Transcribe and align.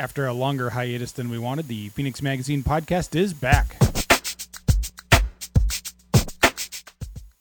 After 0.00 0.26
a 0.26 0.32
longer 0.32 0.70
hiatus 0.70 1.12
than 1.12 1.28
we 1.28 1.38
wanted, 1.38 1.68
the 1.68 1.90
Phoenix 1.90 2.22
Magazine 2.22 2.62
podcast 2.62 3.14
is 3.14 3.34
back. 3.34 3.76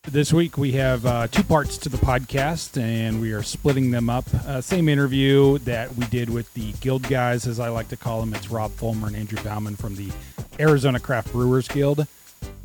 This 0.03 0.33
week 0.33 0.57
we 0.57 0.73
have 0.73 1.05
uh, 1.05 1.27
two 1.27 1.43
parts 1.43 1.77
to 1.77 1.87
the 1.87 1.95
podcast, 1.95 2.77
and 2.77 3.21
we 3.21 3.31
are 3.31 3.43
splitting 3.43 3.91
them 3.91 4.09
up. 4.09 4.25
Uh, 4.33 4.59
same 4.59 4.89
interview 4.89 5.57
that 5.59 5.95
we 5.95 6.05
did 6.07 6.29
with 6.29 6.53
the 6.53 6.73
Guild 6.81 7.03
guys, 7.03 7.47
as 7.47 7.61
I 7.61 7.69
like 7.69 7.87
to 7.89 7.97
call 7.97 8.19
them. 8.19 8.33
It's 8.33 8.51
Rob 8.51 8.71
Fullmer 8.71 9.07
and 9.07 9.15
Andrew 9.15 9.41
Bauman 9.41 9.77
from 9.77 9.95
the 9.95 10.11
Arizona 10.59 10.99
Craft 10.99 11.31
Brewers 11.31 11.69
Guild. 11.69 12.05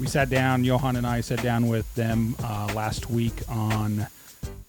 We 0.00 0.08
sat 0.08 0.28
down, 0.28 0.64
Johann 0.64 0.96
and 0.96 1.06
I 1.06 1.20
sat 1.20 1.40
down 1.40 1.68
with 1.68 1.94
them 1.94 2.34
uh, 2.42 2.72
last 2.74 3.10
week 3.10 3.48
on 3.48 4.08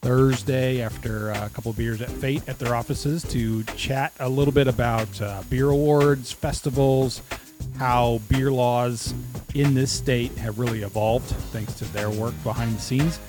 Thursday 0.06 0.84
after 0.84 1.32
a 1.32 1.50
couple 1.50 1.72
of 1.72 1.78
beers 1.78 2.00
at 2.00 2.12
Fate 2.12 2.48
at 2.48 2.60
their 2.60 2.76
offices 2.76 3.24
to 3.24 3.64
chat 3.76 4.14
a 4.20 4.30
little 4.30 4.54
bit 4.54 4.68
about 4.68 5.20
uh, 5.20 5.42
beer 5.50 5.72
awards, 5.72 6.32
festivals, 6.32 7.24
how 7.80 8.22
beer 8.30 8.52
laws 8.52 9.16
in 9.56 9.74
this 9.74 9.92
state 9.92 10.32
have 10.38 10.60
really 10.60 10.84
evolved 10.84 11.26
thanks 11.26 11.74
to 11.74 11.86
their 11.86 12.12
work 12.12 12.36
behind 12.44 12.76
the 12.76 12.80
scenes. 12.80 13.20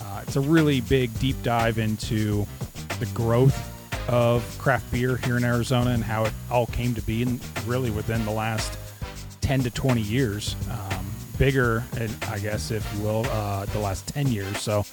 Uh, 0.00 0.22
it's 0.26 0.36
a 0.36 0.40
really 0.40 0.80
big 0.80 1.12
deep 1.18 1.36
dive 1.42 1.76
into 1.78 2.46
the 2.98 3.06
growth 3.12 3.68
of 4.08 4.42
craft 4.58 4.90
beer 4.90 5.18
here 5.18 5.36
in 5.36 5.44
Arizona 5.44 5.90
and 5.90 6.02
how 6.02 6.24
it 6.24 6.32
all 6.50 6.64
came 6.64 6.94
to 6.94 7.02
be, 7.02 7.24
and 7.24 7.42
really 7.66 7.90
within 7.90 8.24
the 8.24 8.32
last 8.32 8.78
10 9.42 9.64
to 9.64 9.70
20 9.70 10.00
years. 10.00 10.56
Um, 10.70 11.04
bigger, 11.36 11.84
I 12.30 12.38
guess, 12.38 12.70
if 12.70 12.90
you 12.94 13.02
will, 13.02 13.26
uh, 13.26 13.66
the 13.66 13.80
last 13.80 14.06
10 14.06 14.28
years. 14.28 14.58
So 14.58 14.86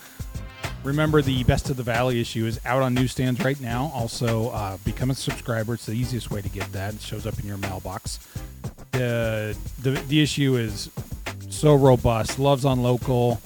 remember, 0.84 1.22
the 1.22 1.44
Best 1.44 1.70
of 1.70 1.78
the 1.78 1.84
Valley 1.84 2.20
issue 2.22 2.46
is 2.46 2.60
out 2.66 2.82
on 2.82 2.94
newsstands 2.94 3.44
right 3.44 3.60
now. 3.60 3.92
Also, 3.94 4.50
uh, 4.50 4.78
become 4.86 5.12
a 5.12 5.16
subscriber. 5.16 5.74
It's 5.74 5.86
the 5.86 5.94
easiest 5.94 6.32
way 6.32 6.42
to 6.42 6.50
get 6.50 6.72
that. 6.74 6.96
It 6.96 7.02
shows 7.02 7.26
up 7.26 7.40
in 7.40 7.46
your 7.46 7.58
mailbox. 7.58 8.20
The, 8.92 9.58
the, 9.82 9.92
the 9.92 10.22
issue 10.22 10.56
is 10.56 10.90
so 11.50 11.76
robust, 11.76 12.40
loves 12.40 12.66
on 12.66 12.82
local, 12.82 13.42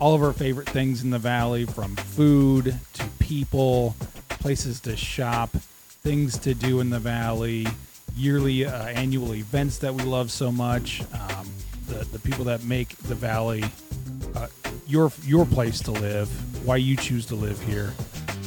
all 0.00 0.14
of 0.14 0.22
our 0.22 0.32
favorite 0.32 0.68
things 0.68 1.02
in 1.02 1.10
the 1.10 1.18
valley 1.18 1.64
from 1.64 1.96
food 1.96 2.74
to 2.94 3.04
people, 3.18 3.94
places 4.28 4.80
to 4.80 4.96
shop, 4.96 5.50
things 5.50 6.38
to 6.38 6.54
do 6.54 6.80
in 6.80 6.90
the 6.90 6.98
valley, 6.98 7.66
yearly, 8.16 8.66
uh, 8.66 8.86
annual 8.86 9.34
events 9.34 9.78
that 9.78 9.94
we 9.94 10.02
love 10.02 10.30
so 10.30 10.52
much, 10.52 11.02
um, 11.12 11.48
the, 11.88 12.04
the 12.12 12.18
people 12.18 12.44
that 12.44 12.62
make 12.64 12.96
the 12.98 13.14
valley 13.14 13.64
uh, 14.34 14.48
your 14.86 15.12
your 15.22 15.44
place 15.46 15.80
to 15.80 15.90
live, 15.90 16.28
why 16.66 16.76
you 16.76 16.96
choose 16.96 17.26
to 17.26 17.34
live 17.34 17.60
here, 17.62 17.88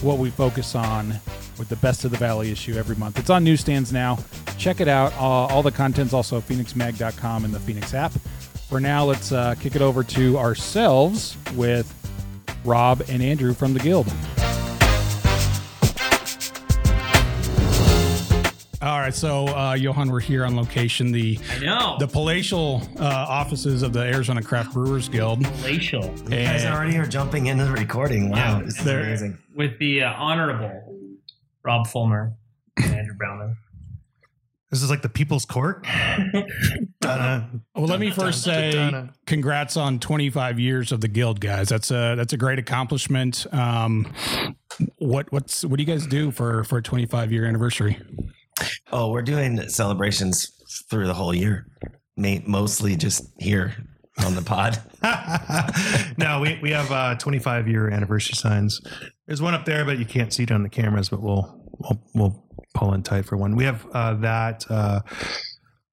what 0.02 0.18
we 0.18 0.30
focus 0.30 0.76
on 0.76 1.14
with 1.58 1.70
the 1.70 1.76
best 1.78 2.06
of 2.06 2.12
the 2.12 2.18
valley 2.18 2.52
issue 2.52 2.76
every 2.76 2.96
month. 2.96 3.18
It's 3.18 3.30
on 3.30 3.44
newsstands 3.44 3.92
now. 3.92 4.20
Check 4.58 4.80
it 4.80 4.88
out. 4.88 5.14
Uh, 5.14 5.48
all 5.48 5.64
the 5.64 5.72
content's 5.72 6.14
also 6.14 6.42
phoenixmag.com 6.42 7.46
and 7.46 7.54
the 7.54 7.60
Phoenix 7.60 7.94
app. 7.94 8.12
For 8.70 8.80
now, 8.80 9.06
let's 9.06 9.32
uh, 9.32 9.56
kick 9.60 9.76
it 9.76 9.82
over 9.82 10.04
to 10.04 10.38
ourselves 10.38 11.38
with 11.56 11.94
Rob 12.66 13.02
and 13.08 13.24
Andrew 13.24 13.54
from 13.54 13.74
the 13.74 13.80
Guild. 13.80 14.12
All 18.80 19.00
right, 19.00 19.14
so 19.14 19.48
uh, 19.48 19.74
Johann, 19.74 20.12
we're 20.12 20.20
here 20.20 20.46
on 20.46 20.56
location. 20.56 21.12
The 21.12 21.40
I 21.50 21.60
know 21.60 21.96
the 22.00 22.08
palatial 22.08 22.84
uh, 23.00 23.06
offices 23.06 23.82
of 23.82 23.92
the 23.92 24.02
Arizona 24.02 24.42
Craft 24.44 24.74
Brewers 24.74 25.10
Guild. 25.10 25.44
Palatial. 25.44 26.04
You 26.26 26.30
guys 26.30 26.64
already 26.64 26.96
are 26.98 27.08
jumping 27.08 27.48
into 27.48 27.66
the 27.66 27.72
recording. 27.72 28.30
Wow, 28.30 28.60
Yeah, 28.60 28.66
this 28.66 28.80
is 28.80 28.86
amazing. 28.88 29.38
with 29.56 29.80
the 29.80 30.04
uh, 30.04 30.14
honorable 30.14 30.94
Rob 31.64 31.88
Fullmer 31.88 32.34
and 32.78 32.94
Andrew 32.94 33.16
Browning. 33.16 33.58
This 34.70 34.84
is 34.84 34.92
like 34.92 35.02
the 35.02 35.10
People's 35.10 35.46
Court. 35.46 35.84
Dun-dun, 37.02 37.64
Well, 37.74 37.86
let 37.88 38.00
me 38.00 38.10
dun-dun, 38.10 38.26
first 38.28 38.44
say 38.44 38.72
dun-dun. 38.74 39.14
congrats 39.26 39.76
on 39.76 39.98
25 40.00 40.60
years 40.60 40.92
of 40.92 41.02
the 41.02 41.08
guild, 41.08 41.40
guys. 41.40 41.70
That's 41.70 41.90
a 41.90 42.14
that's 42.16 42.34
a 42.34 42.38
great 42.38 42.60
accomplishment. 42.60 43.48
Um, 43.52 44.14
what 45.00 45.32
what's 45.32 45.66
what 45.66 45.78
do 45.78 45.84
you 45.84 45.88
guys 45.88 46.06
do 46.06 46.30
for 46.30 46.64
for 46.66 46.78
a 46.78 46.84
25 46.84 47.32
year 47.32 47.46
anniversary? 47.46 47.98
Oh, 48.92 49.12
we're 49.12 49.22
doing 49.22 49.68
celebrations 49.70 50.52
through 50.90 51.08
the 51.08 51.14
whole 51.14 51.34
year. 51.34 51.68
Mostly 52.18 52.96
just 52.96 53.26
here 53.40 53.76
on 54.26 54.36
the 54.36 54.42
pod. 54.42 54.82
no, 56.18 56.40
we, 56.40 56.60
we 56.62 56.72
have 56.72 56.92
uh, 56.92 57.16
25 57.16 57.68
year 57.68 57.90
anniversary 57.90 58.36
signs. 58.36 58.82
There's 59.28 59.42
one 59.42 59.54
up 59.54 59.66
there, 59.66 59.86
but 59.86 60.00
you 60.00 60.06
can't 60.06 60.34
see 60.34 60.44
it 60.44 60.52
on 60.52 60.64
the 60.64 60.70
cameras. 60.70 61.10
But 61.10 61.22
we'll 61.22 61.62
we'll, 61.80 62.02
we'll 62.16 62.46
pull 62.74 62.94
in 62.94 63.04
tight 63.04 63.26
for 63.26 63.38
one. 63.38 63.56
We 63.56 63.66
have 63.66 63.86
uh, 63.94 64.16
that 64.16 64.66
uh, 64.70 65.02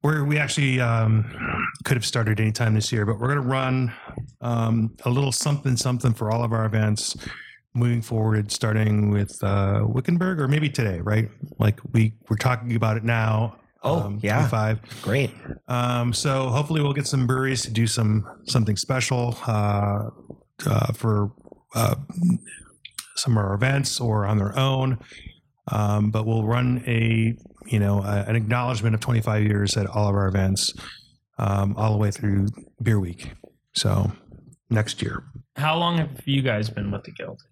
where 0.00 0.24
we 0.24 0.38
actually 0.38 0.80
um, 0.80 1.24
could 1.84 1.96
have 1.96 2.06
started 2.06 2.40
anytime 2.40 2.74
this 2.74 2.90
year, 2.92 3.04
but 3.04 3.18
we're 3.18 3.28
going 3.28 3.42
to 3.42 3.48
run 3.48 3.92
um, 4.40 4.94
a 5.04 5.10
little 5.10 5.32
something 5.32 5.76
something 5.76 6.14
for 6.14 6.30
all 6.30 6.42
of 6.42 6.52
our 6.52 6.64
events 6.64 7.16
moving 7.74 8.02
forward, 8.02 8.52
starting 8.52 9.10
with 9.10 9.42
uh, 9.42 9.84
Wickenburg 9.84 10.40
or 10.40 10.48
maybe 10.48 10.68
today, 10.68 11.00
right? 11.00 11.28
Like 11.58 11.80
we 11.92 12.14
we're 12.28 12.36
talking 12.36 12.74
about 12.76 12.96
it 12.96 13.04
now. 13.04 13.56
Oh, 13.82 14.16
yeah. 14.22 14.48
five, 14.48 14.80
Great. 15.02 15.30
Um, 15.68 16.14
so 16.14 16.48
hopefully 16.48 16.80
we'll 16.80 16.94
get 16.94 17.06
some 17.06 17.26
breweries 17.26 17.60
to 17.62 17.70
do 17.70 17.86
some 17.86 18.26
something 18.46 18.76
special 18.76 19.36
uh, 19.46 20.08
uh, 20.66 20.92
for 20.94 21.32
uh, 21.74 21.96
some 23.16 23.36
of 23.36 23.44
our 23.44 23.52
events 23.52 24.00
or 24.00 24.24
on 24.24 24.38
their 24.38 24.58
own. 24.58 24.98
Um, 25.70 26.10
but 26.10 26.24
we'll 26.26 26.44
run 26.44 26.82
a 26.86 27.36
you 27.66 27.78
know 27.78 28.02
a, 28.02 28.24
an 28.26 28.36
acknowledgement 28.36 28.94
of 28.94 29.00
25 29.00 29.42
years 29.42 29.76
at 29.76 29.86
all 29.86 30.08
of 30.08 30.14
our 30.14 30.28
events, 30.28 30.72
um, 31.38 31.74
all 31.76 31.92
the 31.92 31.98
way 31.98 32.10
through 32.10 32.46
Beer 32.82 33.00
Week. 33.00 33.32
So 33.74 34.12
next 34.70 35.02
year. 35.02 35.24
How 35.56 35.76
long 35.76 35.98
have 35.98 36.26
you 36.26 36.42
guys 36.42 36.70
been 36.70 36.90
with 36.90 37.04
the 37.04 37.12
guild? 37.12 37.42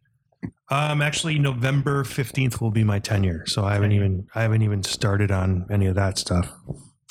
Um, 0.70 1.02
actually, 1.02 1.38
November 1.38 2.04
fifteenth 2.04 2.60
will 2.60 2.70
be 2.70 2.84
my 2.84 2.98
tenure, 2.98 3.44
so 3.46 3.64
I 3.64 3.74
haven't 3.74 3.92
even 3.92 4.26
I 4.34 4.42
haven't 4.42 4.62
even 4.62 4.82
started 4.82 5.30
on 5.30 5.66
any 5.70 5.86
of 5.86 5.94
that 5.96 6.18
stuff. 6.18 6.50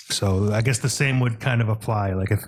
So 0.09 0.52
I 0.52 0.62
guess 0.62 0.80
the 0.80 0.90
same 0.90 1.19
would 1.19 1.40
kind 1.40 1.62
of 1.62 1.69
apply. 1.69 2.14
Like 2.14 2.31
if 2.31 2.44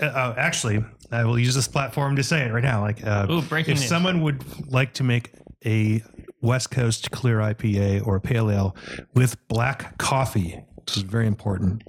uh, 0.00 0.34
actually, 0.36 0.84
I 1.12 1.24
will 1.24 1.38
use 1.38 1.54
this 1.54 1.68
platform 1.68 2.16
to 2.16 2.22
say 2.22 2.42
it 2.42 2.52
right 2.52 2.62
now. 2.62 2.80
Like 2.80 3.04
uh, 3.04 3.26
Ooh, 3.30 3.38
if 3.38 3.66
news. 3.66 3.88
someone 3.88 4.22
would 4.22 4.44
like 4.70 4.94
to 4.94 5.04
make 5.04 5.32
a 5.64 6.02
West 6.40 6.70
Coast 6.70 7.10
clear 7.10 7.38
IPA 7.38 8.06
or 8.06 8.16
a 8.16 8.20
pale 8.20 8.50
ale 8.50 8.76
with 9.14 9.36
black 9.48 9.98
coffee, 9.98 10.62
this 10.86 10.98
is 10.98 11.02
very 11.02 11.26
important. 11.26 11.82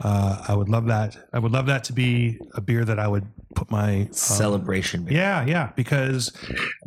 Uh, 0.00 0.44
I 0.46 0.54
would 0.54 0.68
love 0.68 0.86
that. 0.86 1.16
I 1.32 1.38
would 1.40 1.50
love 1.52 1.66
that 1.66 1.84
to 1.84 1.92
be 1.92 2.38
a 2.54 2.60
beer 2.60 2.84
that 2.84 2.98
I 3.00 3.08
would 3.08 3.26
put 3.56 3.70
my 3.70 4.02
um, 4.02 4.12
Celebration. 4.12 5.04
beer. 5.04 5.16
yeah, 5.18 5.44
yeah, 5.44 5.70
because 5.74 6.32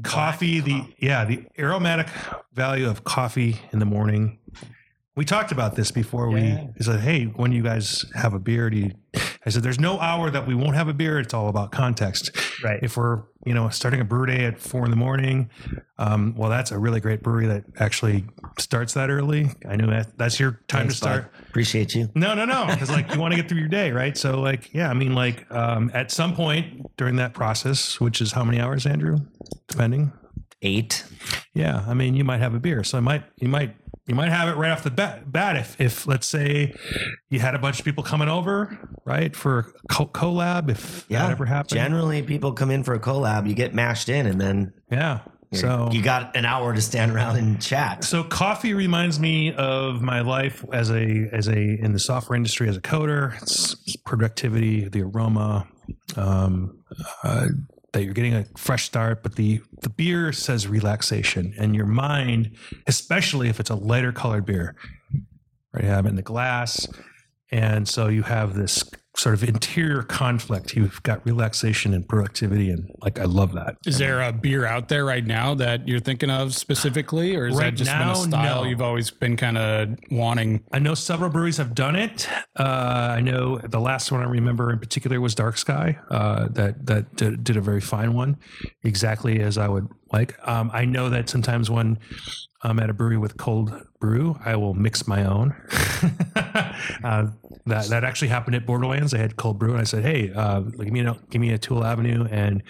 coffee, 0.04 0.62
the 0.62 0.86
yeah, 0.98 1.26
the 1.26 1.44
aromatic 1.60 2.08
value 2.54 2.88
of 2.90 3.04
coffee 3.04 3.60
in 3.74 3.80
the 3.80 3.86
morning. 3.86 4.40
We 5.18 5.26
talked 5.26 5.52
about 5.52 5.76
this 5.76 5.92
before. 5.92 6.32
Yeah. 6.38 6.68
We 6.78 6.86
said, 6.86 7.02
"Hey, 7.02 7.26
when 7.26 7.52
you 7.52 7.62
guys 7.64 8.06
have 8.16 8.34
a 8.34 8.40
beer, 8.40 8.70
do 8.70 8.78
you?" 8.78 8.92
I 9.46 9.50
said, 9.50 9.64
"There's 9.64 9.80
no 9.80 10.00
hour 10.00 10.30
that 10.30 10.46
we 10.46 10.54
won't 10.54 10.76
have 10.76 10.88
a 10.88 10.94
beer. 10.94 11.20
It's 11.20 11.34
all 11.34 11.50
about 11.50 11.72
context. 11.72 12.32
Right. 12.64 12.80
If 12.84 12.96
we're 12.98 13.24
you 13.46 13.54
know 13.54 13.70
starting 13.70 14.00
a 14.00 14.04
brew 14.04 14.26
day 14.28 14.46
at 14.46 14.60
four 14.60 14.86
in 14.86 14.92
the 14.92 14.98
morning, 14.98 15.50
um, 15.98 16.36
well, 16.38 16.50
that's 16.50 16.72
a 16.72 16.78
really 16.78 17.00
great 17.00 17.24
brewery 17.24 17.48
that 17.48 17.64
actually 17.80 18.26
starts 18.60 18.94
that 18.94 19.10
early. 19.10 19.50
I 19.68 19.76
know 19.78 19.88
that 19.88 20.18
that's 20.18 20.40
your 20.40 20.60
time 20.68 20.82
Thanks, 20.82 20.94
to 20.94 20.98
start. 20.98 21.32
bud. 21.32 21.48
Appreciate 21.50 21.96
you. 21.96 22.10
No, 22.14 22.36
no, 22.36 22.46
no. 22.46 22.68
Because 22.70 22.92
like 22.92 23.12
you 23.14 23.20
want 23.20 23.34
to 23.34 23.42
get 23.42 23.50
through 23.50 23.60
your 23.60 23.68
day, 23.70 23.92
right? 23.92 24.16
So 24.16 24.40
like, 24.40 24.74
yeah, 24.74 24.90
I 24.90 24.94
mean, 24.94 25.16
like 25.16 25.52
um, 25.52 25.90
at 25.94 26.12
some 26.12 26.36
point 26.36 26.96
during 26.98 27.16
that 27.16 27.34
process, 27.34 28.00
which 28.00 28.22
is 28.22 28.32
how 28.32 28.44
many 28.44 28.60
hours, 28.60 28.86
Andrew? 28.86 29.18
Depending. 29.68 30.14
Eight. 30.62 31.04
Yeah, 31.56 31.84
I 31.88 31.96
mean, 31.96 32.16
you 32.16 32.24
might 32.24 32.40
have 32.40 32.54
a 32.54 32.60
beer, 32.60 32.84
so 32.84 32.98
I 33.00 33.02
might, 33.02 33.24
you 33.38 33.48
might, 33.50 33.76
you 34.12 34.16
might 34.16 34.30
have 34.30 34.50
it 34.50 34.58
right 34.58 34.72
off 34.72 34.84
the 34.84 34.92
bat. 34.92 35.32
bat 35.32 35.56
if, 35.56 35.80
if 35.80 36.06
let's 36.06 36.28
say 36.28 36.74
you 37.30 37.40
had 37.40 37.56
a 37.56 37.60
bunch 37.60 37.80
of 37.80 37.86
people 37.86 38.04
coming 38.04 38.28
over, 38.28 38.78
right, 39.06 39.34
for 39.34 39.60
a 39.60 39.64
co- 39.90 40.06
collab, 40.08 40.70
if 40.70 41.06
Yeah. 41.08 41.20
that 41.20 41.32
ever 41.32 41.46
happened. 41.46 41.70
Generally, 41.80 42.24
people 42.24 42.52
come 42.52 42.72
in 42.72 42.84
for 42.84 42.94
a 42.94 43.00
collab. 43.00 43.48
You 43.48 43.56
get 43.56 43.74
mashed 43.74 44.10
in, 44.10 44.26
and 44.26 44.42
then 44.42 44.74
yeah. 44.92 45.20
So 45.54 45.88
you 45.94 46.02
got 46.02 46.36
an 46.36 46.44
hour 46.44 46.74
to 46.74 46.82
stand 46.82 47.14
around 47.14 47.38
and 47.38 47.62
chat. 47.62 48.04
So 48.04 48.22
coffee 48.26 48.74
reminds 48.74 49.18
me 49.18 49.54
of 49.54 50.02
my 50.02 50.20
life 50.20 50.66
as 50.74 50.92
a 50.92 51.30
as 51.32 51.48
a 51.48 51.58
in 51.82 51.94
the 51.94 52.00
software 52.00 52.36
industry 52.36 52.68
as 52.68 52.76
a 52.76 52.82
coder. 52.82 53.42
It's 53.42 53.96
productivity, 54.06 54.90
the 54.90 55.04
aroma, 55.04 55.70
um, 56.18 56.84
uh, 57.24 57.48
that 57.94 58.04
you're 58.04 58.14
getting 58.14 58.34
a 58.34 58.46
fresh 58.58 58.86
start. 58.86 59.24
But 59.24 59.36
the 59.36 59.62
the 59.82 59.90
beer 59.90 60.32
says 60.32 60.68
relaxation, 60.68 61.54
and 61.58 61.76
your 61.76 61.86
mind, 61.86 62.52
especially 62.88 63.50
if 63.50 63.60
it's 63.60 63.70
a 63.70 63.76
lighter 63.76 64.12
colored 64.12 64.46
beer, 64.46 64.76
right? 65.74 65.84
You 65.84 65.90
have 65.90 66.06
it 66.06 66.10
in 66.10 66.16
the 66.16 66.22
glass, 66.22 66.88
and 67.52 67.88
so 67.88 68.08
you 68.08 68.24
have 68.24 68.56
this 68.56 68.84
sort 69.16 69.36
of 69.36 69.44
interior 69.44 70.04
conflict. 70.04 70.76
You've 70.76 71.02
got 71.04 71.26
relaxation 71.26 71.94
and 71.94 72.08
productivity, 72.08 72.70
and 72.70 72.90
like 73.02 73.20
I 73.20 73.26
love 73.26 73.54
that. 73.54 73.78
Is 73.86 73.98
there 73.98 74.22
a 74.22 74.32
beer 74.32 74.66
out 74.66 74.88
there 74.88 75.06
right 75.06 75.26
now 75.26 75.54
that 75.56 75.88
you're 75.88 76.00
thinking 76.00 76.30
of 76.30 76.56
specifically, 76.56 77.36
or 77.36 77.48
is 77.48 77.56
Right 77.56 77.66
that 77.66 77.76
just 77.76 77.92
been 77.92 78.08
a 78.08 78.16
style 78.16 78.64
no. 78.64 78.70
you've 78.70 78.82
always 78.82 79.12
been 79.12 79.36
kind 79.38 79.58
of 79.58 79.90
wanting? 80.10 80.64
I 80.72 80.80
know 80.80 80.96
several 80.96 81.30
breweries 81.30 81.58
have 81.58 81.76
done 81.76 81.96
it. 81.96 82.28
Uh, 82.58 82.64
I 83.18 83.22
know 83.22 83.58
the 83.58 83.80
last 83.80 84.12
one 84.12 84.22
I 84.22 84.26
remember 84.26 84.72
in 84.72 84.80
particular 84.80 85.20
was 85.20 85.36
Dark 85.36 85.58
Sky. 85.58 85.98
Uh, 86.10 86.48
that 86.52 86.86
that 86.86 87.16
did, 87.16 87.44
did 87.44 87.58
a 87.58 87.62
very 87.62 87.82
fine 87.82 88.14
one, 88.14 88.38
exactly 88.84 89.42
as 89.42 89.58
I 89.58 89.68
would 89.68 89.88
like. 90.14 90.36
Um, 90.48 90.70
I 90.74 90.86
know 90.86 91.10
that 91.10 91.30
sometimes 91.30 91.70
when 91.70 91.98
I'm 92.64 92.80
at 92.80 92.90
a 92.90 92.94
brewery 92.94 93.18
with 93.18 93.38
cold 93.38 93.74
brew, 94.00 94.38
I 94.44 94.56
will 94.56 94.74
mix 94.74 95.08
my 95.08 95.26
own. 95.26 95.56
uh, 97.04 97.28
that 97.66 97.88
that 97.90 98.04
actually 98.04 98.28
happened 98.30 98.56
at 98.56 98.66
Borderlands. 98.66 99.14
I 99.14 99.18
had 99.18 99.36
cold 99.36 99.60
brew, 99.60 99.72
and 99.72 99.82
I 99.82 99.84
said, 99.84 100.04
"Hey, 100.04 100.32
uh, 100.34 100.62
give 100.62 100.92
me 100.92 101.02
a 101.02 101.16
give 101.30 101.42
me 101.42 101.52
a 101.54 101.58
Tool 101.58 101.84
Avenue 101.84 102.28
and 102.32 102.64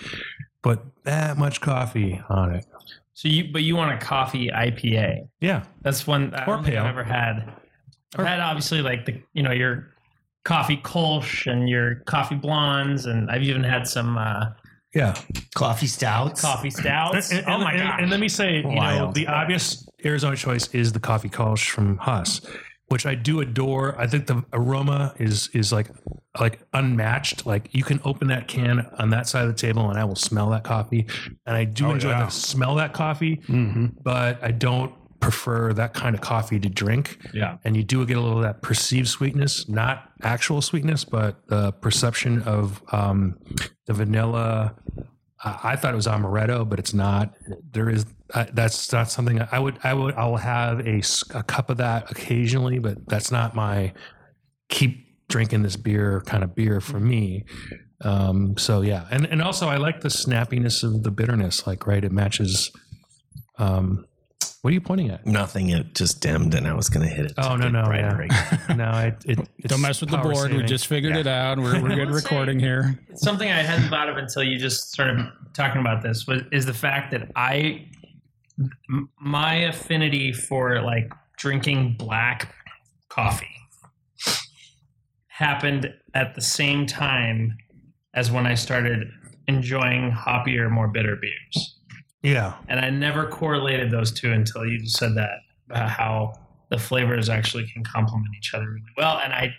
put 0.62 0.80
that 1.04 1.38
much 1.38 1.62
coffee 1.62 2.22
on 2.30 2.54
it." 2.56 2.66
So 3.14 3.28
you, 3.28 3.52
but 3.52 3.62
you 3.64 3.76
want 3.76 3.92
a 3.94 4.04
coffee 4.04 4.48
IPA? 4.50 5.28
Yeah, 5.42 5.64
That's 5.82 6.08
one 6.08 6.34
I 6.34 6.46
or 6.46 6.62
pale. 6.64 6.84
I've 6.84 6.90
ever 6.90 7.04
had. 7.04 7.54
I've 8.16 8.20
Or- 8.20 8.26
had 8.26 8.40
obviously 8.40 8.82
like 8.82 9.06
the 9.06 9.22
you 9.34 9.44
know 9.44 9.52
your 9.52 9.88
coffee 10.44 10.78
Kolsch 10.78 11.50
and 11.52 11.70
your 11.70 11.96
coffee 12.06 12.36
blondes, 12.36 13.06
and 13.06 13.30
I've 13.30 13.44
even 13.44 13.64
had 13.64 13.88
some 13.88 14.18
uh, 14.18 14.46
yeah. 14.94 15.16
Coffee 15.56 15.88
stouts. 15.88 16.42
coffee 16.42 16.70
stouts. 16.70 17.32
And, 17.32 17.46
oh 17.48 17.58
my 17.60 17.72
and- 17.74 17.82
god! 17.82 18.00
And 18.02 18.10
let 18.12 18.20
me 18.20 18.30
say, 18.30 18.58
you 18.58 18.64
know, 18.76 19.12
the 19.14 19.28
obvious 19.28 19.88
Arizona 20.06 20.36
choice 20.36 20.68
is 20.74 20.94
the 20.94 21.00
coffee 21.00 21.30
Kolsch 21.30 21.70
from 21.70 21.98
Huss, 21.98 22.42
which 22.88 23.06
I 23.06 23.16
do 23.16 23.40
adore. 23.42 24.00
I 24.00 24.08
think 24.08 24.28
the 24.28 24.44
aroma 24.54 25.14
is 25.20 25.50
is 25.54 25.72
like 25.72 25.90
like 26.40 26.62
unmatched. 26.74 27.46
Like 27.46 27.70
you 27.74 27.84
can 27.84 28.00
open 28.04 28.28
that 28.30 28.48
can 28.48 28.80
on 28.98 29.10
that 29.12 29.28
side 29.28 29.44
of 29.44 29.48
the 29.50 29.54
table, 29.68 29.90
and 29.90 30.00
I 30.00 30.04
will 30.06 30.16
smell 30.16 30.50
that 30.52 30.64
coffee. 30.64 31.06
And 31.46 31.56
I 31.56 31.64
do 31.66 31.88
Oh, 31.88 31.92
enjoy 31.92 32.10
yeah. 32.12 32.26
the 32.26 32.32
smell 32.32 32.72
of 32.72 32.78
that 32.78 32.94
coffee, 32.94 33.38
Mm-hmm. 33.48 33.88
but 34.04 34.44
I 34.44 34.52
don't 34.52 34.94
prefer 35.22 35.72
that 35.74 35.94
kind 35.94 36.16
of 36.16 36.22
coffee 36.22 36.60
to 36.60 36.68
drink. 36.68 37.20
Yeah. 37.34 37.58
And 37.64 37.78
you 37.78 37.84
do 37.84 38.06
get 38.06 38.18
a 38.18 38.20
little 38.20 38.40
of 38.40 38.44
that 38.44 38.62
perceived 38.62 39.08
sweetness, 39.08 39.70
not 39.70 40.12
actual 40.24 40.62
sweetness, 40.62 41.06
but 41.06 41.48
the 41.48 41.72
perception 41.72 42.42
of 42.42 42.82
um, 42.92 43.38
the 43.86 43.94
vanilla. 43.94 44.76
I 45.44 45.60
I 45.64 45.76
thought 45.76 45.94
it 45.94 45.96
was 45.96 46.08
amaretto, 46.08 46.68
but 46.68 46.80
it's 46.80 46.94
not. 46.94 47.36
There 47.72 47.90
is 47.90 48.06
uh, 48.34 48.46
that's 48.54 48.92
not 48.92 49.10
something 49.10 49.42
I 49.52 49.60
would 49.60 49.80
I 49.84 49.94
would 49.94 50.16
I 50.16 50.26
will 50.26 50.38
have 50.38 50.86
a, 50.86 51.02
a 51.34 51.44
cup 51.44 51.70
of 51.70 51.78
that 51.78 52.12
occasionally, 52.12 52.80
but 52.80 53.08
that's 53.08 53.32
not 53.32 53.56
my 53.56 53.94
keep 54.70 55.08
drinking 55.30 55.64
this 55.64 55.78
beer 55.78 56.22
kind 56.26 56.44
of 56.44 56.54
beer 56.54 56.82
for 56.82 57.00
me. 57.00 57.46
Um, 58.02 58.58
so 58.58 58.82
yeah, 58.82 59.08
and 59.12 59.26
and 59.28 59.42
also 59.42 59.68
I 59.68 59.78
like 59.78 60.02
the 60.02 60.10
snappiness 60.10 60.84
of 60.84 61.04
the 61.04 61.12
bitterness. 61.12 61.68
Like 61.68 61.88
right, 61.88 62.04
it 62.04 62.12
matches. 62.12 62.72
Um, 63.58 64.06
what 64.62 64.70
are 64.70 64.74
you 64.74 64.82
pointing 64.82 65.10
at? 65.10 65.26
Nothing. 65.26 65.70
It 65.70 65.96
just 65.96 66.22
dimmed, 66.22 66.54
and 66.54 66.68
I 66.68 66.74
was 66.74 66.88
going 66.88 67.08
to 67.08 67.14
hit 67.14 67.26
it. 67.26 67.34
Oh, 67.38 67.56
no, 67.56 67.68
no, 67.68 67.84
brighter 67.84 68.28
yeah. 68.30 68.56
again. 68.56 68.78
No, 68.78 68.92
it, 69.00 69.16
it 69.26 69.50
it's 69.58 69.68
Don't 69.70 69.82
mess 69.82 70.02
with 70.02 70.12
the 70.12 70.18
power 70.18 70.32
board. 70.32 70.54
We 70.54 70.64
just 70.64 70.88
figured 70.88 71.16
it 71.16 71.26
out. 71.28 71.58
We're, 71.58 71.82
we're 71.82 71.96
good 71.96 72.10
Let's 72.10 72.24
say- 72.24 72.36
recording 72.36 72.60
here. 72.60 73.00
Something 73.16 73.50
I 73.50 73.64
hadn't 73.64 73.90
thought 73.90 74.08
of 74.08 74.18
until 74.18 74.44
you 74.44 74.60
just 74.60 74.92
started 74.92 75.28
talking 75.54 75.82
about 75.82 76.04
this 76.04 76.28
was 76.28 76.44
is 76.52 76.66
the 76.66 76.74
fact 76.74 77.12
that 77.12 77.32
I 77.36 77.88
my 79.20 79.56
affinity 79.56 80.32
for 80.32 80.82
like 80.82 81.12
drinking 81.38 81.96
black 81.98 82.54
coffee 83.10 83.48
happened 85.28 85.92
at 86.14 86.36
the 86.36 86.42
same 86.42 86.86
time 86.86 87.58
as 88.14 88.32
when 88.32 88.46
I 88.46 88.54
started 88.54 89.08
enjoying 89.48 90.12
hoppier, 90.12 90.70
more 90.70 90.88
bitter 90.88 91.16
beers. 91.16 91.80
Yeah. 92.24 92.54
And 92.68 92.80
I 92.80 92.90
never 92.90 93.28
correlated 93.28 93.92
those 93.92 94.12
two 94.12 94.32
until 94.32 94.66
you 94.66 94.86
said 94.88 95.16
that 95.16 95.40
about 95.70 95.90
how 95.90 96.34
the 96.70 96.78
flavors 96.78 97.30
actually 97.30 97.68
can 97.68 97.84
complement 97.84 98.34
each 98.38 98.54
other 98.54 98.70
really 98.70 98.82
well. 98.98 99.18
And 99.20 99.34
I 99.34 99.54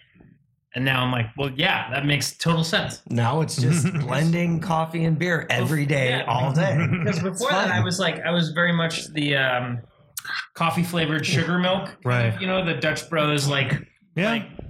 and 0.74 0.84
now 0.86 1.02
I'm 1.04 1.12
like, 1.12 1.26
well, 1.36 1.50
yeah, 1.50 1.90
that 1.90 2.06
makes 2.06 2.32
total 2.38 2.64
sense. 2.64 3.02
Now 3.10 3.42
it's 3.42 3.56
just 3.60 3.92
blending 4.00 4.58
coffee 4.60 5.04
and 5.04 5.18
beer 5.18 5.46
every 5.50 5.84
day, 5.84 6.10
Yeah. 6.10 6.24
all 6.26 6.50
day. 6.52 6.86
Because 6.90 7.20
before 7.22 7.50
that, 7.50 7.70
I 7.70 7.80
was 7.84 7.98
like, 7.98 8.20
I 8.20 8.30
was 8.30 8.50
very 8.52 8.72
much 8.72 9.08
the 9.08 9.36
um, 9.36 9.80
coffee 10.54 10.82
flavored 10.82 11.26
sugar 11.26 11.58
milk, 11.58 11.94
Right. 12.04 12.40
you 12.40 12.46
know, 12.46 12.64
the 12.64 12.74
Dutch 12.74 13.10
Bros 13.10 13.46
like 13.48 13.86
Yeah. 14.14 14.30
like 14.30 14.61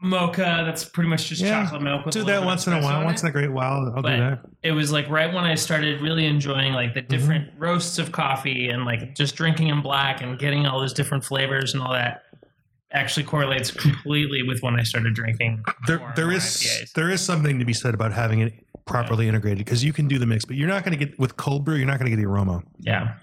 mocha. 0.00 0.62
That's 0.64 0.84
pretty 0.84 1.08
much 1.10 1.28
just 1.28 1.42
Yeah. 1.42 1.62
chocolate 1.64 1.82
milk. 1.82 2.10
Do 2.10 2.24
that 2.24 2.44
once 2.44 2.66
in 2.66 2.72
a 2.72 2.80
while. 2.80 3.04
Once 3.04 3.22
in 3.22 3.28
a 3.28 3.32
great 3.32 3.52
while, 3.52 3.92
I'll 3.94 4.02
But- 4.02 4.10
do 4.16 4.16
that. 4.22 4.38
It 4.62 4.72
was 4.72 4.90
like 4.92 5.08
right 5.08 5.32
when 5.32 5.44
I 5.44 5.54
started 5.54 6.00
really 6.00 6.26
enjoying 6.26 6.72
like 6.72 6.94
the 6.94 7.02
different 7.02 7.50
Mm-hmm. 7.52 7.62
roasts 7.62 7.98
of 7.98 8.12
coffee 8.12 8.68
and 8.68 8.84
like 8.84 9.14
just 9.14 9.36
drinking 9.36 9.68
in 9.68 9.82
black 9.82 10.22
and 10.22 10.38
getting 10.38 10.66
all 10.66 10.80
those 10.80 10.92
different 10.92 11.24
flavors 11.24 11.74
and 11.74 11.82
all 11.82 11.92
that. 11.92 12.22
Actually 12.92 13.22
correlates 13.24 13.70
completely 13.70 14.42
with 14.42 14.62
when 14.62 14.78
I 14.78 14.82
started 14.82 15.14
drinking. 15.14 15.62
There, 15.86 16.00
there 16.16 16.32
is 16.32 16.42
IPAs. 16.42 16.92
there 16.94 17.08
is 17.08 17.20
something 17.20 17.58
to 17.60 17.64
be 17.64 17.72
said 17.72 17.94
about 17.94 18.12
having 18.12 18.40
it 18.40 18.52
properly 18.84 19.28
integrated 19.28 19.58
because 19.58 19.84
you 19.84 19.92
can 19.92 20.08
do 20.08 20.18
the 20.18 20.26
mix, 20.26 20.44
but 20.44 20.56
you're 20.56 20.66
not 20.66 20.82
going 20.84 20.98
to 20.98 21.04
get 21.06 21.16
with 21.16 21.36
cold 21.36 21.64
brew. 21.64 21.76
You're 21.76 21.86
not 21.86 22.00
going 22.00 22.10
to 22.10 22.16
get 22.16 22.20
the 22.20 22.28
aroma. 22.28 22.62
Yeah. 22.80 23.14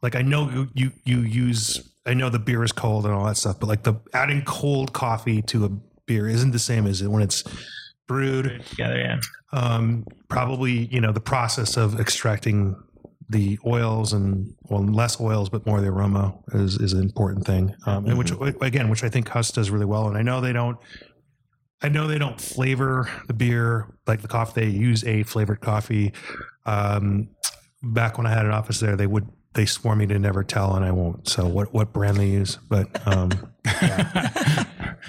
Like 0.00 0.16
I 0.16 0.22
know 0.22 0.48
you, 0.50 0.68
you 0.74 0.92
you 1.04 1.20
use. 1.20 1.86
I 2.06 2.14
know 2.14 2.30
the 2.30 2.38
beer 2.38 2.64
is 2.64 2.72
cold 2.72 3.04
and 3.04 3.12
all 3.14 3.26
that 3.26 3.36
stuff, 3.36 3.60
but 3.60 3.66
like 3.68 3.82
the 3.82 3.94
adding 4.14 4.42
cold 4.46 4.94
coffee 4.94 5.42
to 5.42 5.66
a 5.66 5.70
beer 6.12 6.28
isn't 6.28 6.50
the 6.50 6.58
same 6.58 6.86
as 6.86 7.00
it 7.00 7.08
when 7.08 7.22
it's 7.22 7.42
brewed. 8.06 8.62
Together, 8.70 8.98
yeah. 8.98 9.20
Um, 9.52 10.04
probably 10.28 10.86
you 10.86 11.00
know 11.00 11.12
the 11.12 11.20
process 11.20 11.76
of 11.76 11.98
extracting 11.98 12.76
the 13.28 13.58
oils 13.64 14.12
and 14.12 14.54
well 14.68 14.84
less 14.84 15.18
oils 15.20 15.48
but 15.48 15.64
more 15.66 15.80
the 15.80 15.88
aroma 15.88 16.34
is 16.52 16.76
is 16.76 16.92
an 16.92 17.00
important 17.00 17.46
thing 17.46 17.74
um, 17.86 18.04
and 18.06 18.18
which 18.18 18.30
again 18.60 18.90
which 18.90 19.04
i 19.04 19.08
think 19.08 19.26
huss 19.28 19.50
does 19.50 19.70
really 19.70 19.86
well 19.86 20.06
and 20.08 20.18
i 20.18 20.22
know 20.22 20.40
they 20.40 20.52
don't 20.52 20.76
i 21.80 21.88
know 21.88 22.06
they 22.06 22.18
don't 22.18 22.38
flavor 22.38 23.08
the 23.28 23.32
beer 23.32 23.86
like 24.06 24.20
the 24.20 24.28
coffee 24.28 24.60
they 24.60 24.66
use 24.66 25.02
a 25.04 25.22
flavored 25.22 25.60
coffee 25.60 26.12
um, 26.66 27.28
back 27.82 28.18
when 28.18 28.26
i 28.26 28.30
had 28.30 28.44
an 28.44 28.52
office 28.52 28.80
there 28.80 28.96
they 28.96 29.06
would 29.06 29.26
they 29.54 29.66
swore 29.66 29.94
me 29.96 30.06
to 30.06 30.18
never 30.18 30.42
tell 30.42 30.74
and 30.74 30.84
i 30.84 30.90
won't 30.90 31.28
so 31.28 31.46
what 31.46 31.72
what 31.74 31.92
brand 31.92 32.16
they 32.16 32.26
use 32.28 32.58
but 32.68 32.88
um, 33.06 33.30
yeah. 33.64 34.64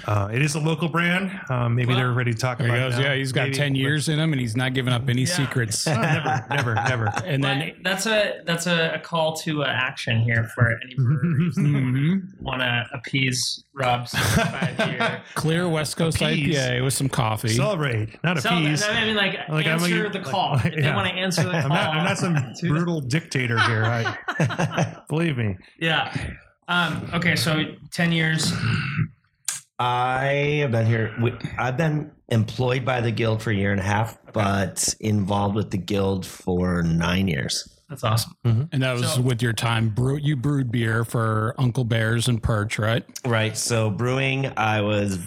uh, 0.06 0.28
it 0.32 0.40
is 0.42 0.54
a 0.54 0.60
local 0.60 0.88
brand 0.88 1.30
um, 1.50 1.74
maybe 1.74 1.94
they're 1.94 2.12
ready 2.12 2.32
to 2.32 2.38
talk 2.38 2.58
There 2.58 2.68
he 2.68 2.72
about 2.74 2.92
it 2.92 2.96
now. 2.96 3.00
Yeah, 3.10 3.14
he's 3.16 3.32
got 3.32 3.44
Maybe, 3.44 3.56
10 3.56 3.72
but- 3.72 3.78
years 3.78 4.08
in 4.08 4.18
him 4.20 4.32
and 4.32 4.40
he's 4.40 4.54
not 4.56 4.74
giving 4.74 4.92
up 4.92 5.08
any 5.08 5.22
Yeah. 5.22 5.26
secrets. 5.34 5.86
Oh, 5.88 5.92
never 6.00 6.46
never 6.50 6.74
never 6.74 7.06
And 7.24 7.42
then 7.42 7.74
that's 7.82 8.06
a 8.06 8.40
that's 8.46 8.66
a, 8.66 8.92
a 8.94 8.98
call 9.00 9.34
to 9.38 9.64
uh, 9.64 9.66
action 9.66 10.20
here 10.22 10.44
for 10.54 10.70
any 10.84 10.94
breweries 10.94 11.56
mhm, 11.58 12.22
want 12.40 12.60
to 12.60 12.84
appease 12.92 13.63
Rob's 13.74 14.12
five 14.12 15.22
clear 15.34 15.68
West 15.68 15.96
Coast 15.96 16.20
Appease. 16.22 16.56
IPA 16.56 16.84
with 16.84 16.94
some 16.94 17.08
coffee. 17.08 17.48
Celebrate, 17.48 18.22
not 18.22 18.40
So, 18.40 18.50
appease. 18.50 18.82
I 18.84 19.04
mean, 19.04 19.16
like, 19.16 19.36
Like, 19.48 19.66
I'm 19.66 19.80
answer 19.80 20.08
the 20.08 20.20
call. 20.20 20.52
like- 20.56 20.66
if 20.66 20.82
they 20.84 20.92
want 20.92 21.08
to 21.08 21.14
answer 21.14 21.42
the 21.42 21.50
call, 21.50 21.62
I'm 21.62 21.68
not, 21.68 21.94
I'm 21.94 22.04
not 22.04 22.18
some 22.18 22.36
brutal 22.68 23.00
dictator 23.00 23.58
here. 23.58 23.84
I, 23.84 24.96
believe 25.08 25.36
me. 25.36 25.56
Yeah. 25.80 26.14
Um, 26.68 27.10
okay, 27.14 27.34
so 27.36 27.62
ten 27.90 28.12
years. 28.12 28.52
I 29.78 30.58
have 30.62 30.70
been 30.70 30.86
here. 30.86 31.12
I've 31.58 31.76
been 31.76 32.12
employed 32.28 32.84
by 32.84 33.00
the 33.00 33.10
guild 33.10 33.42
for 33.42 33.50
a 33.50 33.54
year 33.54 33.72
and 33.72 33.80
a 33.80 33.84
half, 33.84 34.16
but 34.32 34.94
involved 35.00 35.56
with 35.56 35.70
the 35.72 35.78
guild 35.78 36.24
for 36.24 36.82
nine 36.82 37.26
years. 37.26 37.68
That's 37.88 38.02
awesome. 38.02 38.34
Mm-hmm. 38.44 38.62
and 38.72 38.82
that 38.82 38.92
was 38.94 39.12
So- 39.14 39.20
with 39.20 39.42
your 39.42 39.52
time. 39.52 39.90
Brew, 39.90 40.16
you 40.16 40.36
brewed 40.36 40.72
beer 40.72 41.04
for 41.04 41.54
Uncle 41.58 41.84
Bears 41.84 42.28
and 42.28 42.42
Perch, 42.42 42.78
right? 42.78 43.04
Right. 43.26 43.56
So 43.56 43.90
brewing, 43.90 44.52
I 44.56 44.80
was 44.80 45.18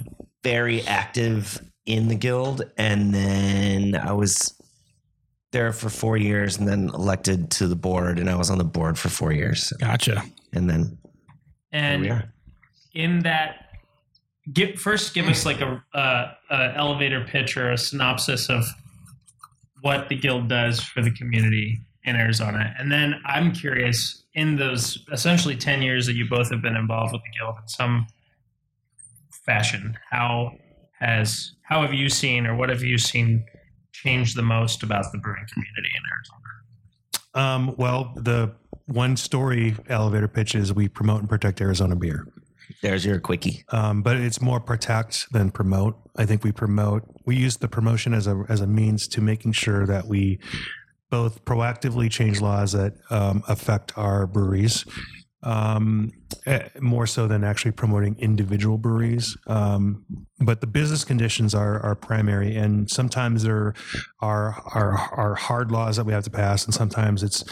very 0.44 0.82
active 0.84 1.62
in 1.86 2.08
the 2.08 2.16
guild, 2.16 2.64
and 2.78 3.14
then 3.14 3.96
I 3.96 4.12
was 4.12 4.54
there 5.52 5.72
for 5.72 5.90
four 5.90 6.18
years, 6.18 6.58
and 6.58 6.68
then 6.68 6.90
elected 6.90 7.50
to 7.52 7.68
the 7.68 7.76
board, 7.76 8.20
and 8.20 8.30
I 8.30 8.36
was 8.36 8.50
on 8.50 8.58
the 8.58 8.64
board 8.66 8.98
for 9.00 9.08
four 9.10 9.32
years, 9.32 9.72
Gotcha. 9.80 10.24
and 10.54 10.70
then 10.70 10.98
here 11.72 12.00
we 12.00 12.08
And 12.08 12.12
are. 12.12 12.34
in 12.94 13.20
that, 13.20 13.68
give 14.52 14.80
first 14.80 15.14
give 15.14 15.28
us 15.28 15.46
like 15.46 15.62
a, 15.62 15.82
a, 15.94 16.32
a 16.52 16.74
elevator 16.76 17.24
pitch 17.24 17.56
or 17.56 17.72
a 17.72 17.78
synopsis 17.78 18.50
of 18.50 18.66
what 19.82 20.10
the 20.10 20.16
guild 20.18 20.50
does 20.50 20.82
for 20.82 21.02
the 21.02 21.12
community 21.12 21.80
in 22.08 22.16
Arizona, 22.16 22.74
and 22.80 22.92
then 22.92 23.22
I'm 23.26 23.52
curious 23.52 24.24
in 24.34 24.56
those 24.56 25.06
essentially 25.12 25.56
ten 25.56 25.82
years 25.82 26.06
that 26.08 26.16
you 26.16 26.28
both 26.28 26.50
have 26.50 26.62
been 26.62 26.76
involved 26.76 27.12
with 27.14 27.22
the 27.22 27.38
guild 27.38 27.56
in 27.62 27.68
some 27.68 28.08
fashion, 29.46 29.98
how 30.10 30.52
has 31.00 31.54
how 31.64 31.82
have 31.82 31.94
you 31.94 32.10
seen 32.10 32.46
or 32.46 32.56
what 32.56 32.70
have 32.70 32.84
you 32.84 32.98
seen 32.98 33.46
change 33.92 34.36
the 34.36 34.42
most 34.42 34.84
about 34.84 35.06
the 35.12 35.18
brewing 35.18 35.46
community 35.52 35.92
in 35.96 36.04
Arizona? 36.14 36.44
Um, 37.34 37.76
well, 37.78 38.14
the 38.16 38.54
one 38.86 39.18
story 39.18 39.76
elevator 39.90 40.28
pitch 40.28 40.56
is 40.56 40.74
we 40.74 40.88
promote 40.88 41.20
and 41.20 41.30
protect 41.30 41.62
Arizona 41.62 41.96
beer. 41.96 42.28
There's 42.82 43.06
your 43.06 43.20
quickie. 43.20 43.64
um, 43.70 44.02
but 44.02 44.18
it's 44.18 44.42
more 44.42 44.60
protect 44.60 45.32
than 45.32 45.52
promote. 45.52 45.96
I 46.18 46.26
think 46.26 46.44
we 46.44 46.52
promote. 46.52 47.04
We 47.26 47.36
use 47.36 47.58
the 47.58 47.68
promotion 47.68 48.14
as 48.14 48.28
a 48.28 48.44
as 48.50 48.62
a 48.62 48.68
means 48.68 49.08
to 49.10 49.22
making 49.22 49.54
sure 49.54 49.86
that 49.88 50.08
we 50.08 50.40
both 51.10 51.44
proactively 51.46 52.10
change 52.12 52.42
laws 52.42 52.74
that 52.74 52.94
um, 53.10 53.44
affect 53.48 53.98
our 53.98 54.28
breweries, 54.28 54.86
um, 55.44 56.12
eh, 56.46 56.68
more 56.82 57.08
so 57.08 57.28
than 57.28 57.44
actually 57.44 57.72
promoting 57.72 58.16
individual 58.20 58.78
breweries. 58.78 59.38
Um, 59.48 60.06
but 60.40 60.62
the 60.62 60.68
business 60.68 61.04
conditions 61.04 61.56
are 61.56 61.80
are 61.82 61.96
primary, 61.96 62.56
and 62.56 62.90
sometimes 62.90 63.44
there 63.44 63.74
are 64.22 64.62
are 64.74 64.98
are 65.14 65.36
hard 65.36 65.72
laws 65.72 65.96
that 65.98 66.06
we 66.06 66.14
have 66.14 66.24
to 66.26 66.32
pass, 66.32 66.66
and 66.66 66.74
sometimes 66.74 67.24
it's 67.24 67.44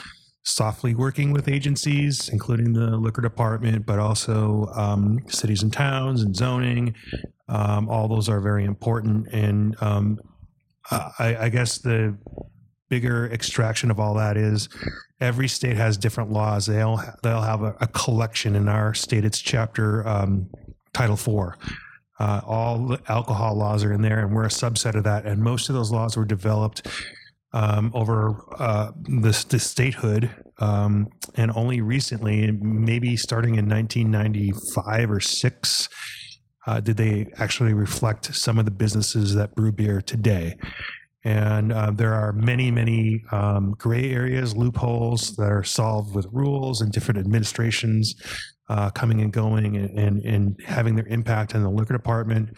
softly 0.46 0.94
working 0.94 1.32
with 1.32 1.48
agencies, 1.48 2.30
including 2.30 2.74
the 2.74 2.96
liquor 2.98 3.22
department, 3.22 3.86
but 3.86 3.98
also 3.98 4.70
um, 4.76 5.20
cities 5.28 5.64
and 5.64 5.74
towns 5.74 6.22
and 6.22 6.36
zoning. 6.36 6.96
Um, 7.50 7.90
all 7.90 8.08
those 8.08 8.30
are 8.30 8.40
very 8.40 8.64
important. 8.64 9.28
And 9.34 9.76
um, 9.82 10.20
I, 10.92 11.36
I 11.40 11.50
guess 11.50 11.80
the 11.80 12.16
bigger 12.90 13.30
extraction 13.32 13.92
of 13.92 14.00
all 14.00 14.14
that 14.16 14.38
is 14.38 14.70
every 15.20 15.48
state 15.48 15.76
has 15.76 15.98
different 15.98 16.32
laws. 16.32 16.66
They'll 16.66 17.02
they'll 17.24 17.42
have 17.42 17.62
a, 17.62 17.76
a 17.82 17.88
collection. 17.88 18.56
In 18.56 18.68
our 18.68 18.94
state, 18.94 19.26
it's 19.26 19.40
chapter 19.40 20.08
um, 20.08 20.50
Title 20.94 21.18
Four. 21.18 21.58
Uh, 22.20 22.42
all 22.46 22.88
the 22.88 23.02
alcohol 23.08 23.56
laws 23.56 23.84
are 23.84 23.92
in 23.92 24.02
there, 24.02 24.20
and 24.20 24.34
we're 24.34 24.46
a 24.46 24.50
subset 24.50 24.96
of 24.96 25.04
that. 25.04 25.26
And 25.26 25.42
most 25.42 25.70
of 25.70 25.76
those 25.76 25.92
laws 25.92 26.16
were 26.16 26.26
developed 26.26 26.88
um, 27.52 27.92
over 27.94 28.42
uh, 28.58 28.92
the, 29.04 29.46
the 29.50 29.60
statehood, 29.60 30.30
um, 30.60 31.10
and 31.36 31.52
only 31.56 31.82
recently, 31.82 32.52
maybe 32.52 33.18
starting 33.18 33.56
in 33.56 33.68
1995 33.68 35.12
or 35.12 35.20
six, 35.20 35.90
uh, 36.68 36.80
did 36.80 36.98
they 36.98 37.28
actually 37.38 37.74
reflect 37.74 38.34
some 38.34 38.58
of 38.60 38.66
the 38.66 38.72
businesses 38.72 39.36
that 39.36 39.56
brew 39.56 39.72
beer 39.72 40.02
today. 40.02 40.58
And 41.26 41.74
uh, 41.74 41.90
there 41.92 42.14
are 42.14 42.32
many, 42.32 42.70
many 42.70 43.24
um, 43.32 43.76
gray 43.80 44.12
areas, 44.12 44.56
loopholes 44.56 45.36
that 45.38 45.52
are 45.52 45.64
solved 45.64 46.16
with 46.16 46.28
rules 46.32 46.82
and 46.82 46.92
different 46.92 47.20
administrations 47.20 48.16
uh, 48.70 48.92
coming 48.92 49.22
and 49.22 49.34
going 49.34 49.76
and, 49.76 49.90
and, 49.98 50.22
and 50.24 50.62
having 50.64 50.96
their 50.96 51.08
impact 51.08 51.56
on 51.56 51.64
the 51.64 51.70
liquor 51.70 51.94
department. 51.94 52.50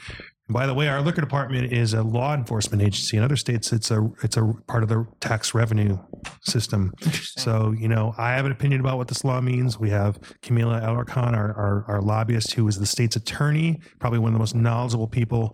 And 0.48 0.54
by 0.54 0.66
the 0.66 0.74
way, 0.74 0.88
our 0.88 1.02
liquor 1.02 1.22
department 1.22 1.72
is 1.72 1.94
a 1.94 2.04
law 2.04 2.34
enforcement 2.34 2.82
agency. 2.82 3.18
In 3.18 3.24
other 3.24 3.36
states, 3.36 3.74
it's 3.74 3.92
a 3.92 4.10
it's 4.24 4.38
a 4.38 4.54
part 4.68 4.82
of 4.82 4.88
the 4.88 5.06
tax 5.20 5.54
revenue 5.54 5.98
system. 6.42 6.94
So 7.12 7.74
you 7.78 7.90
know, 7.90 8.14
I 8.18 8.32
have 8.32 8.46
an 8.46 8.54
opinion 8.54 8.80
about 8.80 8.98
what 8.98 9.10
this 9.10 9.26
law 9.26 9.42
means. 9.42 9.78
We 9.78 9.90
have 9.90 10.20
Camila 10.42 10.82
Alarcon, 10.82 11.34
our, 11.36 11.54
our 11.54 11.86
our 11.90 12.02
lobbyist, 12.02 12.54
who 12.54 12.66
is 12.70 12.80
the 12.80 12.86
state's 12.86 13.18
attorney, 13.18 13.82
probably 14.00 14.20
one 14.20 14.30
of 14.30 14.34
the 14.36 14.40
most 14.40 14.56
knowledgeable 14.56 15.08
people 15.08 15.54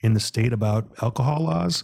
in 0.00 0.12
the 0.12 0.20
state 0.20 0.52
about 0.52 0.88
alcohol 1.00 1.44
laws. 1.44 1.82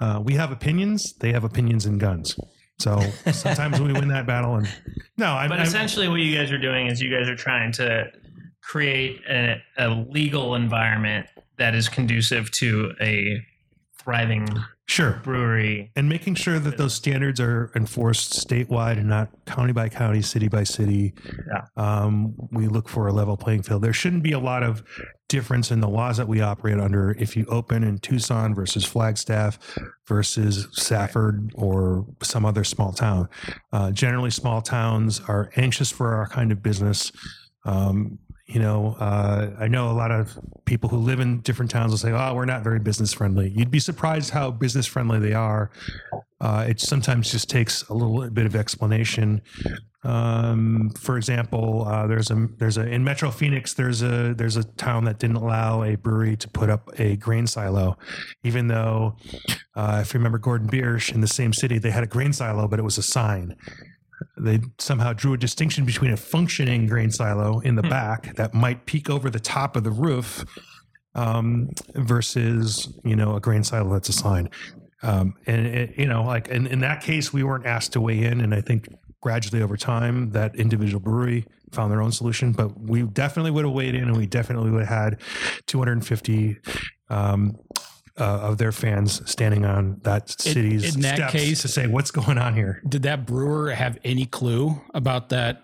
Uh, 0.00 0.20
we 0.24 0.34
have 0.34 0.52
opinions; 0.52 1.14
they 1.14 1.32
have 1.32 1.44
opinions 1.44 1.86
and 1.86 1.98
guns. 1.98 2.38
So 2.78 3.00
sometimes 3.32 3.80
we 3.80 3.92
win 3.92 4.08
that 4.08 4.26
battle, 4.26 4.56
and 4.56 4.68
no, 5.16 5.32
I, 5.32 5.48
But 5.48 5.58
I, 5.58 5.62
essentially, 5.64 6.08
what 6.08 6.20
you 6.20 6.36
guys 6.36 6.52
are 6.52 6.58
doing 6.58 6.86
is 6.86 7.02
you 7.02 7.10
guys 7.10 7.28
are 7.28 7.36
trying 7.36 7.72
to 7.72 8.06
create 8.62 9.20
a, 9.28 9.60
a 9.76 9.88
legal 9.88 10.54
environment 10.54 11.26
that 11.56 11.74
is 11.74 11.88
conducive 11.88 12.50
to 12.52 12.92
a 13.00 13.42
thriving 13.98 14.48
sure. 14.88 15.20
brewery. 15.22 15.90
and 15.96 16.08
making 16.08 16.34
sure 16.34 16.58
that 16.58 16.76
those 16.76 16.94
standards 16.94 17.40
are 17.40 17.70
enforced 17.74 18.32
statewide 18.32 18.98
and 18.98 19.08
not 19.08 19.28
county 19.46 19.72
by 19.72 19.88
county, 19.88 20.22
city 20.22 20.48
by 20.48 20.64
city. 20.64 21.14
Yeah. 21.26 21.64
Um, 21.76 22.34
we 22.50 22.66
look 22.66 22.88
for 22.88 23.06
a 23.06 23.12
level 23.12 23.36
playing 23.36 23.62
field. 23.62 23.82
There 23.82 23.92
shouldn't 23.92 24.22
be 24.22 24.32
a 24.32 24.38
lot 24.38 24.62
of 24.62 24.82
difference 25.28 25.70
in 25.70 25.80
the 25.80 25.88
laws 25.88 26.16
that 26.16 26.26
we 26.26 26.40
operate 26.40 26.78
under 26.78 27.12
if 27.18 27.36
you 27.36 27.44
open 27.46 27.84
in 27.84 27.98
Tucson 27.98 28.54
versus 28.54 28.84
Flagstaff 28.84 29.58
versus 30.06 30.68
Safford 30.72 31.52
or 31.54 32.06
some 32.22 32.44
other 32.44 32.64
small 32.64 32.92
town. 32.92 33.28
Uh, 33.72 33.90
generally, 33.90 34.30
small 34.30 34.62
towns 34.62 35.20
are 35.28 35.50
anxious 35.56 35.90
for 35.90 36.14
our 36.14 36.26
kind 36.26 36.50
of 36.50 36.62
business. 36.62 37.12
Um, 37.66 38.18
you 38.48 38.58
know, 38.60 38.96
uh, 38.98 39.50
I 39.58 39.68
know 39.68 39.90
a 39.90 39.92
lot 39.92 40.10
of 40.10 40.38
people 40.64 40.88
who 40.88 40.96
live 40.96 41.20
in 41.20 41.40
different 41.40 41.70
towns 41.70 41.90
will 41.90 41.98
say, 41.98 42.12
"Oh, 42.12 42.34
we're 42.34 42.46
not 42.46 42.64
very 42.64 42.78
business 42.78 43.12
friendly." 43.12 43.50
You'd 43.50 43.70
be 43.70 43.78
surprised 43.78 44.30
how 44.30 44.50
business 44.50 44.86
friendly 44.86 45.18
they 45.18 45.34
are. 45.34 45.70
Uh, 46.40 46.64
it 46.66 46.80
sometimes 46.80 47.30
just 47.30 47.50
takes 47.50 47.82
a 47.88 47.94
little 47.94 48.30
bit 48.30 48.46
of 48.46 48.56
explanation. 48.56 49.42
Um, 50.02 50.90
for 50.98 51.18
example, 51.18 51.84
uh, 51.86 52.06
there's 52.06 52.30
a 52.30 52.48
there's 52.56 52.78
a 52.78 52.86
in 52.86 53.04
Metro 53.04 53.30
Phoenix 53.30 53.74
there's 53.74 54.00
a 54.00 54.32
there's 54.32 54.56
a 54.56 54.64
town 54.64 55.04
that 55.04 55.18
didn't 55.18 55.36
allow 55.36 55.82
a 55.82 55.96
brewery 55.96 56.36
to 56.36 56.48
put 56.48 56.70
up 56.70 56.88
a 56.98 57.16
grain 57.16 57.46
silo, 57.46 57.98
even 58.44 58.68
though 58.68 59.16
uh, 59.74 59.98
if 60.00 60.14
you 60.14 60.18
remember 60.18 60.38
Gordon 60.38 60.68
Biersch 60.68 61.12
in 61.12 61.20
the 61.20 61.26
same 61.28 61.52
city 61.52 61.78
they 61.78 61.90
had 61.90 62.02
a 62.02 62.06
grain 62.06 62.32
silo, 62.32 62.66
but 62.66 62.78
it 62.78 62.82
was 62.82 62.96
a 62.96 63.02
sign. 63.02 63.56
They 64.36 64.60
somehow 64.78 65.12
drew 65.12 65.32
a 65.34 65.38
distinction 65.38 65.84
between 65.84 66.12
a 66.12 66.16
functioning 66.16 66.86
grain 66.86 67.10
silo 67.10 67.60
in 67.60 67.74
the 67.76 67.82
Hmm. 67.82 67.88
back 67.90 68.36
that 68.36 68.54
might 68.54 68.86
peek 68.86 69.08
over 69.10 69.30
the 69.30 69.40
top 69.40 69.76
of 69.76 69.84
the 69.84 69.90
roof 69.90 70.44
um, 71.14 71.70
versus 71.94 72.88
you 73.04 73.16
know 73.16 73.36
a 73.36 73.40
grain 73.40 73.64
silo 73.64 73.92
that's 73.92 74.08
a 74.08 74.12
sign. 74.12 74.50
Um, 75.02 75.34
and 75.46 75.66
it, 75.66 75.98
you 75.98 76.06
know, 76.06 76.24
like 76.24 76.48
in, 76.48 76.66
in 76.66 76.80
that 76.80 77.02
case, 77.02 77.32
we 77.32 77.44
weren't 77.44 77.66
asked 77.66 77.92
to 77.92 78.00
weigh 78.00 78.24
in, 78.24 78.40
and 78.40 78.52
I 78.54 78.60
think 78.60 78.88
gradually 79.20 79.62
over 79.62 79.76
time 79.76 80.30
that 80.30 80.54
individual 80.56 81.00
brewery 81.00 81.44
found 81.72 81.92
their 81.92 82.02
own 82.02 82.12
solution. 82.12 82.52
But 82.52 82.78
we 82.80 83.02
definitely 83.02 83.52
would 83.52 83.64
have 83.64 83.74
weighed 83.74 83.94
in, 83.94 84.04
and 84.04 84.16
we 84.16 84.26
definitely 84.26 84.70
would 84.70 84.84
have 84.86 85.12
had 85.12 85.22
250 85.66 86.56
um, 87.10 87.56
uh, 88.20 88.24
of 88.48 88.58
their 88.58 88.72
fans 88.72 89.22
standing 89.30 89.64
on 89.64 90.00
that 90.02 90.28
city's 90.30 90.94
in 90.96 91.00
that 91.02 91.16
steps 91.16 91.32
case- 91.32 91.62
to 91.62 91.68
say 91.68 91.86
what's 91.86 92.10
going 92.10 92.38
on 92.38 92.54
here. 92.54 92.82
Did 92.88 93.02
that 93.04 93.26
brewer 93.26 93.70
have 93.70 93.98
any 94.04 94.26
clue 94.26 94.80
about 94.94 95.28
that 95.30 95.62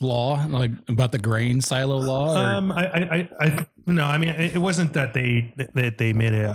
law, 0.00 0.44
like 0.48 0.70
about 0.88 1.12
the 1.12 1.18
grain 1.18 1.60
silo 1.60 1.98
law? 1.98 2.34
or- 2.34 2.54
Um, 2.56 2.72
I, 2.72 2.86
I, 2.86 3.00
I, 3.16 3.28
I, 3.40 3.66
no, 3.86 4.04
I 4.04 4.18
mean, 4.18 4.30
it 4.30 4.54
it 4.56 4.58
wasn't 4.58 4.92
that 4.94 5.14
they 5.14 5.52
that 5.74 5.98
they 5.98 6.12
made 6.12 6.32
a, 6.34 6.50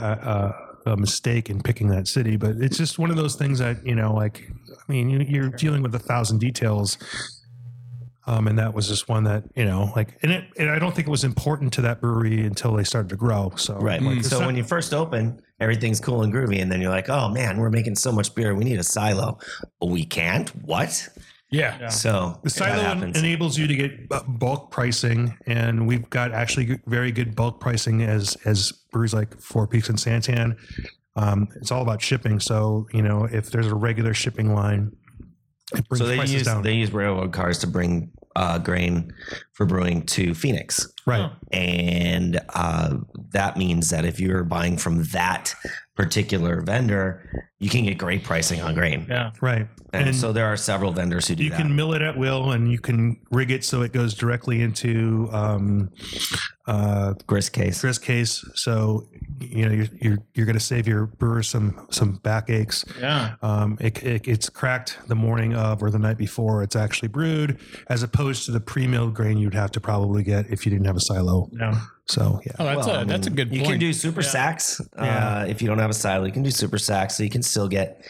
a, 0.86 0.92
a 0.92 0.98
mistake 0.98 1.50
in 1.50 1.62
picking 1.62 1.90
that 1.90 2.08
city, 2.08 2.38
but 2.38 2.56
it's 2.58 2.78
just 2.78 2.98
one 3.00 3.10
of 3.10 3.16
those 3.18 3.36
things 3.36 3.60
that 3.60 3.86
you 3.86 3.96
know, 3.96 4.14
like, 4.14 4.50
I 4.72 4.92
mean, 4.92 5.10
you're 5.10 5.50
dealing 5.50 5.82
with 5.84 5.94
a 5.96 6.00
thousand 6.00 6.40
details. 6.40 6.98
Um, 8.28 8.48
and 8.48 8.58
that 8.58 8.74
was 8.74 8.88
just 8.88 9.08
one 9.08 9.24
that 9.26 9.44
you 9.56 9.66
know, 9.66 9.92
like, 9.96 10.18
and 10.24 10.32
it, 10.32 10.46
and 10.58 10.70
I 10.70 10.80
don't 10.80 10.96
think 10.96 11.08
it 11.08 11.12
was 11.12 11.24
important 11.24 11.72
to 11.74 11.82
that 11.82 12.02
brewery 12.02 12.44
until 12.46 12.74
they 12.74 12.84
started 12.84 13.10
to 13.10 13.16
grow. 13.16 13.54
So, 13.56 13.76
Right. 13.76 14.02
like, 14.02 14.24
so 14.24 14.40
not- 14.40 14.48
when 14.48 14.56
you 14.56 14.64
first 14.64 14.94
open, 14.94 15.40
everything's 15.60 16.00
cool 16.00 16.24
and 16.24 16.34
groovy, 16.34 16.60
and 16.62 16.72
then 16.72 16.82
you're 16.82 16.90
like, 16.90 17.08
"Oh 17.10 17.30
man, 17.30 17.58
we're 17.58 17.70
making 17.70 17.96
so 17.96 18.12
much 18.12 18.34
beer. 18.34 18.56
We 18.56 18.64
need 18.64 18.80
a 18.80 18.84
silo. 18.84 19.38
We 19.82 20.06
can't. 20.06 20.50
What?" 20.66 21.08
yeah. 21.52 21.78
Yeah. 21.80 21.90
So 21.90 22.40
The 22.44 22.50
that 22.50 22.56
silo 22.56 22.82
happens. 22.82 23.18
enables 23.20 23.58
you 23.60 23.68
to 23.68 23.76
get 23.76 24.10
bulk 24.28 24.72
pricing, 24.72 25.38
and 25.46 25.86
we've 25.88 26.10
got 26.10 26.32
actually 26.32 26.80
very 26.88 27.12
good 27.12 27.36
bulk 27.36 27.60
pricing 27.60 28.02
as 28.02 28.36
as 28.46 28.72
breweries 28.92 29.14
like 29.14 29.40
Four 29.40 29.68
Peaks 29.68 29.88
and 29.90 30.00
Santan. 30.00 30.58
Um, 31.16 31.48
it's 31.62 31.72
all 31.72 31.82
about 31.84 32.02
shipping, 32.02 32.40
so 32.40 32.88
you 32.92 33.04
know 33.04 33.26
if 33.26 33.52
there's 33.52 33.68
a 33.68 33.76
regular 33.76 34.14
shipping 34.16 34.54
line, 34.54 34.92
it 35.74 35.88
brings 35.88 36.00
so 36.00 36.08
they 36.08 36.18
prices 36.18 36.34
use 36.34 36.44
down. 36.46 36.62
they 36.62 36.74
use 36.74 36.92
railroad 36.92 37.34
cars 37.34 37.60
to 37.60 37.68
bring 37.68 38.12
uh, 38.36 38.58
grain 38.60 39.14
for 39.54 39.66
brewing 39.66 40.06
to 40.06 40.34
Phoenix, 40.34 40.92
right, 41.06 41.32
and 41.52 42.40
uh, 42.54 42.98
that 43.32 43.58
means 43.58 43.90
that 43.90 44.06
if 44.06 44.20
you're 44.20 44.44
buying 44.44 44.78
from 44.78 45.04
that 45.06 45.56
particular 45.96 46.62
vendor, 46.62 47.48
you 47.60 47.70
can 47.70 47.86
get 47.86 47.98
great 47.98 48.24
pricing 48.24 48.62
on 48.62 48.74
grain. 48.74 49.06
Yeah. 49.10 49.32
right. 49.42 49.68
And, 49.94 50.10
And 50.10 50.16
so 50.16 50.34
there 50.34 50.46
are 50.46 50.58
several 50.58 50.92
vendors 50.92 51.28
who 51.28 51.36
do 51.36 51.44
you 51.46 51.52
that. 51.52 51.58
can 51.58 51.74
mill 51.74 51.94
it 51.94 52.02
at 52.02 52.18
will, 52.18 52.52
and 52.52 52.70
you 52.70 52.80
can 52.80 53.18
rig 53.32 53.50
it 53.50 53.64
so 53.64 53.82
it 53.82 53.94
goes 53.94 54.14
directly 54.14 54.62
into 54.62 55.30
um, 55.32 55.90
uh, 56.68 57.14
grist 57.28 57.54
case. 57.54 57.80
grist 57.80 58.02
case. 58.04 58.44
So 58.56 59.08
you 59.40 59.66
know 59.66 59.72
you're 59.74 59.88
you're, 60.02 60.18
you're 60.34 60.46
going 60.46 60.58
to 60.58 60.64
save 60.64 60.86
your 60.86 61.06
brewer 61.06 61.44
some 61.44 61.88
some 61.92 62.20
backaches. 62.24 62.84
Yeah. 63.00 63.36
Um, 63.42 63.78
it, 63.80 64.04
it, 64.04 64.28
it's 64.28 64.50
cracked 64.50 64.98
the 65.08 65.16
morning 65.16 65.56
of 65.56 65.82
or 65.82 65.90
the 65.92 66.00
night 66.00 66.18
before 66.18 66.62
it's 66.62 66.76
actually 66.76 67.08
brewed, 67.08 67.58
as 67.90 68.04
opposed 68.04 68.46
to 68.46 68.52
the 68.52 68.60
pre-milled 68.60 69.14
grain 69.14 69.38
you'd 69.38 69.54
have 69.54 69.72
to 69.72 69.80
probably 69.80 70.24
get 70.24 70.48
if 70.50 70.66
you 70.66 70.72
didn't 70.72 70.88
have 70.88 70.98
a 70.98 71.02
silo. 71.02 71.50
Yeah. 71.54 71.80
So 72.08 72.40
yeah, 72.46 72.52
Oh, 72.60 72.66
that's 72.66 72.88
Well, 72.88 72.96
a 72.98 73.02
I 73.02 73.04
that's 73.06 73.28
a 73.28 73.32
good 73.32 73.52
You 73.52 73.60
point. 73.62 73.72
can 73.72 73.80
do 73.80 73.94
super 73.94 74.22
Yeah. 74.22 74.28
sacks. 74.30 74.82
Yeah. 74.98 75.38
Uh, 75.40 75.46
if 75.48 75.62
you 75.62 75.68
don't 75.68 75.80
have 75.80 75.90
a 75.90 75.94
silo, 75.94 76.26
you 76.26 76.32
can 76.32 76.44
do 76.44 76.52
super 76.52 76.78
sacks. 76.78 77.16
So 77.16 77.24
you 77.24 77.30
can 77.30 77.42
still 77.42 77.68
get 77.68 78.06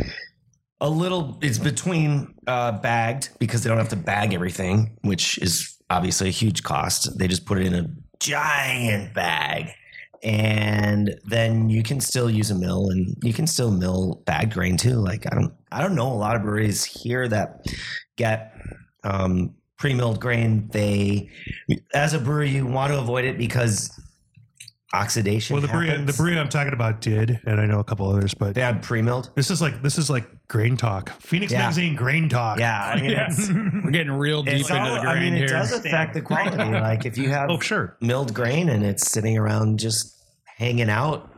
a 0.82 0.90
little, 0.90 1.38
it's 1.42 1.58
between 1.58 2.34
uh, 2.48 2.74
bagged 2.74 3.30
because 3.40 3.64
they 3.64 3.70
don't 3.70 3.78
have 3.78 3.90
to 3.90 3.96
bag 3.96 4.34
everything, 4.34 4.98
which 5.04 5.38
is 5.38 5.78
obviously 5.90 6.28
a 6.28 6.32
huge 6.32 6.64
cost. 6.64 7.18
They 7.18 7.28
just 7.30 7.46
put 7.46 7.58
it 7.60 7.68
in 7.68 7.74
a 7.74 7.88
giant 8.20 9.14
bag. 9.14 9.70
And 10.24 11.16
then 11.25 11.70
you 11.70 11.84
can 11.84 12.02
still 12.02 12.30
use 12.30 12.50
a 12.52 12.56
mill 12.56 12.90
and 12.90 13.16
you 13.24 13.32
can 13.32 13.46
still 13.48 13.72
mill 13.72 14.24
bagged 14.25 14.54
grain 14.54 14.75
too. 14.75 14.96
Like 14.96 15.25
I 15.32 15.36
don't 15.36 15.54
I 15.72 15.82
don't 15.82 15.94
know 15.96 16.08
a 16.12 16.16
lot 16.16 16.36
of 16.36 16.42
breweries 16.42 16.84
here 16.84 17.28
that 17.28 17.66
get 18.16 18.52
um 19.04 19.54
pre-milled 19.77 20.20
grain. 20.20 20.67
They, 20.72 21.29
as 21.94 22.13
a 22.13 22.20
brewer, 22.20 22.44
you 22.44 22.65
want 22.65 22.91
to 22.94 23.00
avoid 23.00 23.25
it 23.25 23.38
because 23.38 23.89
oxidation. 24.94 25.53
Well, 25.53 25.62
the 25.62 25.67
brewery, 25.67 25.88
the 25.88 25.91
happens. 25.98 26.17
brewery 26.17 26.39
I'm 26.39 26.50
talking 26.50 26.74
about 26.74 27.01
did, 27.01 27.39
and 27.46 27.60
I 27.60 27.65
know 27.65 27.79
a 27.79 27.84
couple 27.84 28.10
others, 28.10 28.34
but 28.34 28.55
they 28.55 28.62
had 28.62 28.82
pre-milled. 28.82 29.32
this 29.36 29.51
is 29.51 29.62
like 29.62 29.82
this 29.82 29.98
is 29.98 30.10
like 30.10 30.25
grain 30.48 30.77
talk. 30.77 31.10
Phoenix 31.22 31.51
Yeah. 31.51 31.60
Magazine 31.60 31.96
grain 31.96 32.29
talk. 32.29 32.60
Yeah, 32.60 32.79
I 32.96 33.01
mean, 33.01 33.12
it's, 33.12 33.50
We're 33.84 33.91
getting 33.91 34.13
real 34.13 34.44
deep 34.44 34.55
it's 34.62 34.70
into 34.70 34.82
all- 34.82 34.96
the 34.96 35.01
I 35.01 35.13
grain 35.13 35.24
mean, 35.34 35.34
it 35.34 35.38
here. 35.39 35.48
does 35.48 35.72
affect 35.74 36.13
the 36.13 36.22
quality. 36.22 36.58
like 36.79 37.05
if 37.05 37.17
you 37.17 37.29
have 37.29 37.50
Oh, 37.50 37.60
sure. 37.60 37.98
milled 38.00 38.34
grain 38.34 38.70
and 38.70 38.84
it's 38.86 39.10
sitting 39.12 39.38
around 39.38 39.79
just 39.79 40.15
hanging 40.58 40.89
out. 40.89 41.29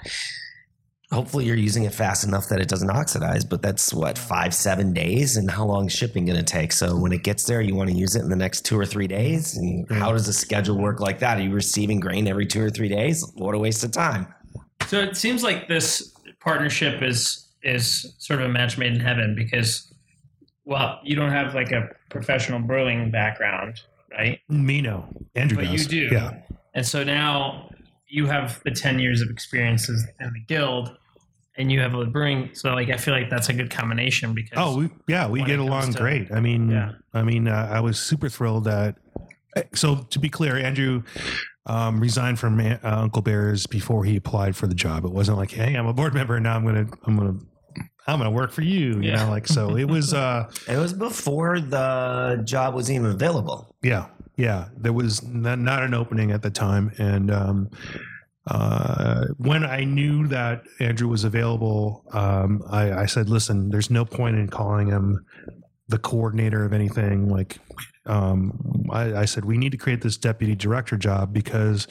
Hopefully, 1.12 1.46
you're 1.46 1.56
using 1.56 1.84
it 1.84 1.94
fast 1.94 2.26
enough 2.26 2.50
that 2.50 2.60
it 2.60 2.68
doesn't 2.68 2.90
oxidize. 2.90 3.46
But 3.46 3.62
that's 3.62 3.94
what 3.94 4.18
five, 4.18 4.54
seven 4.54 4.92
days, 4.92 5.38
and 5.38 5.50
how 5.50 5.66
long 5.66 5.88
is 5.88 5.94
shipping 5.94 6.26
going 6.26 6.38
to 6.38 6.44
take? 6.44 6.74
So 6.74 6.98
when 6.98 7.14
it 7.14 7.24
gets 7.24 7.46
there, 7.46 7.62
you 7.62 7.76
want 7.76 7.90
to 7.90 7.96
use 7.96 8.16
it 8.16 8.24
in 8.24 8.30
the 8.30 8.36
next 8.36 8.66
two 8.66 8.78
or 8.78 8.86
three 8.86 9.08
days. 9.08 9.56
And 9.56 9.90
how 9.90 10.12
does 10.12 10.26
the 10.26 10.34
schedule 10.34 10.78
work 10.78 11.00
like 11.00 11.20
that? 11.20 11.38
Are 11.38 11.42
you 11.42 11.52
receiving 11.52 12.02
grain 12.02 12.28
every 12.28 12.46
two 12.46 12.62
or 12.62 12.70
three 12.70 12.90
days? 12.90 13.26
What 13.36 13.56
a 13.56 13.58
waste 13.58 13.86
of 13.86 13.92
time! 13.92 14.34
So 14.88 15.00
it 15.00 15.16
seems 15.16 15.44
like 15.44 15.70
this 15.70 16.14
partnership 16.42 17.02
is 17.02 17.48
is 17.64 18.14
sort 18.18 18.42
of 18.42 18.50
a 18.50 18.50
match 18.50 18.78
made 18.78 18.94
in 18.94 19.00
heaven 19.00 19.34
because, 19.34 19.94
well, 20.66 21.00
you 21.04 21.16
don't 21.16 21.32
have 21.32 21.56
like 21.56 21.72
a 21.72 21.90
professional 22.10 22.60
brewing 22.60 23.12
background, 23.12 23.82
right? 24.12 24.40
Me 24.50 24.82
no. 24.82 25.08
Andrew 25.36 25.58
But 25.58 25.72
you 25.72 25.80
do. 25.80 26.10
Yeah. 26.12 26.42
And 26.74 26.86
so 26.86 27.04
now 27.04 27.70
you 28.08 28.26
have 28.28 28.62
the 28.64 28.72
10 28.72 29.00
years 29.00 29.22
of 29.22 29.30
experiences 29.30 30.06
in 30.20 30.34
the 30.34 30.40
guild 30.48 30.96
and 31.58 31.72
you 31.72 31.80
have 31.82 31.94
a 31.96 32.06
brewing. 32.06 32.50
So 32.54 32.74
like, 32.74 32.90
I 32.90 32.98
feel 32.98 33.14
like 33.14 33.30
that's 33.30 33.50
a 33.50 33.54
good 33.54 33.70
combination 33.72 34.34
because. 34.34 34.58
Oh, 34.58 34.78
we, 34.78 34.90
yeah, 35.08 35.28
we 35.28 35.44
get 35.44 35.60
along 35.60 35.94
to- 35.94 36.00
great. 36.00 36.32
I 36.32 36.40
mean, 36.40 36.70
Yeah. 36.70 36.92
I 37.14 37.24
mean, 37.24 37.48
uh, 37.48 37.70
I 37.72 37.80
was 37.80 38.00
super 38.00 38.30
thrilled 38.30 38.66
that. 38.66 38.96
So 39.74 39.96
to 40.12 40.20
be 40.20 40.30
clear, 40.30 40.56
Andrew 40.56 41.02
um, 41.66 42.00
resigned 42.00 42.38
from 42.40 42.60
uh, 42.60 42.78
Uncle 42.84 43.24
Bears 43.24 43.66
before 43.66 44.04
he 44.06 44.16
applied 44.16 44.56
for 44.56 44.68
the 44.68 44.76
job. 44.76 45.04
It 45.04 45.12
wasn't 45.12 45.38
like, 45.38 45.52
hey, 45.52 45.74
I'm 45.74 45.88
a 45.88 45.94
board 45.94 46.14
member 46.14 46.36
and 46.36 46.44
now 46.44 46.56
I'm 46.56 46.64
gonna, 46.66 46.86
I'm 47.06 47.18
gonna, 47.18 47.40
I'm 48.06 48.20
gonna 48.20 48.32
work 48.32 48.52
for 48.52 48.62
you. 48.62 49.02
You 49.02 49.10
Yeah. 49.10 49.26
know, 49.26 49.32
like 49.32 49.48
so. 49.48 49.76
It 49.76 49.86
was, 49.86 50.14
uh, 50.14 50.50
It 50.68 50.78
was 50.78 50.94
before 50.94 51.60
the 51.60 52.42
job 52.46 52.76
was 52.76 52.90
even 52.92 53.08
available. 53.08 53.76
yeah, 53.82 54.06
yeah. 54.38 54.70
There 54.77 54.94
was 54.94 55.24
not, 55.24 55.60
not 55.60 55.84
an 55.84 55.94
opening 55.94 56.32
at 56.32 56.44
the 56.44 56.51
time, 56.51 56.91
and 56.98 57.32
um, 57.32 57.70
uh, 58.46 59.25
when 59.38 59.65
I 59.65 59.84
knew 59.84 60.27
that 60.27 60.63
Andrew 60.79 61.10
was 61.10 61.24
available, 61.24 62.06
um, 62.13 62.63
I, 62.70 62.94
I 62.94 63.06
said, 63.08 63.29
"Listen, 63.29 63.70
there's 63.70 63.89
no 63.89 64.06
point 64.06 64.38
in 64.38 64.48
calling 64.48 64.88
him 64.88 65.25
the 65.89 65.98
coordinator 65.98 66.63
of 66.63 66.72
anything." 66.72 67.27
Like, 67.27 67.58
um, 68.06 68.86
I, 68.91 69.22
I 69.22 69.25
said, 69.25 69.44
"We 69.44 69.58
need 69.58 69.72
to 69.72 69.77
create 69.77 70.01
this 70.01 70.17
deputy 70.17 70.56
director 70.56 70.98
job 70.98 71.34
because." 71.34 71.88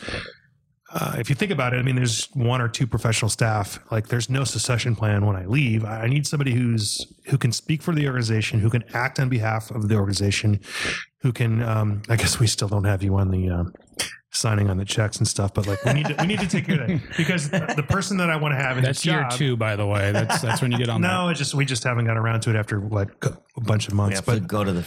Uh, 0.89 1.17
if 1.19 1.29
you 1.29 1.35
think 1.35 1.51
about 1.51 1.75
it, 1.75 1.79
I 1.79 1.83
mean, 1.83 1.97
there's 1.97 2.29
one 2.35 2.61
or 2.61 2.69
two 2.69 2.87
professional 2.87 3.29
staff. 3.29 3.81
Like, 3.91 4.07
there's 4.07 4.31
no 4.31 4.45
succession 4.45 4.95
plan 4.95 5.27
when 5.27 5.35
I 5.35 5.45
leave. 5.45 5.85
I 5.85 6.07
need 6.07 6.29
somebody 6.29 6.55
who's 6.55 7.05
who 7.27 7.37
can 7.37 7.51
speak 7.51 7.83
for 7.83 7.93
the 7.93 8.07
organization, 8.07 8.61
who 8.61 8.71
can 8.71 8.85
act 8.95 9.19
on 9.19 9.29
behalf 9.29 9.73
of 9.73 9.89
the 9.89 9.97
organization, 9.97 10.61
who 11.27 11.33
can. 11.33 11.61
Um, 11.63 12.03
I 12.09 12.15
guess 12.15 12.39
we 12.39 12.47
still 12.47 12.69
don't 12.69 12.85
have 12.85 13.03
you 13.03 13.17
on 13.17 13.33
the 13.33 13.51
um, 13.51 13.75
signing 14.31 14.71
on 14.71 14.77
the 14.77 14.85
checks 14.85 15.17
and 15.19 15.27
stuff, 15.27 15.53
but 15.55 15.67
like 15.67 15.85
we 15.85 15.93
need 15.93 16.07
to 16.07 16.15
we 16.21 16.27
need 16.29 16.39
to 16.39 16.47
take 16.47 16.67
care 16.67 16.81
of 16.83 16.87
that 16.89 17.01
because 17.17 17.51
the, 17.51 17.73
the 17.75 17.83
person 17.83 18.17
that 18.19 18.31
I 18.31 18.37
want 18.37 18.53
to 18.53 18.57
have 18.63 18.79
in 18.79 18.85
That's 18.85 19.01
this 19.01 19.07
year 19.07 19.23
job- 19.23 19.33
two, 19.33 19.57
by 19.57 19.75
the 19.75 19.87
way. 19.87 20.13
That's 20.13 20.41
that's 20.41 20.63
when 20.63 20.71
you 20.71 20.79
get 20.79 20.89
on. 20.89 21.01
No, 21.01 21.29
it's 21.31 21.39
just 21.39 21.55
we 21.55 21.65
just 21.65 21.83
haven't 21.83 22.05
got 22.07 22.17
around 22.17 22.43
to 22.43 22.51
it 22.51 22.57
after 22.57 22.81
like 22.81 23.09
a 23.25 23.61
bunch 23.61 23.89
of 23.89 23.95
months. 23.95 24.19
have 24.19 24.25
to 24.27 24.41
But 24.41 24.47
go 24.47 24.63
to 24.63 24.73
the 24.73 24.85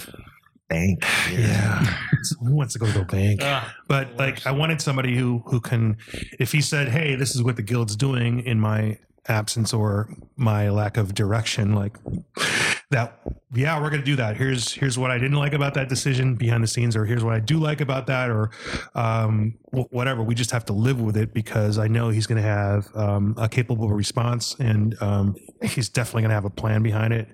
bank. 0.70 1.04
yeah, 1.32 1.84
who 2.40 2.56
wants 2.56 2.74
to 2.74 2.80
go 2.80 2.86
to 2.86 3.00
the 3.00 3.04
bank? 3.06 3.42
Ugh. 3.44 3.64
But 3.90 4.16
like, 4.16 4.48
I 4.48 4.52
wanted 4.52 4.82
somebody 4.82 5.18
who 5.18 5.44
who 5.48 5.60
can, 5.60 5.98
if 6.40 6.54
he 6.54 6.62
said, 6.62 6.88
"Hey, 6.88 7.16
this 7.16 7.36
is 7.36 7.44
what 7.44 7.58
the 7.58 7.64
guild's 7.64 7.98
doing 7.98 8.40
in 8.46 8.60
my 8.62 8.98
absence 9.28 9.74
or 9.74 10.10
my 10.38 10.70
lack 10.70 10.96
of 10.96 11.14
direction," 11.14 11.74
like 11.76 11.98
that. 12.92 13.20
Yeah, 13.54 13.82
we're 13.82 13.90
gonna 13.90 14.04
do 14.04 14.16
that. 14.16 14.38
Here's 14.38 14.74
here's 14.74 14.98
what 14.98 15.12
I 15.12 15.18
didn't 15.18 15.38
like 15.38 15.54
about 15.54 15.74
that 15.76 15.90
decision 15.90 16.36
behind 16.36 16.64
the 16.64 16.68
scenes, 16.68 16.96
or 16.96 17.06
here's 17.06 17.24
what 17.24 17.36
I 17.36 17.40
do 17.40 17.60
like 17.60 17.82
about 17.82 18.08
that, 18.08 18.30
or 18.30 18.52
um, 18.96 19.56
wh- 19.72 19.92
whatever. 19.92 20.24
We 20.24 20.36
just 20.36 20.52
have 20.52 20.66
to 20.66 20.74
live 20.74 21.00
with 21.00 21.18
it 21.18 21.34
because 21.34 21.78
I 21.78 21.88
know 21.88 22.10
he's 22.10 22.28
gonna 22.28 22.42
have 22.42 22.88
um, 22.96 23.36
a 23.38 23.48
capable 23.48 23.90
response, 23.90 24.56
and 24.60 24.96
um, 25.02 25.36
he's 25.62 25.90
definitely 25.90 26.24
gonna 26.24 26.34
have 26.34 26.46
a 26.46 26.50
plan 26.50 26.82
behind 26.84 27.14
it. 27.14 27.28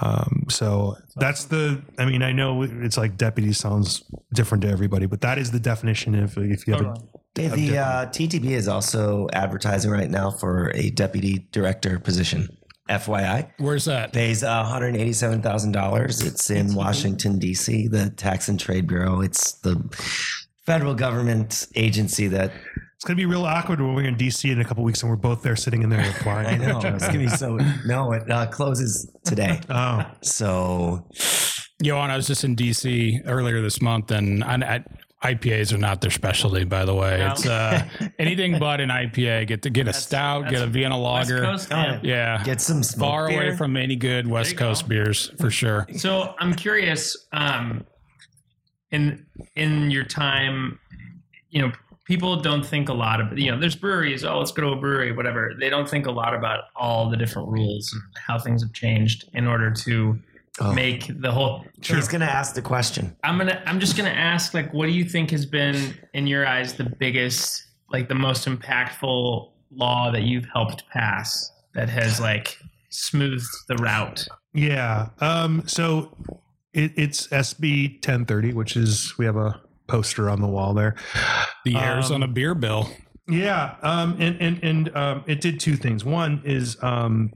Um, 0.00 0.44
so 0.48 0.96
that's 1.16 1.44
the. 1.44 1.82
I 1.98 2.04
mean, 2.04 2.22
I 2.22 2.32
know 2.32 2.62
it's 2.62 2.96
like 2.96 3.16
deputy 3.16 3.52
sounds 3.52 4.04
different 4.32 4.62
to 4.62 4.68
everybody, 4.68 5.06
but 5.06 5.20
that 5.22 5.38
is 5.38 5.50
the 5.50 5.60
definition. 5.60 6.14
If 6.14 6.36
if 6.36 6.66
you 6.66 6.74
have 6.74 6.82
a, 6.82 6.94
Totally. 7.34 7.66
The, 7.66 7.70
the 7.70 7.78
uh, 7.78 8.06
TTB 8.06 8.46
is 8.50 8.66
also 8.66 9.28
advertising 9.32 9.90
right 9.92 10.10
now 10.10 10.30
for 10.30 10.72
a 10.74 10.90
deputy 10.90 11.46
director 11.52 12.00
position. 12.00 12.48
FYI, 12.88 13.50
Where's 13.58 13.84
that? 13.86 14.12
pays 14.12 14.42
one 14.42 14.64
hundred 14.64 14.96
eighty-seven 14.96 15.42
thousand 15.42 15.72
dollars. 15.72 16.20
It's 16.22 16.50
in 16.50 16.74
Washington 16.74 17.38
D.C. 17.38 17.88
The 17.88 18.10
Tax 18.10 18.48
and 18.48 18.58
Trade 18.58 18.86
Bureau. 18.86 19.20
It's 19.20 19.52
the 19.60 19.76
federal 20.66 20.94
government 20.94 21.66
agency 21.74 22.28
that 22.28 22.52
it's 22.96 23.04
gonna 23.04 23.16
be 23.16 23.26
real 23.26 23.44
awkward 23.44 23.80
when 23.80 23.94
we're 23.94 24.04
in 24.08 24.16
DC 24.16 24.50
in 24.50 24.60
a 24.60 24.64
couple 24.64 24.82
weeks 24.84 25.02
and 25.02 25.10
we're 25.10 25.16
both 25.16 25.42
there 25.42 25.54
sitting 25.56 25.82
in 25.82 25.88
there 25.90 26.08
applying. 26.18 26.46
I 26.62 26.66
know 26.66 26.78
it's 26.78 27.06
gonna 27.06 27.18
be 27.18 27.28
so. 27.28 27.58
No, 27.86 28.12
it 28.12 28.30
uh, 28.30 28.46
closes 28.46 29.10
today. 29.24 29.60
Oh, 29.70 30.04
So 30.22 31.06
Johann, 31.80 32.10
I 32.10 32.16
was 32.16 32.26
just 32.26 32.42
in 32.42 32.56
DC 32.56 33.22
earlier 33.26 33.62
this 33.62 33.80
month, 33.80 34.10
and 34.10 34.42
I, 34.42 34.54
I, 34.56 34.84
IPAs 35.24 35.72
are 35.72 35.78
not 35.78 36.00
their 36.00 36.10
specialty, 36.12 36.62
by 36.64 36.84
the 36.84 36.94
way. 36.94 37.18
No. 37.18 37.32
It's 37.32 37.46
uh, 37.46 37.82
anything 38.20 38.58
but 38.58 38.80
an 38.80 38.88
IPA. 38.90 39.48
Get 39.48 39.62
to 39.62 39.70
get 39.70 39.88
a 39.88 39.92
stout, 39.92 40.48
get 40.48 40.62
a 40.62 40.66
Vienna 40.66 40.96
West 40.98 41.30
lager. 41.30 41.42
Coast, 41.44 41.68
Oh, 41.72 41.76
man. 41.76 42.00
Yeah, 42.04 42.42
get 42.44 42.60
some 42.60 42.82
smoke 42.84 43.08
far 43.08 43.28
beer. 43.28 43.48
away 43.48 43.56
from 43.56 43.76
any 43.76 43.96
good 43.96 44.28
West 44.28 44.56
Coast 44.56 44.82
go. 44.84 44.88
beers 44.90 45.30
for 45.40 45.50
sure. 45.50 45.88
So 45.96 46.34
I'm 46.38 46.54
curious, 46.54 47.16
um, 47.32 47.84
in 48.90 49.26
in 49.56 49.90
your 49.90 50.04
time, 50.04 50.78
you 51.50 51.62
know, 51.62 51.72
people 52.06 52.36
don't 52.40 52.64
think 52.64 52.88
a 52.88 52.94
lot 52.94 53.20
of 53.20 53.36
you 53.38 53.50
know. 53.50 53.58
There's 53.58 53.76
breweries. 53.76 54.24
Oh, 54.24 54.38
let's 54.38 54.52
go 54.52 54.62
to 54.62 54.68
a 54.68 54.76
brewery, 54.76 55.12
whatever. 55.12 55.52
They 55.58 55.68
don't 55.68 55.88
think 55.88 56.06
a 56.06 56.10
lot 56.12 56.32
about 56.34 56.64
all 56.76 57.10
the 57.10 57.16
different 57.16 57.48
rules 57.48 57.92
and 57.92 58.02
how 58.24 58.38
things 58.38 58.62
have 58.62 58.72
changed 58.72 59.28
in 59.34 59.46
order 59.48 59.70
to 59.72 60.18
Oh. 60.60 60.72
make 60.72 61.06
the 61.20 61.30
whole. 61.30 61.64
He's 61.82 62.08
gonna 62.08 62.24
ask 62.24 62.54
the 62.54 62.62
question. 62.62 63.16
I'm 63.22 63.38
gonna. 63.38 63.62
I'm 63.66 63.78
just 63.80 63.96
gonna 63.96 64.08
ask, 64.10 64.54
like, 64.54 64.72
what 64.74 64.86
do 64.86 64.92
you 64.92 65.04
think 65.04 65.30
has 65.30 65.46
been, 65.46 65.94
in 66.14 66.26
your 66.26 66.46
eyes, 66.46 66.74
the 66.74 66.84
biggest, 66.98 67.64
like, 67.92 68.08
the 68.08 68.14
most 68.14 68.46
impactful 68.46 69.52
law 69.70 70.10
that 70.10 70.22
you've 70.22 70.46
helped 70.52 70.88
pass 70.88 71.50
that 71.74 71.88
has 71.88 72.20
like 72.20 72.58
smoothed 72.90 73.46
the 73.68 73.76
route? 73.76 74.26
yeah. 74.54 75.10
Um, 75.20 75.62
so 75.66 76.16
it, 76.72 76.92
it's 76.96 77.26
SB 77.28 77.94
1030, 77.94 78.52
which 78.54 78.76
is 78.76 79.14
we 79.18 79.24
have 79.26 79.36
a 79.36 79.60
poster 79.86 80.28
on 80.28 80.40
the 80.40 80.46
wall 80.48 80.74
there. 80.74 80.96
The 81.64 81.76
airs 81.76 82.10
Um, 82.10 82.16
on 82.16 82.22
a 82.24 82.28
beer 82.28 82.54
bill. 82.54 82.88
Yeah, 83.30 83.76
um, 83.82 84.16
and 84.18 84.40
and 84.40 84.58
and 84.64 84.96
um, 84.96 85.24
it 85.26 85.40
did 85.42 85.60
two 85.60 85.76
things. 85.76 86.02
One 86.04 86.40
is, 86.46 86.82
um, 86.82 87.32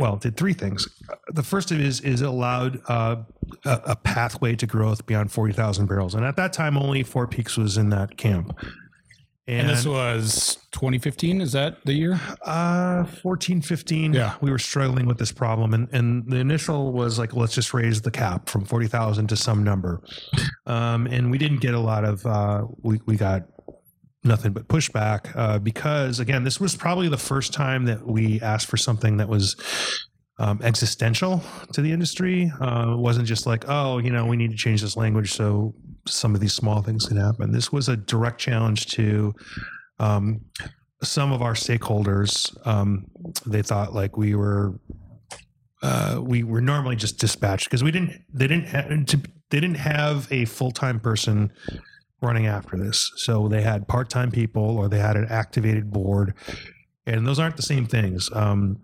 well, 0.00 0.14
it 0.14 0.20
did 0.22 0.36
three 0.36 0.52
things. 0.54 0.88
The 1.28 1.42
first 1.42 1.70
is 1.70 2.00
is 2.00 2.22
it 2.22 2.28
allowed 2.28 2.80
uh, 2.88 3.16
a, 3.64 3.80
a 3.86 3.96
pathway 3.96 4.56
to 4.56 4.66
growth 4.66 5.06
beyond 5.06 5.30
forty 5.30 5.52
thousand 5.52 5.86
barrels, 5.86 6.14
and 6.14 6.24
at 6.24 6.36
that 6.36 6.52
time, 6.52 6.76
only 6.76 7.02
Four 7.02 7.26
Peaks 7.26 7.56
was 7.56 7.76
in 7.76 7.90
that 7.90 8.16
camp. 8.16 8.58
And 9.46 9.68
this 9.68 9.84
was 9.84 10.58
2015. 10.70 11.40
Is 11.40 11.50
that 11.52 11.84
the 11.84 11.92
year? 11.92 12.20
Uh, 12.44 13.02
14, 13.04 13.60
15, 13.60 14.12
Yeah. 14.12 14.36
we 14.40 14.48
were 14.48 14.60
struggling 14.60 15.06
with 15.06 15.18
this 15.18 15.32
problem. 15.32 15.74
And, 15.74 15.88
and 15.92 16.30
the 16.30 16.36
initial 16.36 16.92
was 16.92 17.18
like, 17.18 17.34
let's 17.34 17.52
just 17.54 17.74
raise 17.74 18.00
the 18.00 18.12
cap 18.12 18.48
from 18.48 18.64
40,000 18.64 19.26
to 19.26 19.34
some 19.34 19.64
number. 19.64 20.02
Um, 20.66 21.06
and 21.08 21.32
we 21.32 21.38
didn't 21.38 21.60
get 21.62 21.74
a 21.74 21.80
lot 21.80 22.04
of, 22.04 22.24
uh, 22.26 22.66
we, 22.82 23.00
we 23.06 23.16
got 23.16 23.42
nothing 24.22 24.52
but 24.52 24.68
pushback 24.68 25.34
uh, 25.34 25.58
because, 25.58 26.20
again, 26.20 26.44
this 26.44 26.60
was 26.60 26.76
probably 26.76 27.08
the 27.08 27.16
first 27.16 27.52
time 27.52 27.84
that 27.86 28.06
we 28.06 28.40
asked 28.40 28.68
for 28.68 28.76
something 28.76 29.16
that 29.16 29.28
was 29.28 29.56
um, 30.38 30.60
existential 30.62 31.42
to 31.72 31.82
the 31.82 31.92
industry. 31.92 32.50
Uh, 32.60 32.94
it 32.94 32.98
wasn't 32.98 33.26
just 33.26 33.46
like, 33.46 33.64
oh, 33.68 33.98
you 33.98 34.10
know, 34.10 34.26
we 34.26 34.36
need 34.36 34.50
to 34.50 34.56
change 34.56 34.82
this 34.82 34.96
language 34.96 35.32
so 35.32 35.74
some 36.06 36.34
of 36.34 36.40
these 36.40 36.54
small 36.54 36.82
things 36.82 37.06
can 37.06 37.16
happen. 37.16 37.52
This 37.52 37.72
was 37.72 37.88
a 37.88 37.96
direct 37.96 38.40
challenge 38.40 38.86
to 38.88 39.34
um, 39.98 40.40
some 41.02 41.32
of 41.32 41.42
our 41.42 41.54
stakeholders. 41.54 42.54
Um, 42.66 43.06
they 43.46 43.62
thought 43.62 43.94
like 43.94 44.16
we 44.16 44.34
were 44.34 44.78
uh, 45.82 46.20
we 46.22 46.42
were 46.42 46.60
normally 46.60 46.96
just 46.96 47.18
dispatched 47.18 47.64
because 47.64 47.82
we 47.82 47.90
didn't 47.90 48.22
they 48.32 48.46
didn't 48.46 48.66
have 48.66 48.88
they 49.50 49.60
didn't 49.60 49.76
have 49.76 50.30
a 50.30 50.44
full 50.44 50.70
time 50.70 51.00
person 51.00 51.52
running 52.20 52.46
after 52.46 52.76
this. 52.76 53.12
So 53.16 53.48
they 53.48 53.62
had 53.62 53.88
part 53.88 54.10
time 54.10 54.30
people 54.30 54.78
or 54.78 54.88
they 54.88 54.98
had 54.98 55.16
an 55.16 55.26
activated 55.28 55.90
board, 55.90 56.34
and 57.06 57.26
those 57.26 57.38
aren't 57.38 57.56
the 57.56 57.62
same 57.62 57.86
things. 57.86 58.30
Um, 58.32 58.80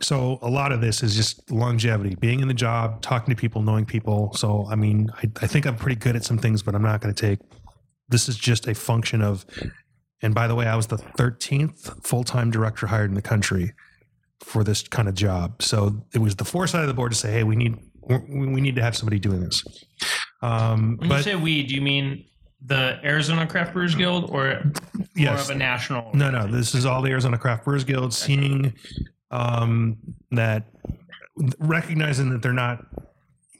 so 0.00 0.38
a 0.42 0.48
lot 0.48 0.72
of 0.72 0.80
this 0.80 1.02
is 1.02 1.14
just 1.14 1.50
longevity, 1.50 2.14
being 2.14 2.40
in 2.40 2.48
the 2.48 2.54
job, 2.54 3.02
talking 3.02 3.34
to 3.34 3.38
people, 3.38 3.62
knowing 3.62 3.84
people. 3.84 4.32
So 4.34 4.66
I 4.70 4.74
mean, 4.74 5.10
I, 5.16 5.30
I 5.42 5.46
think 5.46 5.66
I'm 5.66 5.76
pretty 5.76 5.96
good 5.96 6.16
at 6.16 6.24
some 6.24 6.38
things, 6.38 6.62
but 6.62 6.74
I'm 6.74 6.82
not 6.82 7.00
going 7.00 7.14
to 7.14 7.26
take. 7.28 7.38
This 8.08 8.28
is 8.28 8.36
just 8.36 8.66
a 8.66 8.74
function 8.74 9.22
of. 9.22 9.44
And 10.22 10.34
by 10.34 10.46
the 10.46 10.54
way, 10.54 10.66
I 10.66 10.76
was 10.76 10.86
the 10.86 10.98
13th 10.98 12.04
full 12.04 12.24
time 12.24 12.50
director 12.50 12.86
hired 12.86 13.08
in 13.08 13.14
the 13.14 13.22
country 13.22 13.72
for 14.40 14.64
this 14.64 14.82
kind 14.82 15.08
of 15.08 15.14
job. 15.14 15.62
So 15.62 16.04
it 16.14 16.18
was 16.18 16.36
the 16.36 16.44
foresight 16.44 16.82
of 16.82 16.88
the 16.88 16.94
board 16.94 17.12
to 17.12 17.18
say, 17.18 17.32
"Hey, 17.32 17.44
we 17.44 17.56
need 17.56 17.76
we 18.02 18.60
need 18.60 18.76
to 18.76 18.82
have 18.82 18.96
somebody 18.96 19.18
doing 19.18 19.40
this." 19.40 19.64
Um, 20.42 20.96
When 20.98 21.10
you 21.10 21.22
say 21.22 21.36
we, 21.36 21.62
do 21.62 21.74
you 21.74 21.82
mean 21.82 22.24
the 22.64 22.98
Arizona 23.04 23.46
Craft 23.46 23.72
Brewers 23.72 23.94
Guild 23.94 24.30
or 24.30 24.62
more 24.64 25.06
yes, 25.14 25.48
of 25.48 25.56
a 25.56 25.58
national? 25.58 26.10
No, 26.14 26.30
no. 26.30 26.46
This 26.46 26.74
is 26.74 26.86
all 26.86 27.02
the 27.02 27.10
Arizona 27.10 27.38
Craft 27.38 27.64
Brewers 27.64 27.84
Guild 27.84 28.12
seeing 28.12 28.74
um, 29.30 29.96
that, 30.30 30.64
recognizing 31.58 32.30
that 32.30 32.42
they're 32.42 32.52
not, 32.52 32.84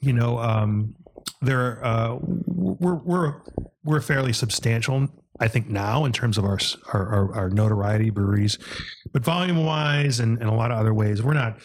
you 0.01 0.13
know, 0.13 0.37
um, 0.37 0.95
they're 1.41 1.83
uh, 1.83 2.17
we're 2.21 2.95
we're 2.95 3.41
we're 3.83 4.01
fairly 4.01 4.33
substantial. 4.33 5.07
I 5.39 5.47
think 5.47 5.69
now 5.69 6.05
in 6.05 6.11
terms 6.11 6.37
of 6.37 6.45
our 6.45 6.59
our, 6.93 7.07
our, 7.07 7.35
our 7.35 7.49
notoriety 7.49 8.11
breweries, 8.11 8.59
but 9.11 9.23
volume 9.23 9.65
wise 9.65 10.19
and, 10.19 10.39
and 10.39 10.49
a 10.49 10.53
lot 10.53 10.71
of 10.71 10.77
other 10.77 10.93
ways, 10.93 11.23
we're 11.23 11.33
not 11.33 11.57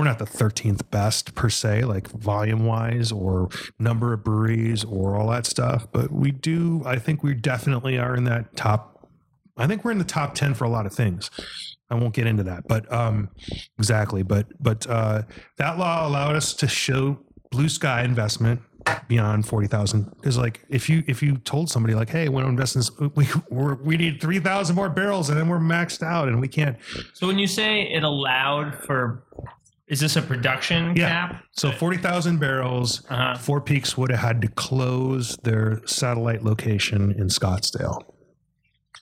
we're 0.00 0.06
not 0.06 0.18
the 0.18 0.24
13th 0.24 0.90
best 0.90 1.34
per 1.34 1.50
se, 1.50 1.84
like 1.84 2.08
volume 2.08 2.64
wise 2.64 3.12
or 3.12 3.50
number 3.78 4.14
of 4.14 4.24
breweries 4.24 4.82
or 4.82 5.14
all 5.14 5.28
that 5.28 5.44
stuff. 5.44 5.86
But 5.92 6.10
we 6.10 6.30
do, 6.30 6.82
I 6.86 6.98
think 6.98 7.22
we 7.22 7.34
definitely 7.34 7.98
are 7.98 8.16
in 8.16 8.24
that 8.24 8.56
top. 8.56 9.06
I 9.58 9.66
think 9.66 9.84
we're 9.84 9.90
in 9.90 9.98
the 9.98 10.04
top 10.04 10.34
10 10.34 10.54
for 10.54 10.64
a 10.64 10.70
lot 10.70 10.86
of 10.86 10.94
things. 10.94 11.30
I 11.90 11.96
won't 11.96 12.14
get 12.14 12.26
into 12.26 12.44
that, 12.44 12.66
but 12.66 12.90
um, 12.90 13.28
exactly. 13.78 14.22
But 14.22 14.46
but 14.58 14.86
uh, 14.88 15.22
that 15.58 15.76
law 15.76 16.06
allowed 16.06 16.36
us 16.36 16.54
to 16.54 16.68
show 16.68 17.18
blue 17.50 17.68
sky 17.68 18.02
investment 18.04 18.62
beyond 19.08 19.46
forty 19.46 19.66
thousand. 19.66 20.08
Because 20.16 20.38
like 20.38 20.64
if 20.68 20.88
you 20.88 21.02
if 21.08 21.22
you 21.22 21.36
told 21.38 21.68
somebody 21.68 21.94
like, 21.94 22.08
hey, 22.08 22.28
we 22.28 22.36
want 22.36 22.46
to 22.46 22.50
invest 22.50 22.76
in 22.76 22.80
this, 22.80 22.90
we 23.16 23.26
we're, 23.50 23.74
we 23.74 23.96
need 23.96 24.20
three 24.20 24.38
thousand 24.38 24.76
more 24.76 24.88
barrels, 24.88 25.30
and 25.30 25.38
then 25.38 25.48
we're 25.48 25.58
maxed 25.58 26.02
out, 26.02 26.28
and 26.28 26.40
we 26.40 26.48
can't. 26.48 26.76
So 27.12 27.26
when 27.26 27.38
you 27.38 27.48
say 27.48 27.82
it 27.82 28.04
allowed 28.04 28.74
for, 28.84 29.24
is 29.90 30.00
this 30.00 30.16
a 30.16 30.22
production 30.22 30.96
Yeah. 30.96 31.08
cap? 31.08 31.44
So 31.52 31.70
forty 31.72 31.98
thousand 31.98 32.38
barrels. 32.38 33.04
Uh-huh. 33.10 33.36
Four 33.36 33.60
Peaks 33.60 33.98
would 33.98 34.10
have 34.10 34.20
had 34.20 34.40
to 34.42 34.48
close 34.48 35.36
their 35.42 35.82
satellite 35.86 36.42
location 36.44 37.12
in 37.18 37.26
Scottsdale. 37.28 38.00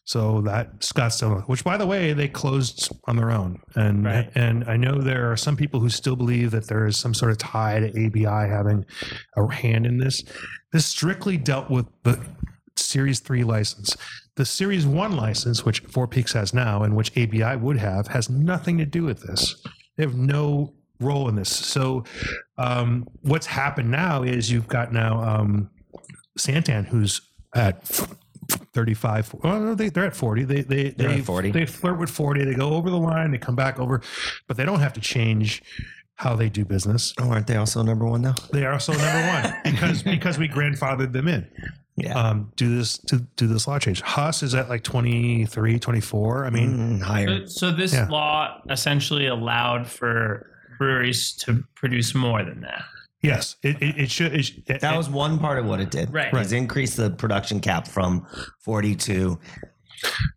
So 0.05 0.41
that 0.43 0.81
Scottsdale, 0.81 1.47
which 1.49 1.63
by 1.65 1.77
the 1.77 1.87
way, 1.87 2.15
they 2.15 2.29
closed 2.29 2.91
on 3.07 3.17
their 3.17 3.31
own, 3.31 3.61
and 3.77 4.05
Right. 4.07 4.31
and 4.35 4.65
I 4.65 4.77
know 4.79 5.01
there 5.03 5.31
are 5.31 5.37
some 5.37 5.55
people 5.57 5.81
who 5.81 5.91
still 5.91 6.17
believe 6.17 6.51
that 6.53 6.67
there 6.69 6.87
is 6.87 6.97
some 6.97 7.13
sort 7.13 7.31
of 7.31 7.39
tie 7.39 7.79
to 7.81 7.89
ABI 8.07 8.49
having 8.49 8.85
a 9.37 9.53
hand 9.53 9.85
in 9.87 9.99
this. 9.99 10.23
This 10.73 10.87
strictly 10.87 11.37
dealt 11.37 11.69
with 11.71 11.87
the 12.05 12.19
Series 12.77 13.21
Three 13.21 13.45
license. 13.45 13.97
The 14.37 14.47
Series 14.47 14.87
One 14.87 15.15
license, 15.17 15.65
which 15.67 15.81
Four 15.81 16.07
Peaks 16.07 16.33
has 16.33 16.55
now, 16.55 16.83
and 16.85 16.97
which 16.97 17.11
ABI 17.19 17.57
would 17.57 17.77
have, 17.79 18.09
has 18.09 18.31
nothing 18.31 18.79
to 18.79 18.87
do 18.87 19.03
with 19.03 19.21
this. 19.25 19.55
They 19.97 20.05
have 20.05 20.15
no 20.15 20.75
role 21.01 21.29
in 21.29 21.35
this. 21.37 21.49
So, 21.51 22.05
um, 22.57 23.07
what's 23.23 23.47
happened 23.47 23.91
now 23.91 24.23
is 24.23 24.51
you've 24.51 24.69
got 24.69 24.93
now 24.93 25.23
um, 25.23 25.71
Santan, 26.39 26.87
who's 26.87 27.21
at 27.55 27.85
35. 28.75 29.35
Oh, 29.45 29.59
no, 29.59 29.75
they, 29.75 29.89
they're 29.89 30.07
at 30.07 30.17
40. 30.17 30.45
They 30.45 30.63
they 30.63 30.91
They're 30.91 31.09
they, 31.09 31.19
at 31.19 31.25
40. 31.25 31.51
They 31.53 31.67
flirt 31.67 31.99
with 31.99 32.11
40. 32.11 32.45
They 32.45 32.55
go 32.55 32.71
over 32.75 32.91
the 32.91 32.97
line. 32.99 33.31
They 33.31 33.39
come 33.39 33.57
back 33.57 33.79
over, 33.79 34.01
but 34.47 34.57
they 34.57 34.65
don't 34.65 34.81
have 34.81 34.93
to 34.95 35.01
change 35.01 35.63
how 36.15 36.35
they 36.35 36.49
do 36.49 36.65
business. 36.65 37.15
Oh, 37.21 37.31
aren't 37.31 37.47
they 37.47 37.57
also 37.57 37.83
number 37.83 38.05
one 38.05 38.23
now? 38.23 38.35
They 38.53 38.65
are 38.65 38.73
also 38.73 38.93
number 38.93 39.27
one 39.29 39.55
because 39.65 40.03
because 40.03 40.39
we 40.39 40.49
grandfathered 40.49 41.13
them 41.13 41.29
in. 41.29 41.47
Yeah. 41.97 42.15
Um, 42.17 42.53
do 42.57 42.77
this 42.77 42.99
to 42.99 43.19
do 43.37 43.47
this 43.49 43.67
law 43.67 43.79
change. 43.79 44.01
Huss 44.03 44.43
is 44.45 44.55
at 44.55 44.69
like 44.69 44.85
23, 44.85 45.79
24. 45.81 46.47
I 46.47 46.51
mean, 46.51 46.99
Mm, 46.99 47.03
higher. 47.03 47.47
So, 47.47 47.71
so 47.71 47.71
this 47.73 47.93
Yeah. 47.93 48.07
law 48.09 48.61
essentially 48.71 49.27
allowed 49.27 49.87
for 49.89 50.47
breweries 50.79 51.33
to 51.45 51.65
produce 51.75 52.15
more 52.15 52.43
than 52.45 52.61
that. 52.63 52.83
yes, 53.23 53.57
it, 53.63 53.83
it, 53.83 53.99
it 53.99 54.11
should. 54.11 54.35
It, 54.35 54.51
it, 54.69 54.81
That 54.81 54.97
was 54.97 55.09
one 55.11 55.39
part 55.39 55.59
of 55.59 55.67
what 55.67 55.81
it 55.81 55.91
did. 55.91 56.13
Right. 56.13 56.33
Is 56.35 56.53
increase 56.53 56.95
the 56.97 57.11
production 57.11 57.61
cap 57.61 57.89
from 57.89 58.27
40 58.61 58.95
to 58.97 59.39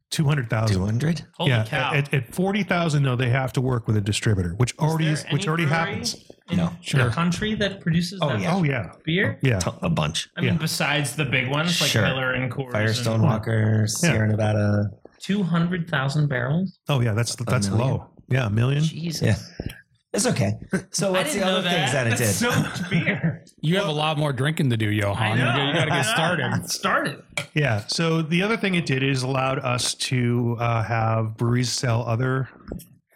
200,000. 0.09 0.75
200. 0.75 1.21
Holy 1.37 1.49
yeah, 1.51 1.63
cow! 1.65 1.93
at, 1.93 2.13
at 2.13 2.33
forty 2.33 2.63
thousand 2.63 3.03
though, 3.03 3.15
they 3.15 3.29
have 3.29 3.53
to 3.53 3.61
work 3.61 3.87
with 3.87 3.95
a 3.95 4.01
distributor, 4.01 4.55
which 4.57 4.75
already 4.79 5.05
there 5.05 5.13
is, 5.13 5.25
which 5.31 5.47
already 5.47 5.65
happens. 5.65 6.15
in 6.49 6.57
No. 6.57 6.73
the 6.91 7.09
country 7.13 7.53
that 7.55 7.79
produces 7.79 8.19
Oh, 8.21 8.29
that 8.29 8.41
yeah. 8.41 8.55
Oh 8.55 8.63
yeah, 8.63 8.91
beer? 9.05 9.39
yeah. 9.41 9.59
T- 9.59 9.71
A 9.83 9.89
bunch. 9.89 10.29
I 10.35 10.41
mean, 10.41 10.57
besides 10.57 11.15
the 11.15 11.25
big 11.25 11.47
ones 11.49 11.79
like 11.79 11.91
Sure. 11.91 12.01
Miller 12.01 12.33
and 12.33 12.51
Coors, 12.51 12.71
Firestone 12.71 13.15
and 13.15 13.23
Walker, 13.23 13.85
Sierra 13.87 14.27
Nevada. 14.27 14.89
two 15.19 15.43
hundred 15.43 15.87
thousand 15.89 16.27
barrels. 16.27 16.79
Oh 16.89 16.99
yeah, 16.99 17.13
that's 17.13 17.35
that's 17.35 17.69
low. 17.69 18.07
Yeah, 18.27 18.47
a 18.47 18.49
million. 18.49 18.83
Jesus, 18.83 19.21
Yeah. 19.21 19.73
It's 20.13 20.25
okay. 20.27 20.55
So 20.91 21.13
what's 21.13 21.33
the 21.33 21.41
other 21.41 21.61
know 21.61 21.69
things 21.69 21.93
that 21.93 22.05
it 22.05 22.17
That's 22.17 22.19
did? 22.21 22.33
so 22.33 22.49
much 22.49 22.89
beer. 22.89 23.45
You 23.61 23.77
have 23.77 23.87
a 23.87 23.91
lot 23.93 24.17
more 24.17 24.33
drinking 24.33 24.69
to 24.71 24.77
do, 24.77 24.89
Johann. 24.89 25.37
You 25.37 25.43
got 25.45 25.85
to 25.85 25.89
get 25.91 26.03
started. 26.03 26.69
started. 26.69 27.23
Yeah. 27.53 27.85
So 27.87 28.21
the 28.21 28.43
other 28.43 28.57
thing 28.57 28.75
it 28.75 28.85
did 28.85 29.03
is 29.03 29.23
allowed 29.23 29.59
us 29.59 29.95
to 29.95 30.57
uh, 30.59 30.83
have 30.83 31.37
breweries 31.37 31.71
sell 31.71 32.03
other 32.05 32.49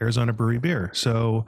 Arizona 0.01 0.31
brewery 0.31 0.57
beer. 0.59 0.89
So 0.93 1.45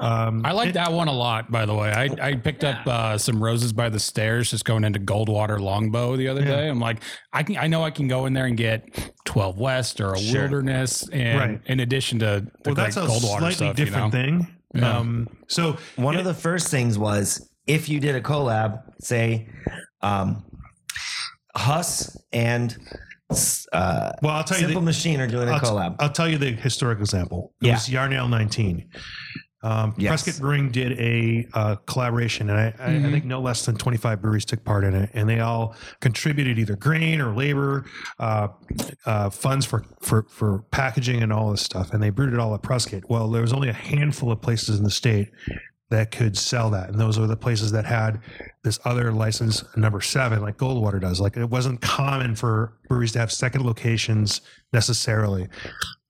um, 0.00 0.44
I 0.44 0.50
like 0.52 0.72
that 0.74 0.90
one 0.92 1.06
a 1.06 1.12
lot, 1.12 1.52
by 1.52 1.66
the 1.66 1.74
way. 1.74 1.92
I, 1.92 2.08
I 2.20 2.34
picked 2.34 2.64
up 2.64 2.84
uh, 2.86 3.16
some 3.16 3.42
roses 3.42 3.72
by 3.72 3.90
the 3.90 4.00
stairs 4.00 4.50
just 4.50 4.64
going 4.64 4.82
into 4.82 4.98
Goldwater 4.98 5.60
Longbow 5.60 6.16
the 6.16 6.26
other 6.26 6.40
Yeah. 6.40 6.56
day. 6.56 6.68
I'm 6.68 6.80
like, 6.80 7.00
I 7.32 7.44
can, 7.44 7.56
I 7.58 7.68
know 7.68 7.84
I 7.84 7.90
can 7.92 8.08
go 8.08 8.26
in 8.26 8.32
there 8.32 8.46
and 8.46 8.56
get 8.56 9.12
12 9.24 9.56
West 9.58 10.00
or 10.00 10.14
a 10.14 10.18
Sure. 10.18 10.40
Wilderness, 10.42 11.08
and 11.10 11.38
Right. 11.38 11.60
in 11.66 11.78
addition 11.78 12.18
to 12.20 12.24
the 12.24 12.50
well, 12.66 12.74
great 12.74 12.92
that's 12.92 12.96
a 12.96 13.02
Goldwater 13.02 13.38
slightly 13.38 13.52
stuff, 13.54 13.78
you 13.78 13.84
different 13.84 14.12
know? 14.14 14.20
thing. 14.20 14.56
Yeah. 14.74 14.98
Um, 14.98 15.28
so 15.48 15.76
One 15.96 16.16
of 16.16 16.24
the 16.24 16.34
first 16.34 16.68
things 16.68 16.98
was 16.98 17.50
if 17.66 17.88
you 17.88 18.00
did 18.00 18.14
a 18.14 18.20
collab, 18.20 18.82
say, 19.00 19.48
um, 20.02 20.44
Huss 21.56 22.16
and 22.32 22.76
uh, 23.72 24.12
well, 24.22 24.34
I'll 24.34 24.44
tell 24.44 24.60
you. 24.60 24.66
The, 24.74 24.80
Machine 24.80 25.20
are 25.20 25.26
doing 25.26 25.48
a 25.48 25.52
I'll, 25.52 25.60
collab. 25.60 25.96
I'll 26.00 26.10
tell 26.10 26.28
you 26.28 26.38
the 26.38 26.50
historic 26.52 26.98
example. 27.00 27.52
It 27.62 27.66
Yeah. 27.68 27.74
was 27.74 27.88
Yarnell 27.88 28.28
19. 28.28 28.88
Um, 29.62 29.94
Yes. 29.98 30.22
Prescott 30.22 30.40
Brewing 30.40 30.70
did 30.70 30.98
a 30.98 31.46
uh, 31.52 31.76
collaboration, 31.86 32.48
and 32.48 32.58
I, 32.58 32.74
I, 32.78 32.96
I 32.96 33.10
think 33.10 33.24
no 33.26 33.40
less 33.40 33.66
than 33.66 33.76
25 33.76 34.22
breweries 34.22 34.44
took 34.46 34.64
part 34.64 34.84
in 34.84 34.94
it, 34.94 35.10
and 35.12 35.28
they 35.28 35.40
all 35.40 35.74
contributed 36.00 36.58
either 36.58 36.76
grain 36.76 37.20
or 37.20 37.34
labor, 37.34 37.84
uh, 38.18 38.48
uh, 39.04 39.28
funds 39.30 39.66
for, 39.66 39.84
for 40.00 40.22
for 40.28 40.60
packaging 40.70 41.22
and 41.22 41.32
all 41.32 41.50
this 41.50 41.60
stuff, 41.62 41.92
and 41.92 42.02
they 42.02 42.10
brewed 42.10 42.32
it 42.32 42.38
all 42.38 42.54
at 42.54 42.62
Prescott. 42.62 43.02
Well, 43.10 43.28
there 43.30 43.42
was 43.42 43.52
only 43.52 43.68
a 43.68 43.74
handful 43.74 44.32
of 44.32 44.40
places 44.40 44.78
in 44.78 44.84
the 44.84 44.90
state 44.90 45.30
that 45.90 46.12
could 46.12 46.38
sell 46.38 46.70
that, 46.70 46.88
and 46.90 46.98
those 46.98 47.18
were 47.18 47.26
the 47.26 47.36
places 47.36 47.72
that 47.72 47.84
had 47.84 48.20
this 48.62 48.78
other 48.84 49.12
license 49.12 49.64
number 49.76 50.00
seven, 50.00 50.40
like 50.42 50.56
Goldwater 50.56 51.00
does. 51.00 51.20
Like 51.20 51.36
it 51.36 51.48
wasn't 51.48 51.80
common 51.80 52.34
for 52.34 52.74
breweries 52.88 53.12
to 53.12 53.18
have 53.18 53.32
second 53.32 53.64
locations 53.64 54.40
necessarily. 54.72 55.48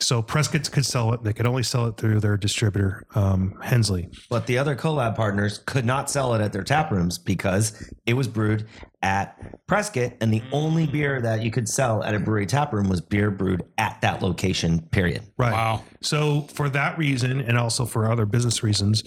So 0.00 0.20
Prescott 0.20 0.70
could 0.70 0.84
sell 0.84 1.12
it. 1.12 1.22
They 1.22 1.32
could 1.32 1.46
only 1.46 1.62
sell 1.62 1.86
it 1.86 1.96
through 1.96 2.20
their 2.20 2.36
distributor, 2.36 3.06
um, 3.14 3.58
Hensley. 3.62 4.08
But 4.28 4.46
the 4.46 4.58
other 4.58 4.74
collab 4.74 5.14
partners 5.14 5.58
could 5.58 5.84
not 5.84 6.10
sell 6.10 6.34
it 6.34 6.40
at 6.40 6.52
their 6.52 6.64
tap 6.64 6.90
rooms 6.90 7.18
because 7.18 7.92
it 8.06 8.14
was 8.14 8.26
brewed 8.26 8.66
at 9.02 9.66
Prescott, 9.66 10.12
and 10.20 10.32
the 10.32 10.42
only 10.52 10.86
beer 10.86 11.22
that 11.22 11.42
you 11.42 11.50
could 11.50 11.68
sell 11.68 12.02
at 12.02 12.14
a 12.14 12.18
brewery 12.18 12.46
tap 12.46 12.72
room 12.72 12.88
was 12.88 13.00
beer 13.00 13.30
brewed 13.30 13.62
at 13.78 14.00
that 14.02 14.22
location. 14.22 14.80
Period. 14.90 15.22
Right. 15.38 15.52
Wow. 15.52 15.84
So 16.02 16.42
for 16.54 16.68
that 16.70 16.98
reason, 16.98 17.40
and 17.40 17.56
also 17.56 17.86
for 17.86 18.10
other 18.10 18.26
business 18.26 18.62
reasons, 18.62 19.02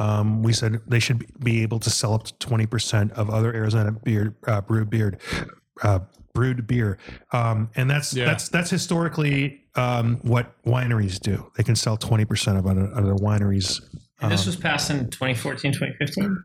um, 0.00 0.42
we 0.42 0.52
said 0.54 0.80
they 0.86 0.98
should 0.98 1.26
be 1.40 1.62
able 1.62 1.78
to 1.80 1.90
sell 1.90 2.14
up 2.14 2.24
to 2.24 2.32
twenty 2.38 2.66
percent 2.66 3.12
of 3.12 3.28
other 3.30 3.52
Arizona 3.54 3.92
beer 3.92 4.34
uh, 4.46 4.60
brewed 4.62 4.88
beer, 4.88 5.18
uh, 5.82 6.00
brewed 6.32 6.66
beer, 6.66 6.96
um, 7.32 7.68
and 7.76 7.88
that's 7.90 8.14
Yeah. 8.14 8.24
that's 8.24 8.48
that's 8.48 8.70
historically 8.70 9.60
um, 9.76 10.18
what 10.22 10.52
wineries 10.64 11.20
do. 11.20 11.52
They 11.56 11.62
can 11.62 11.76
sell 11.76 11.96
twenty 11.98 12.24
percent 12.24 12.56
of 12.58 12.66
other, 12.66 12.90
other 12.94 13.14
wineries. 13.14 13.80
And 14.22 14.32
this 14.32 14.42
Um, 14.42 14.46
was 14.48 14.56
passed 14.56 14.90
in 14.90 15.08
2014, 15.10 15.72
2015. 15.72 16.42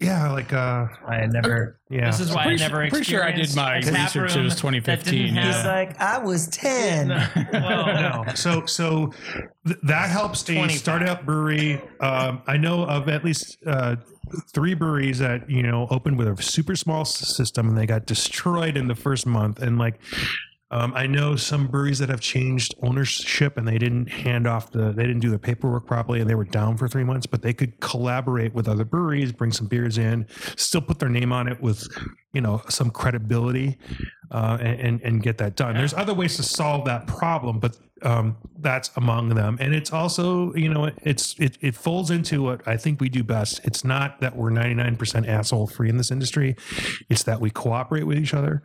Yeah, 0.00 0.30
like 0.30 0.52
uh, 0.52 0.86
I 1.06 1.16
had 1.16 1.32
never. 1.32 1.80
yeah. 1.90 2.06
This 2.10 2.20
is 2.20 2.32
why 2.32 2.42
I 2.42 2.44
Pretty 2.46 2.62
never. 2.62 2.82
sure- 2.82 2.90
pretty 2.90 3.04
sure 3.04 3.24
I 3.24 3.32
did 3.32 3.54
my 3.56 3.76
research, 3.78 4.36
it 4.36 4.42
was 4.42 4.54
2015, 4.54 5.12
didn't 5.12 5.34
yeah. 5.34 5.42
have- 5.42 5.54
He's 5.56 5.64
like, 5.64 6.00
I 6.00 6.18
was 6.18 6.46
ten. 6.48 7.08
well, 7.52 7.86
no. 7.86 8.24
So 8.34 8.64
so 8.66 9.12
th- 9.66 9.78
that 9.82 10.10
helps 10.10 10.42
a 10.42 10.54
25. 10.54 10.78
startup 10.78 11.26
brewery. 11.26 11.80
Um, 12.00 12.42
I 12.46 12.56
know 12.56 12.84
of 12.84 13.08
at 13.08 13.24
least 13.24 13.58
uh, 13.66 13.96
three 14.52 14.74
breweries 14.74 15.18
that 15.18 15.48
you 15.50 15.62
know 15.62 15.88
opened 15.90 16.16
with 16.18 16.28
a 16.28 16.42
super 16.42 16.76
small 16.76 17.04
system 17.04 17.68
and 17.68 17.76
they 17.76 17.86
got 17.86 18.06
destroyed 18.06 18.76
in 18.76 18.86
the 18.86 18.94
first 18.94 19.26
month. 19.26 19.60
And 19.60 19.78
like 19.78 20.00
Um, 20.70 20.92
I 20.94 21.06
know 21.06 21.34
some 21.34 21.66
breweries 21.66 21.98
that 22.00 22.10
have 22.10 22.20
changed 22.20 22.74
ownership 22.82 23.56
and 23.56 23.66
they 23.66 23.78
didn't 23.78 24.06
hand 24.10 24.46
off 24.46 24.70
the, 24.70 24.92
they 24.92 25.04
didn't 25.04 25.20
do 25.20 25.30
the 25.30 25.38
paperwork 25.38 25.86
properly 25.86 26.20
and 26.20 26.28
they 26.28 26.34
were 26.34 26.44
down 26.44 26.76
for 26.76 26.88
three 26.88 27.04
months, 27.04 27.26
but 27.26 27.40
they 27.40 27.54
could 27.54 27.80
collaborate 27.80 28.52
with 28.52 28.68
other 28.68 28.84
breweries, 28.84 29.32
bring 29.32 29.50
some 29.50 29.66
beers 29.66 29.96
in, 29.96 30.26
still 30.56 30.82
put 30.82 30.98
their 30.98 31.08
name 31.08 31.32
on 31.32 31.48
it 31.48 31.58
with, 31.62 31.88
you 32.34 32.42
know, 32.42 32.60
some 32.68 32.90
credibility, 32.90 33.78
uh, 34.30 34.58
and, 34.60 34.80
and 34.80 35.00
and 35.02 35.22
get 35.22 35.38
that 35.38 35.56
done. 35.56 35.74
There's 35.74 35.94
other 35.94 36.12
ways 36.12 36.36
to 36.36 36.42
solve 36.42 36.84
that 36.84 37.06
problem, 37.06 37.58
but 37.60 37.78
um, 38.02 38.36
that's 38.58 38.90
among 38.96 39.30
them. 39.30 39.56
And 39.60 39.74
it's 39.74 39.92
also, 39.92 40.54
you 40.54 40.68
know, 40.68 40.90
it's 41.02 41.34
it 41.38 41.58
it 41.60 41.74
folds 41.74 42.10
into 42.10 42.42
what 42.42 42.66
I 42.66 42.76
think 42.76 43.00
we 43.00 43.08
do 43.08 43.22
best. 43.24 43.60
It's 43.64 43.84
not 43.84 44.20
that 44.20 44.36
we're 44.36 44.50
99% 44.50 45.26
asshole 45.28 45.66
free 45.66 45.88
in 45.88 45.96
this 45.96 46.10
industry. 46.10 46.56
It's 47.08 47.22
that 47.24 47.40
we 47.40 47.50
cooperate 47.50 48.04
with 48.04 48.18
each 48.18 48.34
other 48.34 48.62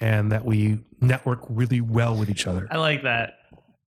and 0.00 0.30
that 0.32 0.44
we 0.44 0.80
network 1.00 1.40
really 1.48 1.80
well 1.80 2.16
with 2.16 2.28
each 2.30 2.46
other. 2.46 2.66
I 2.70 2.78
like 2.78 3.02
that. 3.04 3.34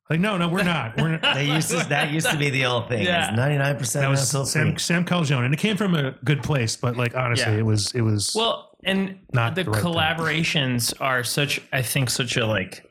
Like, 0.10 0.22
no, 0.22 0.38
no, 0.38 0.48
we're 0.48 0.64
not. 0.64 0.96
We're 0.96 1.18
not. 1.22 1.36
They 1.36 1.46
used 1.48 1.70
to, 1.72 1.86
that 1.90 2.12
used 2.12 2.30
to 2.30 2.38
be 2.38 2.50
the 2.50 2.66
old 2.66 2.88
thing. 2.88 3.04
Yeah. 3.04 3.32
Ninety 3.36 3.58
nine 3.58 3.76
percent 3.78 4.04
That 4.04 4.10
was 4.10 4.22
asshole 4.22 4.46
Sam, 4.46 4.70
free. 4.72 4.80
Sam 4.80 5.04
Calagione, 5.06 5.44
and 5.46 5.54
it 5.54 5.60
came 5.60 5.76
from 5.76 5.96
a 5.96 6.12
good 6.24 6.42
place. 6.44 6.76
But 6.78 6.96
like 6.96 7.14
honestly, 7.16 7.52
Yeah. 7.54 7.60
it 7.60 7.66
was 7.66 7.92
it 7.94 8.02
was 8.02 8.34
Well, 8.34 8.72
and 8.86 9.20
Not 9.34 9.56
the, 9.56 9.64
the 9.64 9.72
right 9.72 9.84
thing. 9.84 9.92
collaborations 9.94 10.94
are 11.02 11.24
such, 11.26 11.62
I 11.74 11.82
think, 11.82 12.10
such 12.10 12.38
a 12.38 12.46
like 12.46 12.84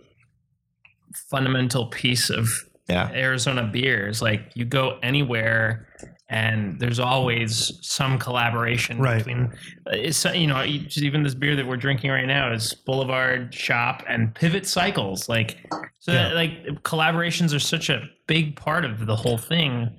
fundamental 1.30 1.86
piece 1.86 2.30
of 2.30 2.48
Yeah. 2.88 3.10
Arizona 3.12 3.64
beers. 3.64 4.22
Like 4.22 4.52
you 4.54 4.64
go 4.64 4.98
anywhere, 5.02 5.88
and 6.28 6.78
there's 6.80 6.98
always 7.00 7.78
some 7.82 8.18
collaboration 8.18 8.98
Right. 8.98 9.18
between. 9.18 9.52
It's 9.86 10.24
you 10.24 10.46
know 10.46 10.64
even 10.64 11.22
this 11.22 11.34
beer 11.34 11.56
that 11.56 11.66
we're 11.66 11.76
drinking 11.76 12.10
right 12.10 12.26
now 12.26 12.52
is 12.52 12.74
Boulevard 12.74 13.52
Shop 13.54 14.02
and 14.08 14.34
Pivot 14.34 14.66
Cycles. 14.66 15.28
Like 15.28 15.58
so, 15.98 16.12
Yeah. 16.12 16.28
that, 16.28 16.34
like 16.34 16.64
collaborations 16.82 17.54
are 17.54 17.58
such 17.60 17.90
a 17.90 18.02
big 18.26 18.56
part 18.56 18.84
of 18.84 19.06
the 19.06 19.16
whole 19.16 19.38
thing. 19.38 19.98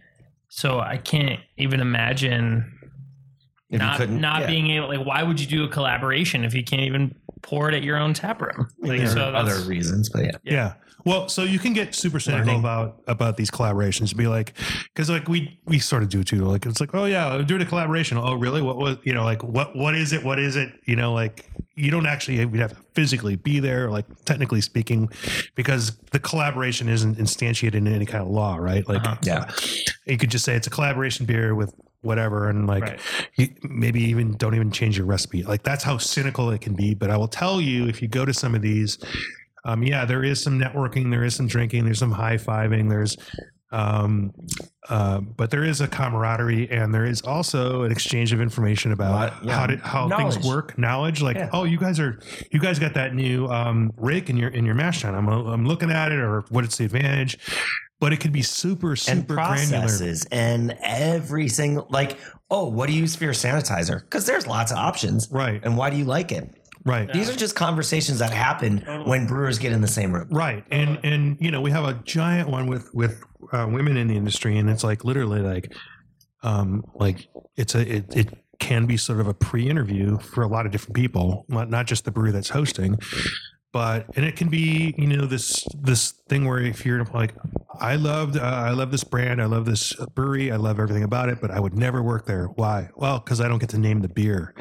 So 0.49 0.79
I 0.79 0.97
can't 0.97 1.39
even 1.57 1.81
imagine 1.81 2.73
If 3.69 3.79
not 3.79 3.97
couldn't- 3.97 4.21
yeah. 4.23 4.47
being 4.47 4.69
able 4.71 4.87
like 4.87 5.05
why 5.05 5.23
would 5.23 5.39
you 5.41 5.47
do 5.47 5.65
a 5.65 5.67
collaboration 5.69 6.45
if 6.45 6.53
you 6.53 6.63
can't 6.63 6.83
even 6.83 7.13
pour 7.41 7.67
it 7.69 7.75
at 7.75 7.83
your 7.83 7.97
own 7.97 8.13
tap 8.13 8.41
room? 8.41 8.67
Like, 8.81 8.99
There 8.99 9.07
so 9.07 9.29
are 9.29 9.35
other 9.35 9.59
reasons, 9.67 10.09
but 10.09 10.23
yeah. 10.23 10.31
Yeah. 10.43 10.73
Well, 11.07 11.29
so 11.29 11.43
you 11.43 11.57
can 11.57 11.73
get 11.73 11.95
super 11.95 12.19
cynical 12.19 12.45
Learning. 12.47 12.59
about 12.59 13.01
about 13.07 13.37
these 13.37 13.49
collaborations. 13.49 14.09
and 14.09 14.17
Be 14.17 14.27
like, 14.27 14.53
because 14.93 15.09
like 15.09 15.27
we 15.27 15.59
we 15.65 15.79
sort 15.79 16.03
of 16.03 16.09
do 16.09 16.23
too. 16.23 16.43
Like 16.43 16.65
it's 16.65 16.79
like, 16.81 16.93
oh 16.93 17.05
yeah, 17.05 17.35
we're 17.35 17.43
doing 17.43 17.61
a 17.61 17.65
collaboration. 17.65 18.17
Oh 18.17 18.33
really? 18.33 18.61
What 18.61 18.77
was 18.77 18.97
you 19.03 19.13
know 19.13 19.23
like 19.23 19.43
what 19.43 19.75
what 19.75 19.95
is 19.95 20.11
it? 20.13 20.23
What 20.23 20.37
is 20.39 20.55
it? 20.55 20.69
You 20.85 20.95
know 20.97 21.13
like 21.13 21.49
you 21.75 21.91
don't 21.91 22.05
actually 22.07 22.43
we 22.45 22.59
have 22.59 22.71
to 22.71 22.77
physically 22.93 23.35
be 23.37 23.59
there. 23.59 23.89
Like 23.89 24.05
technically 24.25 24.61
speaking, 24.61 25.09
because 25.55 25.97
the 26.11 26.19
collaboration 26.19 26.89
isn't 26.89 27.17
instantiated 27.17 27.75
in 27.75 27.87
any 27.87 28.05
kind 28.05 28.23
of 28.23 28.29
law, 28.29 28.57
right? 28.57 28.87
Like 28.87 29.05
Uh-huh. 29.05 29.15
Yeah. 29.23 29.49
you 30.05 30.17
could 30.17 30.29
just 30.31 30.43
say 30.43 30.55
it's 30.55 30.67
a 30.67 30.71
collaboration 30.71 31.25
beer 31.25 31.55
with 31.55 31.73
whatever 32.01 32.47
and 32.49 32.67
like 32.67 32.83
Right. 32.83 32.99
you, 33.37 33.47
maybe 33.63 34.01
even 34.03 34.33
don't 34.37 34.53
even 34.55 34.71
change 34.71 34.97
your 34.97 35.07
recipe 35.07 35.41
like 35.43 35.63
that's 35.63 35.83
how 35.83 35.97
cynical 35.97 36.51
it 36.51 36.61
can 36.61 36.73
be 36.75 36.93
but 36.93 37.09
i 37.09 37.17
will 37.17 37.27
tell 37.27 37.59
you 37.59 37.87
if 37.87 38.03
you 38.03 38.07
go 38.07 38.23
to 38.23 38.33
some 38.35 38.53
of 38.53 38.61
these 38.61 38.99
um, 39.67 39.83
yeah 39.83 40.05
there 40.05 40.23
is 40.23 40.41
some 40.41 40.57
networking 40.59 41.11
there 41.11 41.23
is 41.23 41.35
some 41.35 41.47
drinking 41.47 41.85
there's 41.85 41.99
some 41.99 42.11
high-fiving 42.11 42.89
there's 42.89 43.15
um, 43.69 44.31
uh, 44.87 45.19
but 45.19 45.51
there 45.51 45.65
is 45.65 45.81
a 45.81 45.87
camaraderie 45.89 46.71
and 46.71 46.93
there 46.93 47.05
is 47.05 47.21
also 47.23 47.83
an 47.83 47.91
exchange 47.91 48.31
of 48.31 48.39
information 48.39 48.93
about 48.93 49.11
Lot- 49.11 49.45
yeah. 49.45 49.59
how 49.59 49.67
to, 49.67 49.77
how 49.77 50.07
things 50.07 50.39
work 50.47 50.77
knowledge 50.77 51.21
like 51.21 51.35
Yeah. 51.35 51.49
oh 51.51 51.65
you 51.65 51.77
guys 51.77 51.99
are 51.99 52.17
you 52.51 52.59
guys 52.61 52.79
got 52.79 52.93
that 52.93 53.13
new 53.13 53.47
um, 53.47 53.91
rake 53.97 54.29
in 54.29 54.37
your 54.37 54.49
in 54.51 54.65
your 54.65 54.75
mash 54.75 55.01
tun 55.01 55.13
I'm, 55.13 55.27
I'm 55.27 55.65
looking 55.65 55.91
at 55.91 56.13
it 56.13 56.19
or 56.19 56.45
what 56.49 56.63
it's 56.63 56.77
the 56.77 56.85
advantage? 56.85 57.37
But 57.99 58.13
it 58.13 58.17
could 58.21 58.31
be 58.31 58.43
super 58.43 58.91
and 58.91 58.99
super 58.99 59.33
granular. 59.33 59.79
processes 59.81 60.25
and 60.31 60.77
every 60.83 61.49
single 61.49 61.87
like 61.89 62.17
oh 62.49 62.69
what 62.69 62.87
do 62.87 62.93
you 62.93 63.01
use 63.01 63.15
for 63.17 63.25
your 63.25 63.33
sanitizer? 63.33 64.01
Because 64.01 64.25
there's 64.25 64.47
lots 64.47 64.71
of 64.71 64.77
options. 64.77 65.27
Right. 65.29 65.59
And 65.63 65.75
why 65.75 65.89
do 65.89 65.97
you 65.97 66.05
like 66.05 66.31
it 66.31 66.56
right. 66.87 67.11
These 67.11 67.29
are 67.29 67.35
just 67.35 67.55
conversations 67.55 68.19
that 68.19 68.31
happen 68.31 68.79
when 69.05 69.27
brewers 69.27 69.59
get 69.59 69.71
in 69.71 69.81
the 69.81 69.87
same 69.87 70.13
room. 70.13 70.27
Right, 70.31 70.63
and 70.71 70.99
and 71.03 71.37
you 71.39 71.51
know 71.51 71.61
we 71.61 71.71
have 71.71 71.85
a 71.85 71.93
giant 72.05 72.49
one 72.49 72.67
with 72.67 72.93
with 72.93 73.21
uh, 73.51 73.67
women 73.69 73.97
in 73.97 74.07
the 74.07 74.15
industry, 74.15 74.57
and 74.57 74.69
it's 74.69 74.83
like 74.83 75.03
literally 75.03 75.41
like, 75.41 75.73
um, 76.43 76.83
like 76.95 77.27
it's 77.55 77.75
a 77.75 77.97
it, 77.97 78.15
it 78.15 78.33
can 78.59 78.85
be 78.85 78.97
sort 78.97 79.19
of 79.19 79.27
a 79.27 79.33
pre-interview 79.33 80.17
for 80.17 80.43
a 80.43 80.47
lot 80.47 80.65
of 80.65 80.71
different 80.71 80.95
people, 80.95 81.45
not 81.47 81.69
not 81.69 81.85
just 81.85 82.05
the 82.05 82.11
brewery 82.11 82.31
that's 82.31 82.49
hosting, 82.49 82.97
but 83.73 84.05
and 84.15 84.25
it 84.25 84.35
can 84.35 84.49
be 84.49 84.93
you 84.97 85.07
know 85.07 85.25
this 85.25 85.67
this 85.75 86.11
thing 86.29 86.45
where 86.45 86.59
if 86.59 86.85
you're 86.85 87.03
like 87.05 87.33
I 87.79 87.95
loved 87.95 88.37
uh, 88.37 88.41
I 88.41 88.71
love 88.71 88.91
this 88.91 89.03
brand, 89.03 89.41
I 89.41 89.45
love 89.45 89.65
this 89.65 89.93
brewery, 90.15 90.51
I 90.51 90.55
love 90.55 90.79
everything 90.79 91.03
about 91.03 91.29
it, 91.29 91.39
but 91.41 91.51
I 91.51 91.59
would 91.59 91.75
never 91.75 92.01
work 92.01 92.25
there. 92.25 92.45
Why? 92.45 92.89
Well, 92.95 93.19
because 93.19 93.39
I 93.41 93.47
don't 93.47 93.59
get 93.59 93.69
to 93.69 93.77
name 93.77 94.01
the 94.01 94.09
beer. 94.09 94.55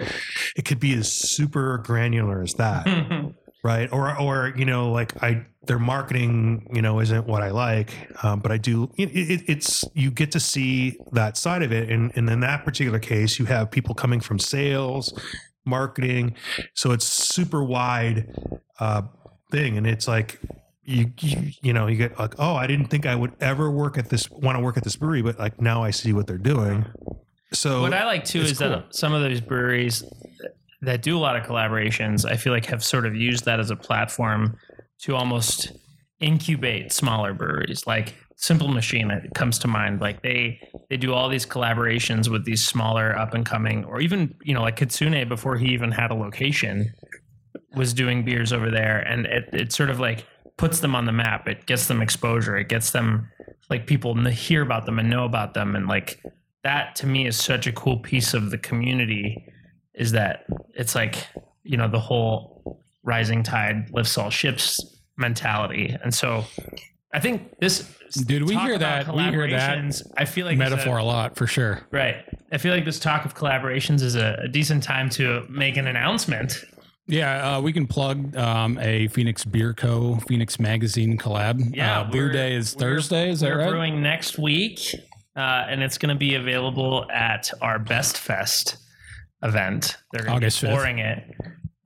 It 0.57 0.65
could 0.65 0.81
be 0.81 0.95
as 0.95 1.11
super 1.11 1.79
granular 1.79 2.43
as 2.43 2.55
that 2.55 2.87
right 3.67 3.93
or 3.93 4.17
or 4.21 4.55
you 4.57 4.65
know 4.65 4.93
like 4.93 5.21
i 5.25 5.45
their 5.65 5.79
marketing 5.79 6.71
you 6.73 6.81
know 6.81 7.01
isn't 7.01 7.27
what 7.27 7.43
i 7.43 7.51
like 7.51 7.91
um, 8.23 8.39
but 8.39 8.53
i 8.53 8.57
do 8.57 8.89
it, 8.97 9.09
it, 9.09 9.43
it's 9.49 9.85
you 9.93 10.09
get 10.11 10.31
to 10.31 10.39
see 10.39 10.97
that 11.11 11.37
side 11.37 11.63
of 11.65 11.73
it 11.73 11.91
and, 11.91 12.13
and 12.15 12.31
in 12.31 12.39
that 12.39 12.65
particular 12.65 13.01
case 13.01 13.41
you 13.41 13.45
have 13.45 13.69
people 13.69 13.93
coming 13.93 14.21
from 14.21 14.39
sales 14.39 15.19
marketing 15.67 16.35
so 16.75 16.93
it's 16.93 17.07
super 17.07 17.63
wide 17.63 18.35
uh, 18.81 19.03
thing 19.51 19.77
and 19.77 19.87
it's 19.87 20.09
like 20.09 20.41
you, 20.85 21.13
you 21.21 21.53
you 21.63 21.73
know 21.73 21.87
you 21.89 21.97
get 21.97 22.17
like 22.19 22.35
oh 22.39 22.55
i 22.55 22.67
didn't 22.67 22.87
think 22.87 23.07
i 23.07 23.15
would 23.15 23.33
ever 23.41 23.71
work 23.71 23.99
at 23.99 24.09
this 24.09 24.31
want 24.31 24.57
to 24.57 24.63
work 24.63 24.77
at 24.77 24.85
this 24.85 24.97
brewery 24.97 25.23
but 25.23 25.39
like 25.39 25.61
now 25.61 25.83
i 25.83 25.91
see 25.91 26.13
what 26.13 26.27
they're 26.27 26.39
doing 26.39 26.85
so 27.53 27.81
what 27.83 27.95
I 27.95 28.05
like 28.05 28.25
too 28.25 28.41
is 28.41 28.59
cool. 28.59 28.69
that 28.69 28.95
some 28.95 29.13
of 29.13 29.23
those 29.23 29.41
breweries 29.41 30.05
that 30.83 31.03
do 31.03 31.17
a 31.17 31.21
lot 31.21 31.37
of 31.37 31.45
collaborations, 31.45 32.29
I 32.31 32.37
feel 32.37 32.53
like 32.53 32.67
have 32.67 32.85
sort 32.85 33.07
of 33.07 33.15
used 33.15 33.45
that 33.45 33.61
as 33.61 33.71
a 33.71 33.77
platform 33.77 34.57
to 35.01 35.15
almost 35.15 35.73
incubate 36.21 36.93
smaller 36.93 37.33
breweries. 37.33 37.87
Like 37.87 38.15
Simple 38.39 38.69
Machine 38.69 39.11
it 39.11 39.35
comes 39.35 39.59
to 39.61 39.69
mind. 39.69 40.01
Like 40.01 40.23
they 40.23 40.61
they 40.91 40.99
do 40.99 41.15
all 41.15 41.29
these 41.29 41.47
collaborations 41.47 42.29
with 42.29 42.45
these 42.45 42.67
smaller 42.67 43.19
up 43.19 43.33
and 43.33 43.47
coming, 43.47 43.85
or 43.85 44.01
even 44.01 44.35
you 44.43 44.53
know 44.53 44.63
like 44.63 44.77
Kitsune 44.77 45.27
before 45.27 45.57
he 45.57 45.69
even 45.69 45.91
had 45.91 46.11
a 46.11 46.15
location 46.15 46.93
was 47.75 47.95
doing 47.95 48.25
beers 48.25 48.53
over 48.53 48.71
there, 48.71 48.99
and 48.99 49.25
it 49.27 49.49
it 49.53 49.73
sort 49.73 49.89
of 49.89 50.01
like 50.01 50.27
puts 50.59 50.81
them 50.81 50.95
on 50.95 51.07
the 51.07 51.13
map. 51.13 51.49
It 51.49 51.65
gets 51.67 51.87
them 51.87 52.03
exposure. 52.03 52.57
It 52.59 52.69
gets 52.69 52.91
them 52.91 53.31
like 53.71 53.87
people 53.87 54.15
hear 54.27 54.63
about 54.63 54.85
them 54.85 54.99
and 54.99 55.09
know 55.09 55.25
about 55.25 55.55
them, 55.55 55.75
and 55.75 55.87
like 55.87 56.23
that 56.63 56.95
to 56.97 57.07
me 57.07 57.27
is 57.27 57.37
such 57.37 57.67
a 57.67 57.73
cool 57.73 57.99
piece 57.99 58.35
of 58.35 58.51
the 58.51 58.59
community. 58.59 59.47
Is 59.95 60.13
that 60.13 60.45
it's 60.75 60.95
like 60.95 61.27
you 61.63 61.79
know 61.79 61.89
the 61.89 62.01
whole 62.01 62.85
rising 63.03 63.43
tide 63.43 63.89
lifts 63.93 64.19
all 64.19 64.29
ships 64.29 64.79
mentality, 65.17 65.97
and 66.03 66.15
so 66.15 66.45
I 67.17 67.21
think 67.21 67.59
this 67.61 67.91
Dude, 68.27 68.45
we 68.45 68.55
hear 68.57 68.79
that- 68.79 69.13
we 69.15 69.23
hear 69.23 69.49
that 69.51 70.03
I 70.17 70.25
feel 70.27 70.45
like 70.47 70.55
is 70.55 70.61
a- 70.61 70.65
metaphor 70.71 70.99
a 70.99 71.05
lot 71.05 71.35
for 71.37 71.47
sure. 71.47 71.81
Right. 71.91 72.17
I 72.53 72.59
feel 72.59 72.73
like 72.75 72.85
this 72.85 73.01
talk 73.01 73.25
of 73.25 73.35
collaborations 73.35 74.03
is 74.03 74.15
a, 74.17 74.39
a 74.45 74.49
decent 74.49 74.83
time 74.83 75.09
to 75.11 75.45
make 75.49 75.77
an 75.77 75.87
announcement. 75.87 76.63
Yeah, 77.09 77.57
uh, 77.57 77.61
we 77.61 77.73
can 77.73 77.87
plug 77.87 78.37
um, 78.37 78.79
a 78.81 79.09
Phoenix 79.09 79.45
Beer 79.45 79.73
Co. 79.73 80.17
Phoenix 80.29 80.59
Magazine 80.61 81.17
collab. 81.17 81.75
Yeah, 81.75 82.01
uh, 82.01 82.11
Brew 82.11 82.31
Day 82.33 82.55
is 82.55 82.75
Thursday. 82.75 83.31
Is 83.31 83.41
that 83.41 83.51
We're 83.53 83.59
right? 83.61 83.71
brewing 83.71 84.03
next 84.03 84.39
week, 84.39 84.81
uh, 85.37 85.67
and 85.69 85.83
it's 85.83 85.99
going 85.99 86.15
to 86.15 86.19
be 86.19 86.35
available 86.35 87.07
at 87.13 87.51
our 87.63 87.79
Best 87.79 88.19
Fest 88.19 88.77
event. 89.43 89.97
They're 90.13 90.23
going 90.25 90.35
to 90.35 90.41
be 90.41 90.47
August 90.47 90.63
5th. 90.63 90.71
pouring 90.71 90.99
it. 90.99 91.23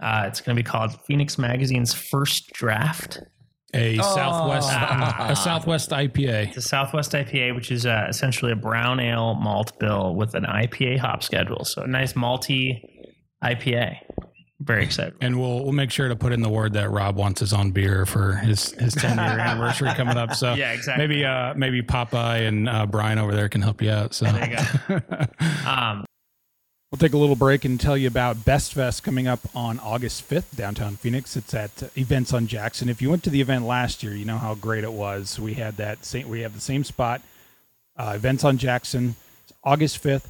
Uh, 0.03 0.25
it's 0.27 0.41
going 0.41 0.57
to 0.57 0.63
be 0.63 0.67
called 0.67 0.93
Phoenix 1.07 1.37
Magazine's 1.39 1.93
First 1.93 2.51
Draft. 2.55 3.21
A 3.75 3.97
Southwest 3.99 4.69
Ah. 4.73 5.29
a 5.31 5.37
Southwest 5.37 5.91
IPA. 5.91 6.49
It's 6.49 6.57
a 6.57 6.63
Southwest 6.63 7.13
IPA, 7.13 7.55
which 7.55 7.71
is 7.71 7.87
uh, 7.87 8.07
essentially 8.09 8.53
a 8.53 8.57
brown 8.57 9.01
ale 9.01 9.35
malt 9.35 9.79
bill 9.79 10.15
with 10.15 10.35
an 10.35 10.45
IPA 10.45 10.99
hop 10.99 11.23
schedule. 11.23 11.65
So 11.65 11.83
a 11.83 11.87
nice 11.87 12.15
malty 12.15 12.83
IPA. 13.45 13.97
Very 14.63 14.85
excited. 14.85 15.15
And 15.23 15.41
we'll 15.41 15.63
we'll 15.65 15.73
make 15.73 15.91
sure 15.91 16.09
to 16.09 16.17
put 16.17 16.33
in 16.35 16.43
the 16.43 16.49
word 16.51 16.75
that 16.75 16.91
Rob 16.91 17.17
wants 17.17 17.41
his 17.41 17.55
own 17.55 17.71
beer 17.71 18.05
for 18.05 18.35
his 18.35 18.73
his 18.73 18.95
10 18.95 19.17
year 19.17 19.27
anniversary 19.39 19.89
coming 19.95 20.19
up. 20.19 20.35
So 20.35 20.53
Yeah, 20.53 20.73
exactly. 20.73 21.07
maybe 21.07 21.25
uh 21.25 21.55
maybe 21.55 21.81
Popeye 21.81 22.47
and 22.47 22.69
uh, 22.69 22.85
Brian 22.85 23.19
over 23.19 23.35
there 23.35 23.49
can 23.49 23.63
help 23.63 23.81
you 23.81 23.91
out. 23.91 24.13
So 24.13 24.27
There 24.27 24.51
you 24.91 25.01
Um, 25.67 26.05
We'll 26.91 26.99
take 26.99 27.13
a 27.13 27.19
little 27.19 27.37
break 27.37 27.65
and 27.65 27.79
tell 27.79 27.97
you 27.97 28.09
about 28.09 28.45
Best 28.45 28.75
Fest 28.75 29.05
coming 29.05 29.29
up 29.29 29.39
on 29.55 29.79
August 29.79 30.29
5th, 30.29 30.57
downtown 30.57 30.97
Phoenix. 30.97 31.37
It's 31.37 31.55
at 31.55 31.71
Events 31.97 32.33
on 32.33 32.49
Jackson. 32.49 32.89
If 32.89 33.01
you 33.01 33.11
went 33.11 33.23
to 33.23 33.31
the 33.31 33.41
event 33.41 33.65
last 33.65 34.03
year, 34.03 34.13
you 34.13 34.25
know 34.25 34.39
how 34.39 34.57
great 34.57 34.83
it 34.83 34.93
was. 34.93 35.39
We 35.39 35.55
had 35.55 35.77
that 35.77 36.05
same, 36.05 36.29
we 36.29 36.41
have 36.41 36.53
the 36.53 36.61
same 36.61 36.83
spot. 36.83 37.23
Uh, 37.97 38.15
Events 38.17 38.43
on 38.43 38.59
Jackson, 38.59 39.15
It's 39.45 39.53
August 39.63 40.03
5th. 40.03 40.27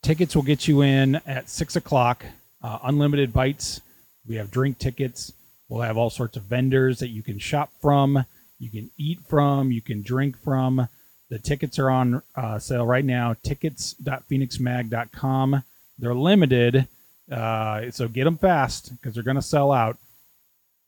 Tickets 0.00 0.34
will 0.34 0.44
get 0.44 0.66
you 0.66 0.80
in 0.80 1.16
at 1.26 1.50
six 1.50 1.76
o'clock. 1.76 2.24
Uh, 2.62 2.78
unlimited 2.84 3.34
bites. 3.34 3.82
We 4.26 4.36
have 4.36 4.50
drink 4.50 4.78
tickets. 4.78 5.34
We'll 5.68 5.82
have 5.82 5.98
all 5.98 6.08
sorts 6.08 6.38
of 6.38 6.44
vendors 6.44 7.00
that 7.00 7.08
you 7.08 7.22
can 7.22 7.38
shop 7.38 7.70
from, 7.82 8.24
you 8.58 8.70
can 8.70 8.90
eat 8.96 9.20
from, 9.28 9.72
you 9.72 9.82
can 9.82 10.00
drink 10.02 10.42
from. 10.42 10.88
The 11.28 11.38
tickets 11.38 11.78
are 11.78 11.90
on 11.90 12.22
uh, 12.34 12.58
sale 12.58 12.86
right 12.86 13.04
now. 13.04 13.34
Tickets.phoenixmag.com. 13.42 15.64
They're 15.98 16.14
limited, 16.14 16.86
uh, 17.30 17.90
so 17.90 18.08
get 18.08 18.24
them 18.24 18.38
fast 18.38 18.90
because 18.90 19.14
they're 19.14 19.24
going 19.24 19.36
to 19.36 19.42
sell 19.42 19.72
out. 19.72 19.96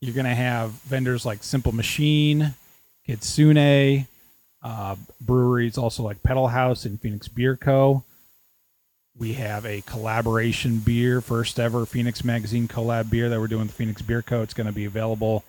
You're 0.00 0.14
going 0.14 0.26
to 0.26 0.34
have 0.34 0.70
vendors 0.70 1.26
like 1.26 1.42
Simple 1.42 1.72
Machine, 1.72 2.54
Kitsune, 3.06 4.06
uh, 4.62 4.96
breweries 5.20 5.78
also 5.78 6.02
like 6.02 6.22
Pedal 6.22 6.48
House 6.48 6.84
and 6.84 7.00
Phoenix 7.00 7.28
Beer 7.28 7.56
Co. 7.56 8.04
We 9.18 9.34
have 9.34 9.66
a 9.66 9.82
collaboration 9.82 10.78
beer, 10.78 11.20
first 11.20 11.58
ever 11.60 11.84
Phoenix 11.84 12.24
Magazine 12.24 12.68
collab 12.68 13.10
beer 13.10 13.28
that 13.28 13.38
we're 13.38 13.48
doing 13.48 13.66
with 13.66 13.74
Phoenix 13.74 14.00
Beer 14.00 14.22
Co. 14.22 14.42
It's 14.42 14.54
going 14.54 14.66
to 14.66 14.72
be 14.72 14.86
available 14.86 15.44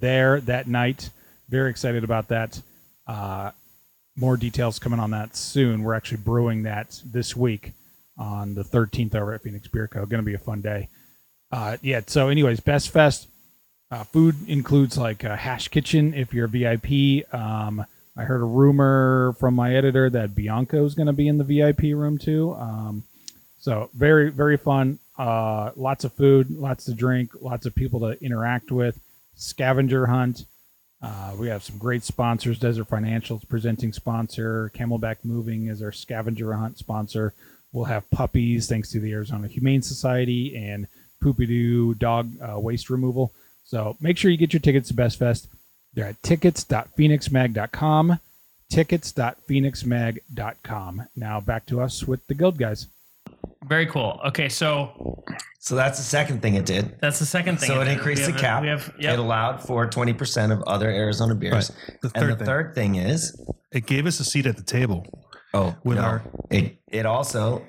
there 0.00 0.40
that 0.42 0.66
night. 0.66 1.08
Very 1.48 1.70
excited 1.70 2.04
about 2.04 2.28
that. 2.28 2.60
Uh, 3.06 3.52
more 4.16 4.36
details 4.36 4.78
coming 4.78 5.00
on 5.00 5.10
that 5.12 5.36
soon. 5.36 5.82
We're 5.82 5.94
actually 5.94 6.18
brewing 6.18 6.64
that 6.64 7.00
this 7.04 7.34
week 7.34 7.72
on 8.16 8.54
the 8.54 8.62
13th 8.62 9.14
over 9.14 9.34
at 9.34 9.42
Phoenix 9.42 9.68
Beer 9.68 9.88
Co. 9.88 10.06
Going 10.06 10.22
to 10.22 10.26
be 10.26 10.34
a 10.34 10.38
fun 10.38 10.60
day. 10.60 10.88
Uh, 11.50 11.76
yeah. 11.82 12.00
So, 12.06 12.28
anyways, 12.28 12.60
Best 12.60 12.90
Fest 12.90 13.28
uh, 13.90 14.04
food 14.04 14.36
includes 14.48 14.98
like 14.98 15.24
a 15.24 15.36
hash 15.36 15.68
kitchen 15.68 16.14
if 16.14 16.34
you're 16.34 16.46
a 16.46 16.48
VIP. 16.48 17.32
Um, 17.32 17.84
I 18.16 18.22
heard 18.22 18.40
a 18.40 18.44
rumor 18.44 19.34
from 19.38 19.54
my 19.54 19.74
editor 19.74 20.08
that 20.10 20.34
Bianco 20.34 20.84
is 20.84 20.94
going 20.94 21.06
to 21.06 21.12
be 21.12 21.28
in 21.28 21.38
the 21.38 21.44
VIP 21.44 21.94
room 21.94 22.18
too. 22.18 22.54
Um, 22.54 23.04
so 23.58 23.90
very 23.94 24.30
very 24.30 24.56
fun. 24.56 24.98
Uh, 25.16 25.70
lots 25.76 26.04
of 26.04 26.12
food, 26.12 26.50
lots 26.50 26.84
to 26.86 26.94
drink, 26.94 27.30
lots 27.40 27.66
of 27.66 27.74
people 27.74 28.00
to 28.00 28.22
interact 28.24 28.70
with. 28.70 29.00
Scavenger 29.36 30.06
hunt. 30.06 30.44
Uh, 31.02 31.34
we 31.38 31.48
have 31.48 31.62
some 31.62 31.76
great 31.76 32.02
sponsors. 32.02 32.58
Desert 32.58 32.88
Financials 32.88 33.46
presenting 33.46 33.92
sponsor. 33.92 34.70
Camelback 34.74 35.16
Moving 35.22 35.66
is 35.66 35.82
our 35.82 35.92
scavenger 35.92 36.54
hunt 36.54 36.78
sponsor. 36.78 37.34
We'll 37.74 37.84
have 37.84 38.08
puppies 38.10 38.68
thanks 38.68 38.90
to 38.92 39.00
the 39.00 39.12
Arizona 39.12 39.48
Humane 39.48 39.82
Society 39.82 40.56
and 40.56 40.86
Poopy 41.20 41.46
Doo 41.46 41.94
Dog 41.94 42.30
uh, 42.40 42.58
Waste 42.58 42.88
Removal. 42.88 43.32
So 43.64 43.96
make 44.00 44.16
sure 44.16 44.30
you 44.30 44.36
get 44.36 44.52
your 44.54 44.60
tickets 44.60 44.88
to 44.88 44.94
Best 44.94 45.18
Fest. 45.18 45.48
They're 45.92 46.06
at 46.06 46.22
tickets.phoenixmag.com. 46.22 48.18
Tickets.phoenixmag.com. 48.70 51.02
Now 51.16 51.40
back 51.40 51.66
to 51.66 51.80
us 51.80 52.04
with 52.04 52.26
the 52.26 52.34
Guild 52.34 52.58
guys. 52.58 52.86
Very 53.66 53.86
cool. 53.86 54.20
Okay, 54.26 54.48
so 54.48 55.24
So 55.58 55.74
that's 55.74 55.98
the 55.98 56.04
second 56.04 56.42
thing 56.42 56.54
it 56.54 56.66
did. 56.66 56.98
that's 57.00 57.18
the 57.18 57.26
second 57.26 57.58
thing. 57.58 57.68
So 57.68 57.80
it 57.80 57.86
We 57.86 57.92
increased 57.94 58.26
the 58.26 58.32
have- 58.32 58.40
cap. 58.40 58.62
We 58.62 58.68
have 58.68 58.92
It 58.98 59.18
allowed 59.18 59.62
for 59.62 59.88
20% 59.88 60.52
of 60.52 60.62
other 60.64 60.90
Arizona 60.90 61.34
beers. 61.34 61.70
Right. 61.70 61.98
The 62.02 62.10
and 62.14 62.30
the 62.32 62.36
thing. 62.36 62.46
third 62.46 62.74
thing 62.74 62.94
is, 62.96 63.40
It 63.72 63.86
gave 63.86 64.06
us 64.06 64.20
a 64.20 64.24
seat 64.24 64.46
at 64.46 64.56
the 64.56 64.62
table. 64.62 65.06
Oh, 65.54 65.74
With 65.84 65.96
no, 65.98 66.04
our- 66.04 66.22
it 66.50 66.76
it 66.92 67.06
also 67.06 67.62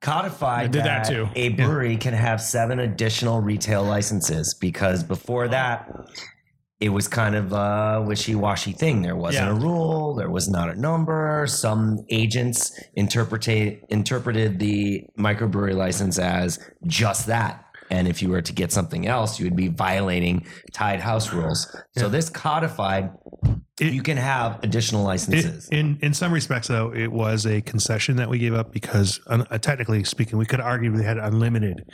codified 0.00 0.70
did 0.70 0.84
that 0.84 1.08
too. 1.08 1.28
a 1.34 1.48
brewery 1.50 1.96
can 1.96 2.14
have 2.14 2.40
seven 2.40 2.78
additional 2.80 3.40
retail 3.40 3.82
licenses 3.82 4.54
because 4.54 5.02
before 5.02 5.48
that 5.48 5.90
it 6.80 6.90
was 6.90 7.08
kind 7.08 7.34
of 7.34 7.52
a 7.52 8.04
wishy-washy 8.06 8.70
thing. 8.70 9.02
There 9.02 9.16
wasn't 9.16 9.46
Yeah. 9.46 9.50
a 9.50 9.54
rule, 9.54 10.14
there 10.14 10.30
was 10.30 10.48
not 10.48 10.70
a 10.70 10.80
number. 10.80 11.44
Some 11.48 12.04
agents 12.08 12.78
interpreted 12.94 13.80
interpreted 13.88 14.60
the 14.60 15.04
microbrewery 15.18 15.74
license 15.74 16.20
as 16.20 16.60
just 16.86 17.26
that. 17.26 17.64
And 17.90 18.06
if 18.06 18.22
you 18.22 18.28
were 18.28 18.42
to 18.42 18.52
get 18.52 18.70
something 18.70 19.08
else, 19.08 19.40
you 19.40 19.46
would 19.46 19.56
be 19.56 19.68
violating 19.68 20.46
tied 20.72 21.00
house 21.00 21.32
rules. 21.32 21.66
So 21.96 22.08
this 22.08 22.28
codified 22.30 23.10
It- 23.80 23.92
you 23.92 24.02
can 24.02 24.16
have 24.16 24.58
additional 24.62 25.02
It, 25.02 25.06
licenses. 25.06 25.68
in 25.70 25.98
in 26.02 26.14
some 26.14 26.32
respects, 26.32 26.68
though, 26.68 26.92
it 26.94 27.12
was 27.12 27.46
a 27.46 27.60
concession 27.62 28.16
that 28.16 28.28
we 28.28 28.38
gave 28.38 28.54
up 28.54 28.72
because, 28.72 29.20
uh, 29.26 29.44
technically 29.58 30.04
speaking, 30.04 30.38
we 30.38 30.46
could 30.46 30.60
argue 30.60 30.92
we 30.92 31.04
had 31.04 31.18
unlimited. 31.18 31.84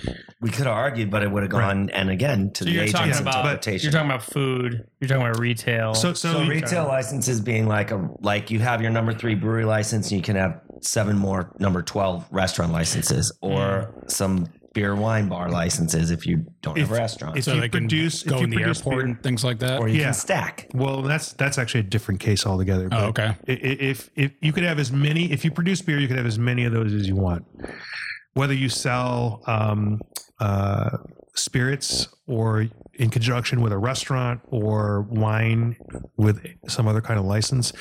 we 0.40 0.51
could 0.51 0.66
have 0.66 0.75
argued, 0.77 1.11
but 1.11 1.23
it 1.23 1.31
would 1.31 1.42
have 1.42 1.51
gone 1.53 1.90
and 1.90 2.11
again 2.11 2.51
to 2.55 2.64
So 2.64 2.70
the 2.70 2.70
you're 2.73 2.87
talking 2.87 3.09
agent's 3.09 3.20
about 3.20 3.44
interpretation. 3.44 3.85
you're 3.85 3.92
talking 3.92 4.11
about 4.11 4.23
food. 4.23 4.85
You're 5.01 5.09
talking 5.09 5.23
about 5.23 5.38
retail. 5.38 5.94
So, 5.94 6.12
so, 6.14 6.33
so 6.33 6.40
we- 6.40 6.49
retail 6.49 6.85
licenses 6.85 7.40
being 7.40 7.66
like 7.66 7.90
a 7.90 8.09
like 8.20 8.51
you 8.51 8.59
have 8.61 8.81
your 8.83 8.90
number 8.90 9.12
three 9.12 9.35
brewery 9.35 9.64
license 9.64 10.11
and 10.11 10.16
you 10.18 10.23
can 10.23 10.37
have 10.37 10.61
seven 10.83 11.16
more 11.16 11.51
number 11.59 11.83
12 11.83 12.27
restaurant 12.31 12.73
licenses 12.73 13.33
or 13.40 13.94
some 14.09 14.47
beer 14.74 14.94
wine 14.94 15.28
bar 15.28 15.48
licenses 15.50 16.10
if 16.10 16.26
you 16.26 16.44
don't 16.60 16.76
have 16.76 16.90
If- 16.90 16.96
a 16.96 17.00
restaurant 17.00 17.38
if 17.38 17.44
so 17.44 17.54
you 17.54 17.60
they 17.62 17.68
can 17.70 17.82
produce- 17.88 18.22
go 18.24 18.34
if 18.34 18.40
you 18.40 18.44
in 18.44 18.50
the 18.50 18.56
produce 18.56 18.78
airport 18.80 18.96
beer- 18.96 19.04
and 19.06 19.22
things 19.22 19.42
like 19.44 19.58
that. 19.60 19.80
or 19.80 19.88
you 19.88 19.98
Yeah. 20.00 20.04
can 20.06 20.14
stack 20.14 20.66
well, 20.74 21.00
that's 21.02 21.32
that's 21.34 21.56
actually 21.58 21.80
a 21.80 21.84
different 21.84 22.20
case 22.20 22.44
altogether. 22.44 22.88
oh, 22.92 23.12
but 23.12 23.18
okay. 23.20 23.34
i- 23.48 23.52
i- 23.52 23.78
If 23.92 24.10
if 24.16 24.32
you 24.42 24.52
could 24.52 24.64
have 24.64 24.78
as 24.78 24.92
many, 24.92 25.32
if 25.32 25.44
you 25.44 25.50
produce 25.50 25.80
beer, 25.80 25.98
you 25.98 26.08
could 26.08 26.16
have 26.18 26.26
as 26.26 26.38
many 26.38 26.64
of 26.64 26.72
those 26.72 26.92
as 26.92 27.06
you 27.08 27.14
want. 27.16 27.44
Whether 28.34 28.54
you 28.54 28.68
sell 28.68 29.42
um, 29.46 30.00
uh, 30.40 30.90
spirits 31.34 32.08
or 32.26 32.66
in 32.96 33.11
conjunction 33.11 33.61
with 33.61 33.72
a 33.72 33.78
restaurant 33.78 34.40
or 34.46 35.02
wine 35.11 35.76
with 36.16 36.44
some 36.68 36.87
other 36.88 37.00
kind 37.00 37.18
of 37.18 37.26
license, 37.26 37.72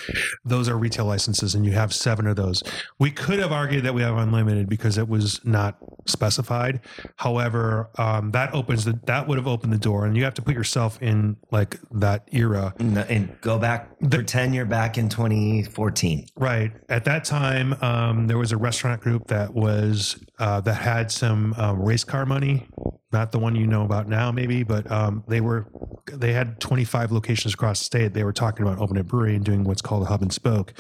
those 0.44 0.68
are 0.70 0.78
retail 0.78 1.06
licenses, 1.06 1.56
and 1.56 1.66
you 1.66 1.72
have 1.74 1.94
seven 1.94 2.28
of 2.28 2.36
those. 2.36 2.64
We 3.00 3.12
could 3.12 3.40
have 3.40 3.52
argued 3.52 3.84
that 3.86 3.94
we 3.94 4.02
have 4.02 4.18
unlimited 4.18 4.68
because 4.70 4.98
it 4.98 5.08
was 5.08 5.40
not 5.46 5.78
specified. 6.08 6.80
However, 7.18 7.90
um, 7.98 8.32
that 8.32 8.54
opens 8.54 8.86
the 8.86 9.00
that 9.06 9.28
would 9.28 9.38
have 9.38 9.48
opened 9.48 9.74
the 9.74 9.78
door, 9.78 10.06
and 10.06 10.16
you 10.18 10.24
have 10.24 10.34
to 10.36 10.42
put 10.42 10.56
yourself 10.56 11.02
in 11.02 11.38
like 11.52 11.80
that 11.92 12.28
era. 12.32 12.74
and, 12.80 12.98
and 12.98 13.42
go 13.42 13.58
back 13.60 13.90
The- 14.00 14.18
pretend 14.18 14.56
you're 14.56 14.66
back 14.66 14.98
in 14.98 15.10
2014 15.10 16.26
Right. 16.36 16.72
At 16.90 17.06
that 17.06 17.24
time, 17.26 17.74
um, 17.82 18.28
there 18.28 18.38
was 18.38 18.52
a 18.52 18.58
restaurant 18.58 19.02
group 19.02 19.28
that 19.28 19.54
was 19.54 20.18
uh, 20.40 20.62
that 20.62 20.74
had 20.76 21.12
some 21.12 21.54
um, 21.58 21.82
race 21.82 22.04
car 22.04 22.26
money. 22.26 22.68
Not 23.14 23.32
the 23.32 23.40
one 23.40 23.56
you 23.56 23.68
know 23.68 23.84
about 23.84 24.10
now, 24.10 24.32
maybe, 24.32 24.64
but 24.64 24.92
um, 24.92 25.24
they 25.28 25.40
were 25.40 25.68
they 26.12 26.34
had 26.34 26.60
25 26.60 27.12
locations 27.12 27.54
across 27.54 27.80
the 27.80 27.86
state. 27.86 28.14
They 28.14 28.24
were 28.24 28.34
talking 28.34 28.66
about 28.66 28.80
opening 28.80 29.02
a 29.02 29.04
brewery 29.04 29.36
and 29.36 29.46
doing 29.46 29.64
what's 29.64 29.82
called 29.82 30.04
a 30.04 30.06
hub 30.08 30.22
and 30.22 30.34
spoke. 30.34 30.74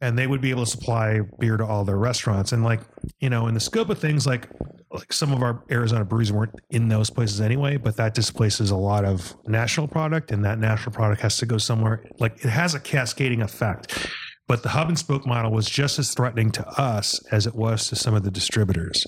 And 0.00 0.18
they 0.18 0.26
would 0.26 0.40
be 0.40 0.50
able 0.50 0.64
to 0.64 0.70
supply 0.70 1.20
beer 1.38 1.56
to 1.56 1.66
all 1.66 1.84
their 1.84 1.98
restaurants. 1.98 2.52
And 2.52 2.64
like 2.64 2.80
you 3.20 3.28
know, 3.28 3.46
in 3.46 3.54
the 3.54 3.60
scope 3.60 3.90
of 3.90 3.98
things, 3.98 4.26
like 4.26 4.48
like 4.90 5.12
some 5.12 5.32
of 5.32 5.42
our 5.42 5.62
Arizona 5.70 6.04
breweries 6.04 6.32
weren't 6.32 6.54
in 6.70 6.88
those 6.88 7.10
places 7.10 7.40
anyway, 7.40 7.76
but 7.76 7.96
that 7.96 8.14
displaces 8.14 8.70
a 8.70 8.76
lot 8.76 9.04
of 9.04 9.36
national 9.46 9.86
product, 9.86 10.32
and 10.32 10.44
that 10.44 10.58
national 10.58 10.92
product 10.92 11.20
has 11.20 11.36
to 11.36 11.46
go 11.46 11.58
somewhere. 11.58 12.04
Like 12.18 12.44
it 12.44 12.48
has 12.48 12.74
a 12.74 12.80
cascading 12.80 13.42
effect. 13.42 14.08
But 14.46 14.62
the 14.62 14.70
hub 14.70 14.88
and 14.88 14.98
spoke 14.98 15.26
model 15.26 15.52
was 15.52 15.68
just 15.68 15.98
as 15.98 16.14
threatening 16.14 16.50
to 16.52 16.66
us 16.80 17.22
as 17.30 17.46
it 17.46 17.54
was 17.54 17.86
to 17.88 17.96
some 17.96 18.14
of 18.14 18.22
the 18.22 18.30
distributors. 18.30 19.06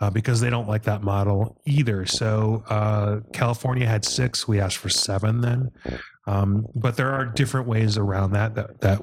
Uh, 0.00 0.08
because 0.08 0.40
they 0.40 0.48
don't 0.48 0.66
like 0.66 0.82
that 0.82 1.02
model 1.02 1.60
either. 1.66 2.06
So 2.06 2.64
uh, 2.70 3.20
California 3.34 3.86
had 3.86 4.02
six. 4.02 4.48
We 4.48 4.58
asked 4.58 4.78
for 4.78 4.88
seven 4.88 5.42
then. 5.42 5.70
Um, 6.26 6.66
but 6.74 6.96
there 6.96 7.10
are 7.10 7.26
different 7.26 7.66
ways 7.66 7.98
around 7.98 8.32
that, 8.32 8.54
that 8.54 8.80
that 8.80 9.00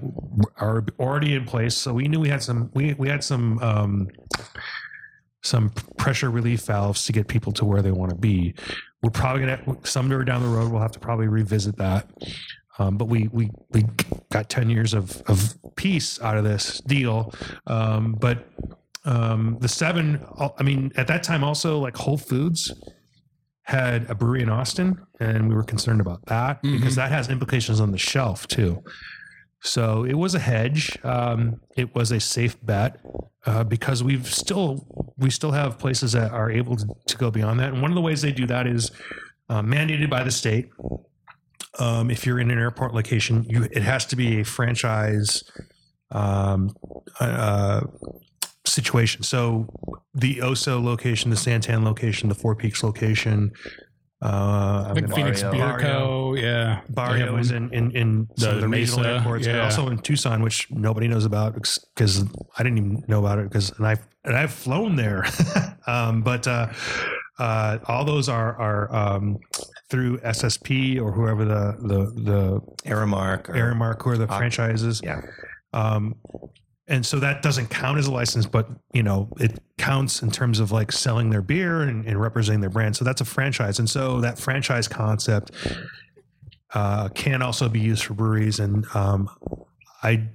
are 0.58 0.86
already 1.00 1.36
in 1.36 1.46
place. 1.46 1.76
So 1.76 1.94
we 1.94 2.08
knew 2.08 2.20
we 2.20 2.30
had 2.30 2.42
some 2.42 2.72
we 2.74 2.94
we 2.94 3.10
had 3.10 3.24
some 3.24 3.60
um, 3.60 4.08
some 5.44 5.70
pressure 5.98 6.30
relief 6.30 6.62
valves 6.62 7.06
to 7.06 7.12
get 7.12 7.28
people 7.28 7.52
to 7.54 7.66
where 7.66 7.82
they 7.82 7.92
want 7.92 8.12
to 8.12 8.18
be. 8.18 8.54
We're 9.02 9.10
probably 9.10 9.42
gonna 9.42 9.78
somewhere 9.84 10.24
down 10.24 10.42
the 10.42 10.50
road 10.50 10.72
we'll 10.72 10.82
have 10.82 10.92
to 10.94 11.00
probably 11.00 11.28
revisit 11.28 11.78
that. 11.78 12.10
Um, 12.80 12.98
but 12.98 13.06
we 13.06 13.28
we 13.32 13.50
we 13.72 13.84
got 14.32 14.50
ten 14.50 14.70
years 14.70 14.94
of 14.94 15.22
of 15.28 15.58
peace 15.76 16.22
out 16.22 16.38
of 16.38 16.44
this 16.44 16.80
deal. 16.82 17.34
Um, 17.66 18.14
but 18.14 18.48
um, 19.08 19.58
the 19.62 19.70
seven, 19.70 20.24
I 20.60 20.64
mean, 20.64 20.92
at 20.98 21.08
that 21.08 21.24
time 21.24 21.44
also 21.44 21.80
like 21.80 21.96
Whole 21.96 22.18
Foods 22.18 22.74
had 23.64 24.10
a 24.10 24.16
brewery 24.16 24.42
in 24.42 24.50
Austin, 24.50 25.02
and 25.22 25.48
we 25.48 25.56
were 25.56 25.64
concerned 25.64 26.02
about 26.02 26.26
that 26.26 26.62
because 26.62 26.96
that 26.96 27.10
has 27.10 27.30
implications 27.30 27.80
on 27.80 27.92
the 27.92 27.98
shelf 27.98 28.48
too. 28.48 28.84
So 29.62 30.04
it 30.04 30.14
was 30.14 30.36
a 30.36 30.40
hedge. 30.40 30.98
Um, 31.04 31.62
it 31.78 31.96
was 31.96 32.12
a 32.12 32.20
safe 32.20 32.58
bet 32.66 33.00
uh, 33.46 33.64
because 33.64 34.04
we've 34.04 34.28
still 34.28 35.14
we 35.18 35.30
still 35.30 35.52
have 35.52 35.80
places 35.80 36.12
that 36.12 36.32
are 36.32 36.52
able 36.52 36.76
to, 36.76 36.86
to 37.08 37.18
go 37.18 37.32
beyond 37.32 37.62
that. 37.62 37.72
And 37.72 37.82
one 37.82 37.92
of 37.92 37.96
the 37.96 38.02
ways 38.02 38.22
they 38.22 38.34
do 38.34 38.46
that 38.48 38.68
is 38.68 38.92
uh, 39.50 39.62
mandated 39.62 40.10
by 40.10 40.24
the 40.24 40.32
state. 40.32 40.70
Um, 41.80 42.12
if 42.12 42.26
you're 42.26 42.40
in 42.40 42.52
an 42.52 42.60
airport 42.60 42.94
location, 42.94 43.46
you 43.48 43.64
it 43.72 43.84
has 43.84 44.06
to 44.08 44.18
be 44.18 44.42
a 44.42 44.44
franchise 44.44 45.44
um, 46.12 46.76
uh, 47.20 47.82
situation. 48.70 49.24
So 49.24 49.68
the 50.14 50.38
OHSO 50.38 50.84
location, 50.84 51.30
the 51.30 51.36
Santan 51.36 51.84
location, 51.84 52.30
the 52.30 52.36
Four 52.36 52.56
Peaks 52.56 52.84
location. 52.84 53.52
Uh, 54.20 54.88
I 54.90 54.94
think 54.96 55.10
Barrio. 55.10 55.26
Phoenix 55.26 55.44
Beer 55.44 55.78
Co. 55.80 56.34
Yeah. 56.34 56.42
They 56.42 56.70
have 56.72 56.96
Barrio 56.96 57.38
is 57.38 57.52
in 57.52 57.72
in, 57.72 57.92
in 57.92 58.28
some 58.38 58.50
The 58.50 58.56
of 58.56 58.62
the 58.62 58.68
regional 58.68 59.00
Mesa, 59.02 59.14
airports, 59.14 59.48
but 59.48 59.60
also 59.60 59.90
in 59.90 60.00
Tucson, 60.00 60.42
which 60.42 60.72
nobody 60.72 61.08
knows 61.08 61.26
about 61.26 61.54
because 61.54 62.24
I 62.58 62.64
didn't 62.64 62.80
even 62.80 63.04
know 63.08 63.20
about 63.20 63.38
it 63.38 63.44
because 63.44 63.70
and 63.78 63.86
I 63.86 63.98
and 64.24 64.36
I've 64.36 64.52
flown 64.52 64.96
there, 64.96 65.26
um, 65.88 66.24
but 66.24 66.48
uh, 66.48 66.70
uh, 67.38 67.78
all 67.86 68.06
those 68.06 68.28
are 68.28 68.56
are 68.58 68.96
um, 68.96 69.38
through 69.90 70.18
SSP 70.20 71.00
or 71.00 71.12
whoever 71.12 71.46
the 71.46 71.78
the 71.80 72.22
the 72.22 72.62
Aramark. 72.90 73.50
Or, 73.50 73.54
Aramark 73.54 74.06
or 74.06 74.18
the 74.18 74.28
franchises. 74.28 75.00
Yeah. 75.04 75.22
Um, 75.74 76.16
and 76.88 77.06
so 77.06 77.20
that 77.20 77.42
doesn't 77.42 77.68
count 77.70 77.98
as 77.98 78.08
a 78.08 78.12
license, 78.12 78.46
but 78.46 78.70
you 78.94 79.04
know 79.04 79.30
it 79.40 79.60
counts 79.78 80.22
in 80.22 80.32
terms 80.32 80.60
of 80.60 80.72
like 80.72 80.92
selling 80.92 81.30
their 81.30 81.42
beer 81.42 81.82
and, 81.82 82.06
and 82.06 82.20
representing 82.20 82.62
their 82.62 82.70
brand. 82.70 82.96
So 82.96 83.06
that's 83.06 83.22
a 83.22 83.26
franchise, 83.26 83.80
and 83.80 83.90
so 83.90 84.22
that 84.22 84.40
franchise 84.40 84.88
concept 84.88 85.52
uh, 86.74 87.10
can 87.10 87.42
also 87.42 87.70
be 87.70 87.80
used 87.80 88.06
for 88.06 88.14
breweries. 88.14 88.60
And 88.60 88.86
um, 88.96 89.30
I 90.04 90.30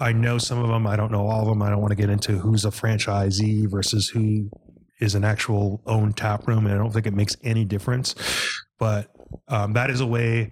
I 0.00 0.12
know 0.12 0.38
some 0.38 0.58
of 0.58 0.68
them. 0.68 0.86
I 0.86 0.96
don't 0.96 1.12
know 1.12 1.26
all 1.26 1.42
of 1.42 1.48
them. 1.48 1.62
I 1.62 1.70
don't 1.70 1.80
want 1.80 1.92
to 1.92 1.96
get 1.96 2.10
into 2.10 2.38
who's 2.38 2.64
a 2.64 2.70
franchisee 2.70 3.70
versus 3.70 4.08
who 4.08 4.50
is 5.00 5.14
an 5.14 5.24
actual 5.24 5.82
owned 5.86 6.16
tap 6.16 6.46
room, 6.46 6.66
and 6.66 6.74
I 6.74 6.78
don't 6.78 6.92
think 6.92 7.06
it 7.06 7.14
makes 7.14 7.36
any 7.42 7.64
difference. 7.64 8.14
But 8.78 9.10
um, 9.48 9.72
that 9.74 9.90
is 9.90 10.00
a 10.00 10.06
way 10.06 10.50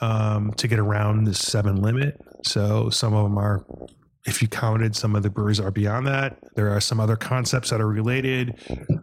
um, 0.00 0.52
to 0.54 0.68
get 0.68 0.78
around 0.78 1.24
the 1.24 1.34
seven 1.34 1.76
limit. 1.76 2.20
So 2.44 2.90
some 2.90 3.14
of 3.14 3.24
them 3.24 3.38
are, 3.38 3.64
if 4.24 4.40
you 4.40 4.46
counted, 4.48 4.94
some 4.94 5.16
of 5.16 5.22
the 5.24 5.30
breweries 5.30 5.58
are 5.58 5.70
beyond 5.72 6.06
that. 6.06 6.38
There 6.54 6.70
are 6.70 6.80
some 6.80 7.00
other 7.00 7.16
concepts 7.16 7.70
that 7.70 7.80
are 7.80 7.88
related, 7.88 8.54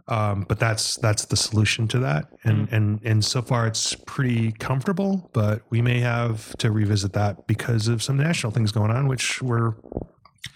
um, 0.08 0.46
but 0.48 0.58
that's 0.58 0.96
that's 0.96 1.26
the 1.26 1.36
solution 1.36 1.86
to 1.88 1.98
that. 2.00 2.28
And 2.44 2.68
and 2.72 3.00
and 3.04 3.24
so 3.24 3.42
far 3.42 3.66
it's 3.66 3.94
pretty 4.06 4.52
comfortable, 4.52 5.30
but 5.34 5.62
we 5.70 5.82
may 5.82 6.00
have 6.00 6.56
to 6.58 6.70
revisit 6.72 7.12
that 7.14 7.46
because 7.46 7.86
of 7.88 8.02
some 8.02 8.16
national 8.16 8.52
things 8.52 8.72
going 8.72 8.90
on, 8.90 9.08
which 9.08 9.42
we're 9.42 9.74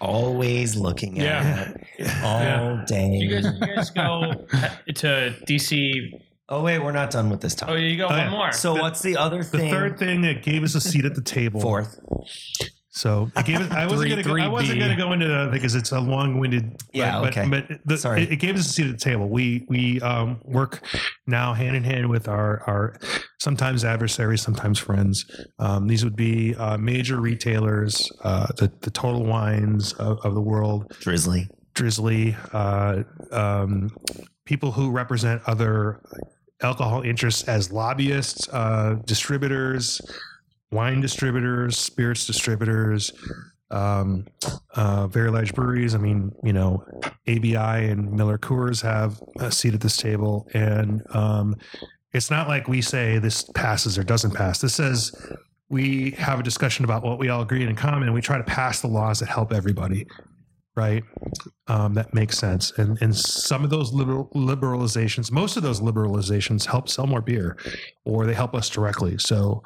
Always 0.01 0.77
looking 0.77 1.21
at 1.21 1.77
Yeah. 1.99 2.21
all 2.25 2.85
day. 2.87 3.09
You 3.11 3.31
guys, 3.43 3.45
you 3.61 3.75
guys 3.77 3.91
go 3.91 4.33
to 4.95 5.35
DC. 5.47 6.21
oh 6.49 6.63
wait, 6.63 6.79
we're 6.79 6.91
not 6.93 7.11
done 7.11 7.29
with 7.31 7.41
this 7.43 7.55
topic. 7.55 7.73
Oh, 7.73 7.77
topic. 7.77 7.91
you 7.91 7.97
got 7.99 8.11
Oh, 8.11 8.15
one 8.15 8.25
yeah. 8.25 8.31
more. 8.31 8.53
So 8.53 8.75
what's 8.75 9.03
the 9.03 9.17
other 9.19 9.43
thing? 9.43 9.61
the 9.61 9.71
third 9.71 9.99
thing 9.99 10.23
that 10.23 10.43
gave 10.43 10.63
us 10.65 10.75
a 10.75 10.81
seat 10.81 11.05
at 11.05 11.15
the 11.15 11.21
table. 11.23 11.61
Fourth. 11.61 12.01
So 12.97 13.29
it 13.37 13.45
gave 13.45 13.61
us, 13.61 13.73
I 13.73 13.87
wasn't 13.87 14.11
going 14.11 14.23
to 14.23 14.29
go, 14.29 14.37
I 14.37 14.47
wasn't 14.47 14.79
going 14.79 14.93
to 14.93 14.97
go 14.97 15.13
into 15.13 15.27
that 15.27 15.51
because 15.51 15.75
it's 15.75 15.91
a 15.91 15.99
long-winded. 15.99 16.81
Yeah, 16.93 17.21
but, 17.21 17.37
okay. 17.37 17.49
But 17.49 17.81
the, 17.85 17.99
Sorry. 17.99 18.23
It, 18.23 18.33
it 18.33 18.37
gave 18.37 18.55
us 18.55 18.67
a 18.67 18.69
seat 18.69 18.87
at 18.87 18.93
the 18.93 18.99
table. 18.99 19.29
We 19.29 19.67
we 19.69 20.01
um, 20.01 20.41
work 20.45 20.81
now 21.27 21.55
hand 21.55 21.75
in 21.75 21.83
hand 21.83 22.09
with 22.09 22.29
our 22.29 22.63
our 22.69 22.97
sometimes 23.41 23.85
adversaries, 23.85 24.43
sometimes 24.43 24.79
friends. 24.79 25.27
Um, 25.59 25.89
these 25.89 26.05
would 26.05 26.15
be 26.15 26.55
uh, 26.55 26.79
major 26.79 27.21
retailers, 27.21 28.13
uh, 28.23 28.47
the 28.59 28.71
the 28.83 28.93
Total 28.93 29.25
Wines 29.25 29.93
of, 29.95 30.21
of 30.25 30.35
the 30.35 30.41
world, 30.41 30.93
Drizzly. 31.01 31.49
Drizzly, 31.75 32.37
uh, 32.53 33.03
um, 33.33 33.91
people 34.45 34.71
who 34.71 34.93
represent 34.93 35.43
other 35.49 36.01
alcohol 36.63 37.03
interests 37.03 37.43
as 37.49 37.73
lobbyists, 37.73 38.49
uh, 38.53 38.99
distributors, 39.05 40.01
wine 40.75 41.01
distributors, 41.01 41.79
spirits 41.79 42.27
distributors, 42.27 43.13
um, 43.71 44.27
uh, 44.75 45.07
very 45.07 45.31
large 45.31 45.55
breweries. 45.55 45.95
I 45.95 45.99
mean, 45.99 46.33
you 46.43 46.53
know, 46.53 46.85
ABI 47.29 47.89
and 47.89 48.13
Miller 48.13 48.37
Coors 48.37 48.83
have 48.83 49.23
a 49.39 49.51
seat 49.51 49.75
at 49.75 49.81
this 49.81 49.97
table, 49.97 50.47
and 50.53 51.03
um, 51.15 51.57
it's 52.13 52.31
not 52.31 52.49
like 52.49 52.69
we 52.69 52.83
say 52.83 53.19
this 53.19 53.45
passes 53.55 53.97
or 53.97 54.05
doesn't 54.05 54.33
pass. 54.33 54.61
This 54.61 54.75
says 54.75 55.15
we 55.71 56.11
have 56.13 56.41
a 56.41 56.43
discussion 56.43 56.85
about 56.85 57.03
what 57.03 57.19
we 57.19 57.29
all 57.31 57.43
agree 57.43 57.65
in 57.65 57.75
common, 57.75 58.05
and 58.05 58.15
we 58.15 58.21
try 58.21 58.37
to 58.37 58.45
pass 58.45 58.81
the 58.81 58.89
laws 58.89 59.21
that 59.21 59.29
help 59.29 59.53
everybody 59.53 60.07
right? 60.77 61.05
Um, 61.69 61.95
that 61.95 62.13
makes 62.15 62.39
sense. 62.39 62.73
And 62.77 62.99
and 63.01 63.17
some 63.17 63.65
of 63.65 63.71
those 63.71 63.93
liberal, 63.93 64.29
liberalizations, 64.35 65.31
most 65.31 65.57
of 65.57 65.63
those 65.63 65.81
liberalizations 65.81 66.67
help 66.67 66.89
sell 66.89 67.07
more 67.07 67.21
beer, 67.21 67.57
or 68.05 68.27
they 68.27 68.35
help 68.35 68.55
us 68.55 68.69
directly. 68.69 69.17
So 69.19 69.63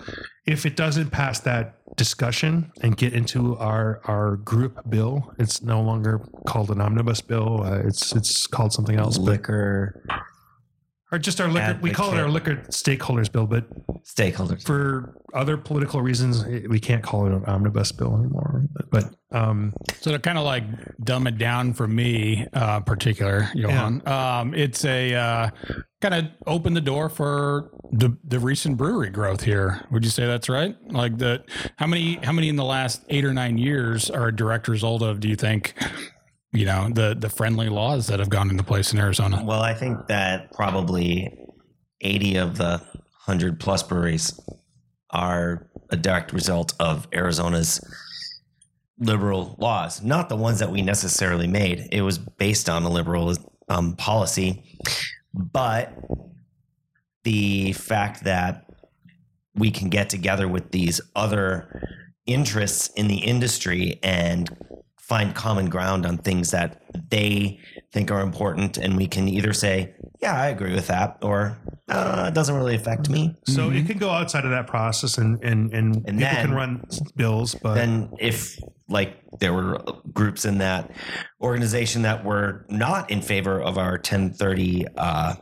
if 0.46 0.66
it 0.66 0.76
doesn't 0.76 1.10
pass 1.10 1.40
that 1.40 1.74
discussion 1.96 2.72
and 2.82 2.96
get 2.96 3.12
into 3.12 3.56
our 3.56 4.00
our 4.04 4.36
group 4.36 4.88
bill, 4.88 5.34
it's 5.38 5.62
no 5.62 5.80
longer 5.80 6.20
called 6.46 6.70
an 6.70 6.80
omnibus 6.80 7.20
bill. 7.20 7.62
Uh, 7.62 7.80
it's 7.80 8.14
it's 8.14 8.46
called 8.46 8.72
something 8.72 8.98
else, 8.98 9.18
but 9.18 9.24
Liquor 9.24 10.02
or 11.10 11.18
just 11.18 11.40
our 11.40 11.48
liquor. 11.48 11.78
We 11.80 11.90
call 11.90 12.12
it 12.12 12.18
our 12.18 12.28
liquor 12.28 12.56
stakeholders 12.68 13.30
bill, 13.30 13.46
but 13.46 13.66
stakeholders. 14.04 14.64
for 14.64 15.14
other 15.34 15.56
political 15.56 16.02
reasons, 16.02 16.44
we 16.44 16.80
can't 16.80 17.02
call 17.02 17.26
it 17.26 17.32
an 17.32 17.44
omnibus 17.44 17.92
bill 17.92 18.14
anymore. 18.14 18.64
But 18.90 19.14
um, 19.32 19.74
So 20.00 20.12
to 20.12 20.18
kind 20.18 20.38
of 20.38 20.44
like 20.44 20.64
dumb 21.04 21.26
it 21.26 21.38
down 21.38 21.74
for 21.74 21.86
me, 21.86 22.46
uh, 22.52 22.80
particular, 22.80 23.50
Johann, 23.54 24.06
um, 24.06 24.54
it's 24.54 24.84
a 24.84 25.14
uh, 25.14 25.50
kind 26.00 26.14
of 26.14 26.26
open 26.46 26.74
the 26.74 26.80
door 26.80 27.08
for 27.08 27.70
the 27.92 28.16
the 28.24 28.38
recent 28.38 28.76
brewery 28.76 29.10
growth 29.10 29.42
here. 29.42 29.84
Would 29.90 30.04
you 30.04 30.10
say 30.10 30.26
that's 30.26 30.48
right? 30.48 30.76
Like 30.90 31.18
the 31.18 31.44
how 31.76 31.86
many 31.86 32.16
how 32.22 32.32
many 32.32 32.48
in 32.48 32.56
the 32.56 32.64
last 32.64 33.02
eight 33.08 33.24
or 33.24 33.34
nine 33.34 33.58
years 33.58 34.10
are 34.10 34.28
a 34.28 34.34
direct 34.34 34.68
result 34.68 35.02
of? 35.02 35.20
Do 35.20 35.28
you 35.28 35.36
think? 35.36 35.74
You 36.52 36.64
know 36.64 36.88
the 36.90 37.14
the 37.18 37.28
friendly 37.28 37.68
laws 37.68 38.06
that 38.06 38.20
have 38.20 38.30
gone 38.30 38.50
into 38.50 38.62
place 38.62 38.92
in 38.92 38.98
Arizona. 38.98 39.42
Well, 39.44 39.60
I 39.60 39.74
think 39.74 40.06
that 40.06 40.50
probably 40.52 41.36
80 42.00 42.36
of 42.36 42.56
the 42.56 42.80
100 43.26 43.60
plus 43.60 43.82
breweries 43.82 44.38
are 45.10 45.68
a 45.90 45.96
direct 45.96 46.32
result 46.32 46.74
of 46.80 47.06
Arizona's 47.12 47.80
liberal 48.98 49.56
laws, 49.58 50.02
not 50.02 50.28
the 50.28 50.36
ones 50.36 50.58
that 50.58 50.70
we 50.70 50.82
necessarily 50.82 51.46
made. 51.46 51.88
It 51.92 52.02
was 52.02 52.18
based 52.18 52.68
on 52.68 52.82
a 52.82 52.90
liberal 52.90 53.34
um, 53.68 53.94
policy, 53.96 54.64
but 55.34 55.92
the 57.24 57.72
fact 57.74 58.24
that 58.24 58.64
we 59.54 59.70
can 59.70 59.88
get 59.88 60.08
together 60.08 60.48
with 60.48 60.70
these 60.70 61.00
other 61.14 61.82
interests 62.26 62.88
in 62.96 63.08
the 63.08 63.18
industry 63.18 63.98
and 64.02 64.48
find 65.08 65.34
common 65.34 65.70
ground 65.70 66.04
on 66.04 66.18
things 66.18 66.50
that 66.50 66.82
they 67.10 67.58
think 67.92 68.10
are 68.10 68.20
important 68.20 68.76
and 68.76 68.94
we 68.94 69.06
can 69.06 69.26
either 69.26 69.54
say 69.54 69.94
yeah 70.20 70.34
i 70.40 70.48
agree 70.48 70.74
with 70.74 70.86
that 70.86 71.16
or 71.22 71.56
uh, 71.88 72.26
it 72.28 72.34
doesn't 72.34 72.54
really 72.54 72.74
affect 72.74 73.08
me 73.08 73.34
So 73.46 73.70
it 73.70 73.86
can 73.86 73.96
go 73.96 74.10
outside 74.10 74.44
of 74.44 74.50
that 74.50 74.66
process, 74.66 75.16
and 75.16 75.42
and 75.42 75.72
and, 75.72 75.94
Mm-hmm. 75.96 76.08
And 76.08 76.18
people 76.18 76.34
then- 76.34 76.46
can 76.46 76.54
run 76.54 76.84
bills, 77.16 77.54
but 77.54 77.74
then 77.76 78.10
if 78.18 78.58
like 78.90 79.16
there 79.40 79.54
were 79.54 79.78
groups 80.12 80.44
in 80.44 80.58
that 80.58 80.90
organization 81.40 82.02
that 82.02 82.24
were 82.26 82.66
not 82.68 83.10
in 83.10 83.22
favor 83.22 83.58
of 83.62 83.78
our 83.78 83.92
1030 83.92 84.86
uh, 84.98 85.34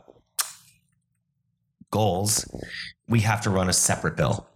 goals 1.91 2.45
we 3.09 3.19
have 3.21 3.41
to 3.41 3.49
run 3.49 3.67
a 3.69 3.73
separate 3.73 4.15
bill 4.15 4.47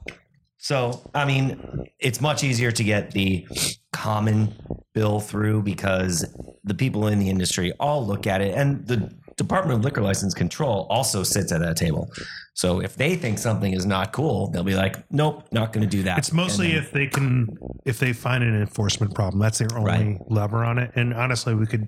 so 0.63 1.01
i 1.13 1.25
mean 1.25 1.59
it's 1.99 2.21
much 2.21 2.43
easier 2.43 2.71
to 2.71 2.83
get 2.83 3.11
the 3.11 3.45
common 3.91 4.53
bill 4.93 5.19
through 5.19 5.61
because 5.63 6.25
the 6.63 6.73
people 6.75 7.07
in 7.07 7.17
the 7.19 7.29
industry 7.29 7.71
all 7.79 8.05
look 8.05 8.27
at 8.27 8.41
it 8.41 8.55
and 8.55 8.87
the 8.87 8.97
department 9.37 9.77
of 9.79 9.83
liquor 9.83 10.01
license 10.01 10.33
control 10.35 10.85
also 10.89 11.23
sits 11.23 11.51
at 11.51 11.59
that 11.61 11.75
table 11.75 12.07
so 12.53 12.79
if 12.79 12.95
they 12.95 13.15
think 13.15 13.39
something 13.39 13.73
is 13.73 13.85
not 13.85 14.11
cool 14.13 14.49
they'll 14.51 14.63
be 14.63 14.75
like 14.75 15.03
nope 15.11 15.43
not 15.51 15.73
going 15.73 15.81
to 15.81 15.89
do 15.97 16.03
that 16.03 16.17
it's 16.19 16.31
mostly 16.31 16.67
then- 16.69 16.77
if 16.83 16.91
they 16.91 17.07
can 17.07 17.47
if 17.85 17.97
they 17.99 18.13
find 18.13 18.43
an 18.43 18.53
enforcement 18.55 19.15
problem. 19.15 19.39
That's 19.41 19.57
their 19.57 19.67
only 19.75 19.85
Right. 19.91 20.17
lever 20.29 20.63
on 20.63 20.77
it. 20.77 20.91
And 20.95 21.15
honestly, 21.15 21.55
we 21.55 21.65
could 21.65 21.87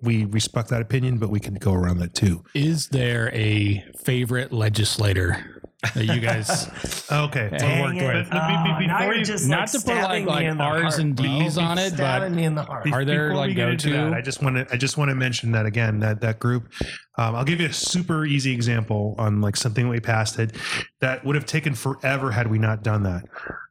we 0.00 0.26
respect 0.26 0.68
that 0.68 0.80
opinion, 0.80 1.18
but 1.18 1.28
we 1.28 1.40
could 1.40 1.58
go 1.58 1.72
around 1.72 1.98
that 1.98 2.14
too. 2.14 2.44
Is 2.54 2.86
there 2.88 3.32
a 3.34 3.84
favorite 4.04 4.52
legislator 4.52 5.57
that 5.94 6.04
you 6.06 6.20
guys 6.20 6.68
Okay, 7.12 7.48
Dang 7.56 7.82
work 7.82 7.94
it. 7.96 8.16
with. 8.16 9.46
Not 9.48 9.68
to 9.68 9.80
put 9.80 9.94
like 9.94 10.26
like 10.26 10.58
R's 10.60 10.98
and 10.98 11.16
D's 11.16 11.56
on 11.56 11.78
it, 11.78 11.90
but 11.90 11.96
stabbing 11.96 12.34
me 12.34 12.44
in 12.44 12.54
the 12.54 12.62
heart. 12.64 12.86
Are 12.92 13.04
there, 13.04 13.28
before 13.28 13.36
like, 13.40 13.48
we 13.48 13.54
get 13.54 13.68
into 13.70 13.90
go-to? 13.90 14.10
that, 14.10 14.14
I 14.14 14.20
just 14.20 14.42
want 14.42 14.56
to 14.56 14.66
I 14.72 14.76
just 14.76 14.96
want 14.98 15.10
to 15.10 15.14
mention 15.14 15.52
that 15.52 15.66
again 15.66 16.00
that 16.00 16.20
that 16.20 16.38
group. 16.40 16.72
Um, 17.16 17.34
I'll 17.36 17.44
give 17.44 17.60
you 17.60 17.68
a 17.68 17.72
super 17.72 18.24
easy 18.24 18.52
example 18.52 19.14
on 19.18 19.40
like 19.40 19.56
something 19.56 19.84
that 19.86 19.90
we 19.90 20.00
passed 20.00 20.38
it 20.38 20.56
that 21.00 21.24
would 21.24 21.34
have 21.34 21.46
taken 21.46 21.74
forever 21.74 22.30
had 22.30 22.48
we 22.50 22.58
not 22.58 22.82
done 22.82 23.04
that. 23.04 23.24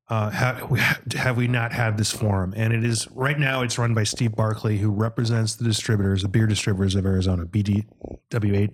Uh, 0.09 0.29
have, 0.29 0.69
we- 0.71 0.79
have 1.17 1.35
we 1.35 1.49
not 1.49 1.73
had 1.73 1.97
this 1.97 2.11
forum? 2.13 2.53
And 2.55 2.71
it 2.71 2.85
is 2.85 3.09
right 3.11 3.37
now. 3.37 3.61
It's 3.63 3.77
run 3.77 3.93
by 3.93 4.03
Steve 4.03 4.35
Barkley, 4.37 4.77
who 4.77 4.89
represents 4.89 5.55
the 5.57 5.65
distributors, 5.65 6.21
the 6.21 6.29
beer 6.29 6.47
distributors 6.47 6.95
of 6.95 7.05
Arizona, 7.05 7.45
BDWAZ, 7.45 8.71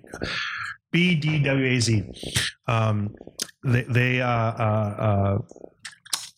BDWAZ. 0.93 2.39
Um, 2.67 3.15
they 3.63 3.83
they 3.83 4.21
uh, 4.21 4.27
uh, 4.27 5.37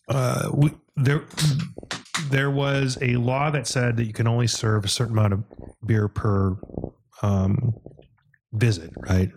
uh, 0.08 0.12
uh, 0.12 0.50
we, 0.54 0.70
there 0.96 1.24
there 2.30 2.50
was 2.50 2.98
a 3.02 3.16
law 3.16 3.50
that 3.50 3.66
said 3.66 3.96
that 3.96 4.04
you 4.04 4.12
can 4.12 4.26
only 4.26 4.46
serve 4.46 4.84
a 4.84 4.88
certain 4.88 5.16
amount 5.18 5.32
of 5.34 5.44
beer 5.86 6.08
per 6.08 6.56
um, 7.22 7.74
visit, 8.52 8.90
right? 9.08 9.30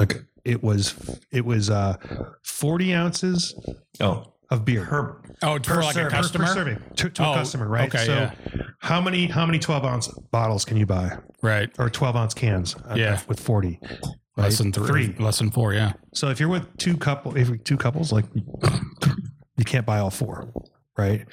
Okay. 0.00 0.20
It 0.44 0.62
was 0.62 0.94
it 1.32 1.44
was 1.44 1.70
uh, 1.70 1.96
forty 2.44 2.94
ounces 2.94 3.54
oh, 4.00 4.34
of 4.50 4.64
beer 4.64 4.84
her 4.84 5.20
oh 5.42 5.58
for 5.58 5.82
like 5.82 5.94
serve- 5.94 6.12
a 6.12 6.22
per- 6.22 6.38
per 6.38 6.46
serving 6.46 6.78
to, 6.96 7.10
to 7.10 7.24
Oh, 7.26 7.32
a 7.32 7.34
customer, 7.34 7.66
right? 7.68 7.92
okay, 7.92 8.04
so 8.06 8.14
yeah. 8.14 8.34
how 8.78 9.00
many 9.00 9.26
how 9.26 9.44
many 9.44 9.58
twelve 9.58 9.84
ounce 9.84 10.06
bottles 10.30 10.64
can 10.64 10.76
you 10.76 10.86
buy 10.86 11.18
right? 11.42 11.68
or 11.80 11.90
twelve 11.90 12.14
ounce 12.14 12.32
cans? 12.32 12.76
uh, 12.88 12.94
Yeah. 12.96 13.20
with 13.26 13.40
forty. 13.40 13.80
Less 14.36 14.60
right? 14.60 14.72
than 14.72 14.86
three, 14.86 15.14
Less 15.18 15.38
than 15.38 15.50
four. 15.50 15.72
Yeah. 15.72 15.92
So 16.12 16.28
if 16.28 16.38
you're 16.40 16.48
with 16.48 16.76
two 16.76 16.96
couple, 16.96 17.36
if 17.36 17.64
two 17.64 17.76
couples, 17.76 18.12
like 18.12 18.26
you 19.56 19.64
can't 19.64 19.86
buy 19.86 19.98
all 19.98 20.10
four, 20.10 20.52
right? 20.96 21.24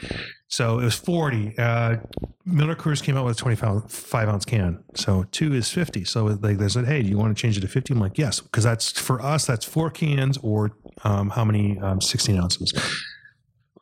So 0.48 0.80
it 0.80 0.86
was 0.86 0.96
40. 0.96 1.58
Uh, 1.58 1.98
Miller 2.46 2.76
Coors 2.76 3.02
came 3.02 3.18
out 3.18 3.26
with 3.26 3.36
a 3.36 3.40
25 3.40 3.92
five 3.92 4.30
ounce 4.30 4.46
can. 4.46 4.84
So 4.96 5.26
two 5.32 5.54
is 5.54 5.70
50. 5.70 6.06
So 6.06 6.30
they, 6.30 6.54
they 6.54 6.68
said, 6.68 6.86
hey, 6.86 7.02
do 7.02 7.10
you 7.10 7.18
want 7.18 7.36
to 7.36 7.42
change 7.42 7.58
it 7.58 7.62
to 7.62 7.68
50? 7.68 7.94
I'm 7.94 8.00
like, 8.00 8.18
yes, 8.18 8.40
because 8.40 8.64
that's 8.64 8.92
for 9.00 9.22
us, 9.22 9.46
that's 9.46 9.66
four 9.66 9.90
cans 9.90 10.38
or 10.44 10.72
um, 11.04 11.32
how 11.32 11.44
many? 11.44 11.80
Um, 11.80 12.00
16 12.00 12.38
ounces. 12.40 12.72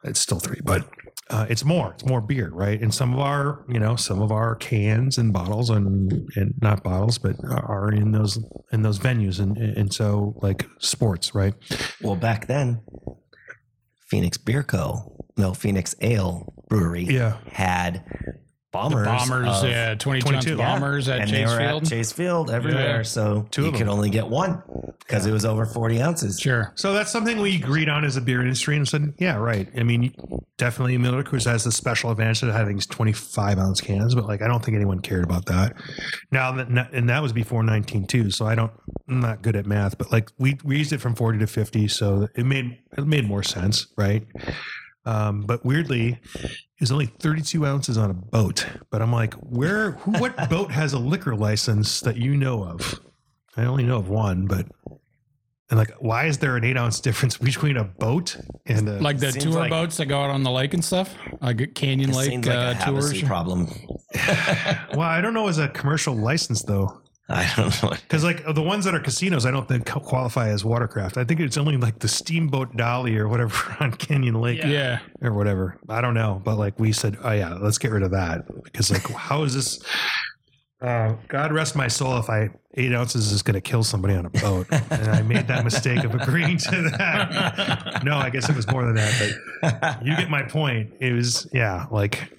It's 0.03 0.19
still 0.19 0.39
three, 0.39 0.61
but 0.63 0.87
uh, 1.31 1.45
it's 1.49 1.63
more. 1.65 1.93
It's 1.93 2.05
more 2.05 2.21
beer, 2.21 2.49
right? 2.51 2.79
And 2.81 2.93
some 2.93 3.13
of 3.13 3.19
our, 3.19 3.65
you 3.69 3.79
know, 3.79 3.95
some 3.95 4.21
of 4.21 4.31
our 4.31 4.55
cans 4.55 5.17
and 5.17 5.31
bottles 5.33 5.69
and, 5.69 6.11
and 6.35 6.53
not 6.61 6.83
bottles, 6.83 7.17
but 7.17 7.35
are 7.49 7.91
in 7.91 8.11
those 8.11 8.37
in 8.71 8.81
those 8.83 8.99
venues, 8.99 9.39
and 9.39 9.57
and 9.57 9.93
so 9.93 10.35
like 10.41 10.65
sports, 10.79 11.33
right? 11.33 11.53
Well, 12.01 12.15
back 12.15 12.47
then, 12.47 12.81
Phoenix 14.09 14.37
Beer 14.37 14.63
Co. 14.63 15.15
No, 15.37 15.53
Phoenix 15.53 15.95
Ale 16.01 16.53
Brewery 16.69 17.05
Yeah. 17.05 17.37
had 17.51 18.03
bombers. 18.71 19.05
Bombers. 19.05 19.47
of- 19.63 19.69
yeah. 19.69 19.95
22 19.95 20.27
ounce 20.35 20.45
22. 20.45 20.57
bombers 20.57 21.09
at 21.09 21.19
and 21.21 21.29
Chase 21.29 21.37
they 21.39 21.45
were 21.53 21.59
Field. 21.59 21.83
at 21.83 21.89
Chase 21.89 22.11
Field 22.11 22.51
everywhere. 22.51 22.97
Yeah. 22.97 23.01
So 23.03 23.47
Two 23.51 23.65
you 23.65 23.71
could 23.71 23.87
only 23.87 24.09
get 24.09 24.27
one 24.27 24.61
because 24.99 25.25
it 25.25 25.31
was 25.31 25.45
over 25.45 25.65
40 25.65 26.01
ounces. 26.01 26.39
Sure. 26.39 26.71
So 26.75 26.93
that's 26.93 27.11
something 27.11 27.39
we 27.39 27.55
agreed 27.57 27.89
on 27.89 28.05
as 28.05 28.15
a 28.17 28.21
beer 28.21 28.41
industry 28.41 28.77
and 28.77 28.87
said, 28.87 29.13
yeah, 29.19 29.35
right. 29.35 29.67
I 29.77 29.83
mean, 29.83 30.13
definitely 30.57 30.97
Miller 30.97 31.23
Coors 31.23 31.45
has 31.45 31.63
the 31.63 31.71
special 31.71 32.11
advantage 32.11 32.43
of 32.43 32.53
having 32.53 32.77
these 32.77 32.85
25 32.85 33.57
ounce 33.59 33.81
cans, 33.81 34.15
but 34.15 34.25
like, 34.25 34.41
I 34.41 34.47
don't 34.47 34.63
think 34.63 34.75
anyone 34.75 34.99
cared 35.01 35.23
about 35.23 35.45
that. 35.47 35.75
Now 36.31 36.51
that, 36.53 36.93
and 36.93 37.09
that 37.09 37.21
was 37.21 37.33
before 37.33 37.63
19 37.63 38.07
too. 38.07 38.31
So 38.31 38.45
I 38.45 38.55
don't, 38.55 38.71
I'm 39.09 39.19
not 39.19 39.41
good 39.41 39.55
at 39.55 39.65
math, 39.65 39.97
but 39.97 40.11
like 40.11 40.29
we, 40.37 40.57
we 40.63 40.77
used 40.77 40.93
it 40.93 41.01
from 41.01 41.15
40 41.15 41.39
to 41.39 41.47
50. 41.47 41.87
So 41.89 42.27
it 42.35 42.45
made, 42.45 42.77
it 42.97 43.05
made 43.05 43.27
more 43.27 43.43
sense. 43.43 43.87
Right. 43.97 44.25
Um, 45.05 45.41
but 45.41 45.65
weirdly, 45.65 46.19
it's 46.81 46.91
only 46.91 47.05
32 47.05 47.65
ounces 47.65 47.97
on 47.97 48.09
a 48.09 48.13
boat. 48.13 48.65
But 48.89 49.01
I'm 49.01 49.13
like, 49.13 49.33
where, 49.35 49.91
who, 49.91 50.11
what 50.19 50.35
boat 50.49 50.71
has 50.71 50.93
a 50.93 50.99
liquor 50.99 51.35
license 51.35 52.01
that 52.01 52.17
you 52.17 52.35
know 52.35 52.63
of? 52.65 52.99
I 53.55 53.65
only 53.65 53.83
know 53.83 53.97
of 53.97 54.09
one, 54.09 54.47
but 54.47 54.65
and 55.69 55.77
like, 55.77 55.91
why 55.99 56.25
is 56.25 56.37
there 56.39 56.57
an 56.57 56.65
eight 56.65 56.75
ounce 56.75 56.99
difference 56.99 57.37
between 57.37 57.77
a 57.77 57.85
boat 57.85 58.35
and 58.65 58.89
a 58.89 58.99
Like 58.99 59.19
the 59.19 59.31
tour 59.31 59.53
like- 59.53 59.69
boats 59.69 59.95
that 59.97 60.07
go 60.07 60.19
out 60.21 60.29
on 60.29 60.43
the 60.43 60.51
lake 60.51 60.73
and 60.73 60.83
stuff, 60.83 61.15
like 61.39 61.73
Canyon 61.75 62.11
Lake 62.11 62.29
seems 62.29 62.47
like 62.47 62.57
uh, 62.57 62.75
a 62.81 62.85
tours. 62.85 63.21
Problem. 63.23 63.69
Well, 64.93 65.07
I 65.07 65.21
don't 65.21 65.33
know 65.33 65.47
as 65.47 65.57
a 65.57 65.69
commercial 65.69 66.13
license 66.13 66.63
though, 66.63 67.01
I 67.35 67.51
don't 67.55 67.83
know. 67.83 67.89
because 67.89 68.23
like 68.23 68.43
the 68.53 68.61
ones 68.61 68.85
that 68.85 68.93
are 68.95 68.99
casinos, 68.99 69.45
I 69.45 69.51
don't 69.51 69.67
think 69.67 69.85
qualify 69.89 70.49
as 70.49 70.63
watercraft. 70.65 71.17
I 71.17 71.23
think 71.23 71.39
it's 71.39 71.57
only 71.57 71.77
like 71.77 71.99
the 71.99 72.07
steamboat 72.07 72.75
Dolly 72.75 73.17
or 73.17 73.27
whatever 73.27 73.77
on 73.79 73.91
Canyon 73.93 74.35
Lake 74.41 74.59
Yeah. 74.59 74.99
Yeah. 75.21 75.27
or 75.27 75.33
whatever. 75.33 75.77
I 75.89 76.01
don't 76.01 76.13
know, 76.13 76.41
but 76.43 76.57
like 76.57 76.79
we 76.79 76.91
said, 76.91 77.17
oh 77.23 77.31
yeah, 77.31 77.53
let's 77.55 77.77
get 77.77 77.91
rid 77.91 78.03
of 78.03 78.11
that 78.11 78.45
because 78.63 78.91
like 78.91 79.03
how 79.09 79.43
is 79.43 79.53
this? 79.53 79.79
Uh, 80.81 81.13
God 81.27 81.53
rest 81.53 81.75
my 81.75 81.87
soul 81.87 82.17
if 82.17 82.27
I 82.27 82.49
eight 82.75 82.91
ounces 82.91 83.31
is 83.31 83.43
going 83.43 83.53
to 83.53 83.61
kill 83.61 83.83
somebody 83.83 84.15
on 84.15 84.25
a 84.25 84.31
boat, 84.31 84.65
and 84.71 85.09
I 85.11 85.21
made 85.21 85.47
that 85.47 85.63
mistake 85.63 86.03
of 86.03 86.15
agreeing 86.15 86.57
to 86.57 86.81
that. 86.97 88.01
No, 88.03 88.17
I 88.17 88.31
guess 88.31 88.49
it 88.49 88.55
was 88.55 88.65
more 88.71 88.83
than 88.83 88.95
that, 88.95 89.37
but 89.61 90.03
you 90.03 90.15
get 90.17 90.27
my 90.31 90.41
point. 90.41 90.93
It 90.99 91.13
was 91.13 91.47
yeah, 91.53 91.85
like 91.91 92.31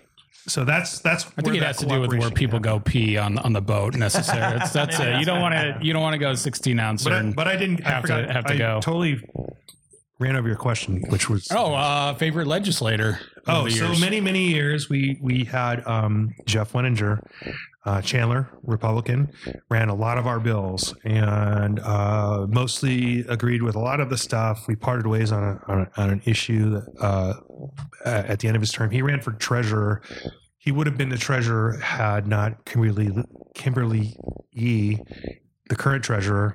so 0.47 0.65
that's 0.65 0.99
that's. 1.01 1.27
I 1.39 1.43
think 1.43 1.57
it 1.57 1.63
has 1.63 1.79
to 1.79 1.87
do 1.87 2.01
with 2.01 2.13
where 2.13 2.31
people 2.31 2.59
go 2.59 2.81
pee 2.81 3.17
on 3.17 3.39
on 3.39 3.53
the 3.53 3.61
boat. 3.63 3.95
Necessarily, 3.95 4.57
It's- 4.57 4.73
that's 4.73 4.99
it. 4.99 5.17
You 5.21 5.25
don't 5.25 5.41
want 5.41 5.55
to. 5.55 5.79
You 5.85 5.93
don't 5.93 6.03
want 6.03 6.15
to 6.15 6.19
go 6.19 6.35
16 6.35 6.79
ounce. 6.79 7.05
But 7.05 7.13
I, 7.13 7.23
but 7.33 7.47
I 7.49 7.57
didn't 7.57 7.85
I 7.87 7.91
have 7.91 8.05
to- 8.05 8.33
have 8.33 8.45
to 8.47 8.55
I 8.55 8.59
go. 8.59 8.81
Totally 8.83 9.21
ran 10.23 10.37
over 10.37 10.49
your 10.49 10.57
question, 10.57 11.03
which 11.09 11.29
was 11.29 11.51
oh, 11.51 11.75
uh, 11.75 12.15
favorite 12.15 12.47
legislator. 12.47 13.19
Oh, 13.47 13.69
so 13.69 13.87
years. 13.87 14.01
many, 14.01 14.21
many 14.21 14.49
years 14.49 14.89
we 14.89 15.19
we 15.21 15.45
had 15.45 15.85
um, 15.87 16.33
Jeff 16.47 16.73
Weninger, 16.73 17.21
uh, 17.85 18.01
Chandler, 18.01 18.49
Republican, 18.63 19.33
ran 19.69 19.89
a 19.89 19.95
lot 19.95 20.17
of 20.17 20.27
our 20.27 20.39
bills 20.39 20.95
and 21.05 21.81
uh, 21.81 22.47
mostly 22.49 23.21
agreed 23.29 23.63
with 23.63 23.75
a 23.75 23.81
lot 23.81 23.99
of 24.01 24.11
the 24.11 24.17
stuff. 24.17 24.69
We 24.69 24.77
parted 24.77 25.07
ways 25.07 25.33
on, 25.33 25.43
a, 25.43 25.61
on, 25.67 25.81
a, 25.81 26.01
on 26.01 26.11
an 26.11 26.23
issue 26.25 26.71
that, 26.71 26.87
uh, 27.01 27.35
at 28.05 28.39
the 28.39 28.47
end 28.47 28.57
of 28.57 28.63
his 28.63 28.71
term. 28.71 28.91
He 28.91 29.03
ran 29.03 29.21
for 29.21 29.33
treasurer. 29.33 30.03
He 30.59 30.71
would 30.71 30.87
have 30.87 30.97
been 30.97 31.09
the 31.09 31.19
treasurer 31.19 31.79
had 31.79 32.29
not 32.29 32.65
Kimberly 32.65 33.11
Kimberly 33.55 34.17
Yee, 34.53 35.01
the 35.73 35.77
current 35.83 36.05
treasurer, 36.05 36.55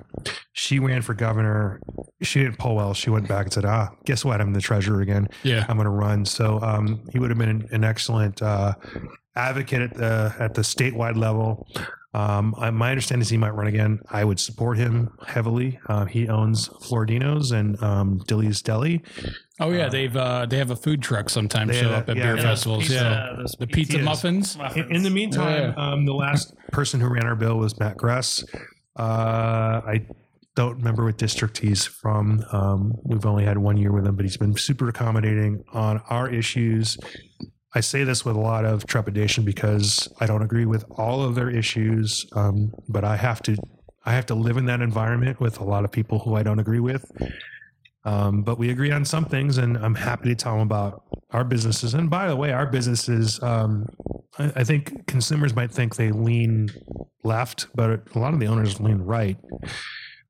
she 0.52 0.78
ran 0.78 1.02
for 1.02 1.12
governor. 1.12 1.80
She 2.22 2.38
didn't 2.40 2.58
pull 2.58 2.76
well. 2.76 2.94
She 2.94 3.10
went 3.10 3.26
back 3.26 3.46
and 3.46 3.52
said, 3.52 3.64
"Ah, 3.64 3.88
guess 4.04 4.24
what? 4.24 4.40
I'm 4.40 4.52
the 4.52 4.60
treasurer 4.60 5.00
again." 5.00 5.26
Yeah. 5.42 5.66
I'm 5.68 5.76
going 5.76 5.86
to 5.86 5.90
run. 5.90 6.24
So 6.24 6.60
um, 6.62 7.04
he 7.12 7.18
would 7.18 7.30
have 7.30 7.38
been 7.38 7.48
an, 7.48 7.68
an 7.72 7.82
excellent 7.82 8.40
uh, 8.40 8.74
advocate 9.34 9.82
at 9.82 9.94
the 9.94 10.32
at 10.38 10.54
the 10.54 10.62
statewide 10.62 11.16
level. 11.16 11.66
Um, 12.14 12.54
I, 12.58 12.70
my 12.70 12.90
understanding 12.90 13.22
is 13.22 13.28
he 13.28 13.36
might 13.36 13.54
run 13.54 13.66
again. 13.66 13.98
I 14.08 14.24
would 14.24 14.38
support 14.40 14.78
him 14.78 15.10
heavily. 15.26 15.78
Uh, 15.88 16.04
he 16.06 16.28
owns 16.28 16.68
Floridinos 16.68 17.52
and 17.52 17.80
um, 17.82 18.18
Dilly's 18.26 18.62
Deli. 18.62 19.02
Oh 19.60 19.70
yeah, 19.72 19.88
they've 19.88 20.16
uh, 20.16 20.46
they 20.46 20.58
have 20.58 20.70
a 20.70 20.76
food 20.76 21.02
truck 21.02 21.28
sometimes 21.28 21.74
show 21.76 21.88
have 21.88 22.02
up 22.04 22.08
at 22.08 22.16
yeah, 22.16 22.22
beer 22.22 22.36
yeah, 22.36 22.42
festivals. 22.42 22.84
pizza- 22.84 22.94
yeah, 22.94 23.36
those 23.36 23.52
the 23.58 23.66
pizza 23.66 23.96
Yes. 23.96 24.04
muffins. 24.04 24.56
In, 24.76 24.94
in 24.96 25.02
the 25.02 25.10
meantime, 25.10 25.76
um, 25.76 26.06
the 26.06 26.14
last 26.14 26.54
person 26.72 27.00
who 27.00 27.08
ran 27.08 27.26
our 27.26 27.34
bill 27.36 27.58
was 27.58 27.78
Matt 27.80 27.96
Gress. 27.96 28.44
Uh, 28.98 29.80
I 29.86 30.06
don't 30.56 30.78
remember 30.78 31.04
what 31.04 31.18
district 31.18 31.58
he's 31.58 31.86
from. 31.86 32.44
Um, 32.50 32.94
we've 33.04 33.24
only 33.24 33.44
had 33.44 33.58
one 33.58 33.76
year 33.76 33.92
with 33.92 34.04
him, 34.06 34.16
but 34.16 34.24
he's 34.24 34.36
been 34.36 34.56
super 34.56 34.88
accommodating 34.88 35.62
on 35.72 36.02
our 36.10 36.28
issues. 36.28 36.98
I 37.74 37.80
say 37.80 38.02
this 38.02 38.24
with 38.24 38.34
a 38.34 38.40
lot 38.40 38.64
of 38.64 38.84
trepidation 38.86 39.44
because 39.44 40.08
I 40.20 40.26
don't 40.26 40.42
agree 40.42 40.64
with 40.64 40.84
all 40.90 41.22
of 41.22 41.36
their 41.36 41.48
issues, 41.48 42.26
um, 42.32 42.72
but 42.88 43.04
I 43.04 43.16
have 43.16 43.40
to. 43.42 43.56
I 44.04 44.12
have 44.12 44.26
to 44.26 44.34
live 44.34 44.56
in 44.56 44.64
that 44.66 44.80
environment 44.80 45.38
with 45.38 45.60
a 45.60 45.64
lot 45.64 45.84
of 45.84 45.92
people 45.92 46.18
who 46.20 46.34
I 46.34 46.42
don't 46.42 46.58
agree 46.58 46.80
with. 46.80 47.04
Um, 48.04 48.42
but 48.42 48.58
we 48.58 48.70
agree 48.70 48.90
on 48.90 49.04
some 49.04 49.26
things, 49.26 49.58
and 49.58 49.76
I'm 49.76 49.94
happy 49.94 50.30
to 50.30 50.34
tell 50.34 50.54
them 50.54 50.62
about 50.62 51.02
our 51.30 51.44
businesses. 51.44 51.94
And 51.94 52.08
by 52.08 52.28
the 52.28 52.36
way, 52.36 52.52
our 52.52 52.66
businesses, 52.66 53.42
um, 53.42 53.86
I, 54.38 54.52
I 54.56 54.64
think 54.64 55.06
consumers 55.06 55.54
might 55.54 55.70
think 55.70 55.96
they 55.96 56.10
lean 56.10 56.68
left, 57.24 57.66
but 57.74 58.00
a 58.14 58.18
lot 58.18 58.34
of 58.34 58.40
the 58.40 58.46
owners 58.46 58.80
lean 58.80 58.98
right. 58.98 59.36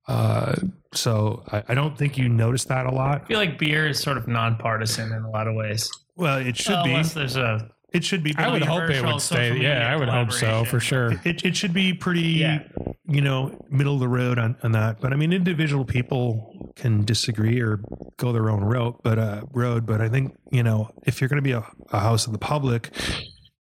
Uh, 0.07 0.55
so 0.95 1.45
I, 1.53 1.63
I 1.69 1.75
don't 1.75 1.97
think 1.97 2.17
you 2.17 2.29
notice 2.29 2.65
that 2.65 2.87
a 2.87 2.91
lot. 2.91 3.23
I 3.23 3.25
feel 3.27 3.39
like 3.39 3.59
beer 3.59 3.87
is 3.87 4.01
sort 4.01 4.17
of 4.17 4.27
nonpartisan 4.27 5.13
in 5.13 5.23
a 5.23 5.31
lot 5.31 5.47
of 5.47 5.55
ways. 5.55 5.91
Well, 6.17 6.39
it 6.39 6.57
should 6.57 6.73
Well, 6.73 6.85
be. 6.85 6.91
Unless 6.91 7.13
there's 7.15 7.37
a 7.37 7.71
It 7.93 8.05
should 8.05 8.23
be. 8.23 8.35
I 8.37 8.51
would 8.51 8.63
hope 8.63 8.91
it 8.91 9.03
would 9.03 9.21
stay. 9.21 9.57
Yeah, 9.59 9.91
I 9.91 9.97
would 9.97 10.09
hope 10.09 10.31
so 10.33 10.65
for 10.65 10.79
sure. 10.79 11.13
It, 11.25 11.45
it 11.45 11.57
should 11.57 11.73
be 11.73 11.95
pretty, 11.95 12.21
Yeah. 12.21 12.65
you 13.07 13.23
know, 13.23 13.65
middle 13.71 13.95
of 13.95 14.01
the 14.01 14.09
road 14.09 14.39
on, 14.39 14.57
on 14.63 14.73
that. 14.73 15.01
But 15.01 15.15
I 15.15 15.17
mean, 15.17 15.33
individual 15.33 15.87
people 15.87 16.71
can 16.77 17.05
disagree 17.07 17.61
or 17.63 17.81
go 18.19 18.33
their 18.33 18.51
own 18.51 18.63
route, 18.63 19.01
but 19.03 19.19
uh, 19.19 19.43
road. 19.53 19.87
But 19.87 20.03
I 20.03 20.09
think 20.11 20.37
you 20.53 20.63
know, 20.63 20.91
if 21.05 21.21
you're 21.21 21.29
going 21.29 21.43
to 21.43 21.43
be 21.43 21.53
a, 21.53 21.65
a 21.91 22.01
house 22.01 22.27
of 22.27 22.33
the 22.33 22.39
public, 22.39 22.91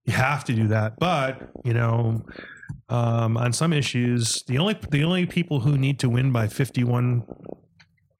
you 0.04 0.12
have 0.12 0.44
to 0.44 0.52
do 0.52 0.68
that. 0.68 0.98
But 0.98 1.50
you 1.64 1.72
know, 1.72 2.26
um, 2.90 3.38
on 3.38 3.54
some 3.54 3.72
issues, 3.72 4.42
the 4.46 4.58
only 4.58 4.76
the 4.90 5.04
only 5.04 5.24
people 5.24 5.60
who 5.60 5.78
need 5.78 5.98
to 6.00 6.10
win 6.10 6.32
by 6.32 6.48
51 6.48 7.24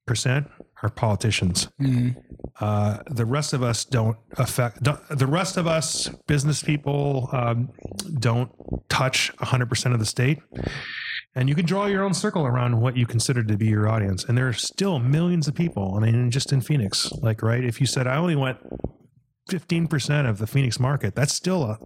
percent 0.07 0.49
are 0.83 0.89
politicians. 0.91 1.69
Mhm. 1.81 2.17
Uh, 2.61 2.99
the 3.11 3.25
rest 3.27 3.53
of 3.53 3.63
us 3.63 3.85
don't 3.85 4.17
affect 4.37 4.83
don't, 4.83 5.01
the 5.11 5.27
rest 5.27 5.57
of 5.57 5.67
us 5.67 6.09
business 6.27 6.63
people 6.63 7.29
um, 7.33 7.71
don't 8.19 8.51
touch 8.89 9.33
100% 9.39 9.93
of 9.93 9.99
the 10.01 10.07
state 10.07 10.39
and 11.37 11.49
you 11.49 11.55
can 11.55 11.65
draw 11.65 11.87
your 11.87 12.03
own 12.03 12.13
circle 12.15 12.47
around 12.47 12.81
what 12.81 12.97
you 12.97 13.07
consider 13.07 13.45
to 13.45 13.57
be 13.57 13.67
your 13.67 13.89
audience 13.89 14.25
and 14.25 14.37
there 14.37 14.49
are 14.49 14.53
still 14.53 14.99
millions 14.99 15.47
of 15.47 15.55
people 15.55 15.95
i 15.97 16.01
mean 16.01 16.31
just 16.31 16.53
in 16.53 16.61
phoenix 16.61 17.13
like 17.23 17.43
right 17.43 17.65
if 17.65 17.81
you 17.81 17.87
said 17.87 18.07
i 18.09 18.17
only 18.17 18.35
want 18.35 18.57
15% 19.51 20.29
of 20.29 20.39
the 20.39 20.47
phoenix 20.47 20.81
market 20.81 21.15
that's 21.15 21.33
still 21.35 21.63
a, 21.65 21.79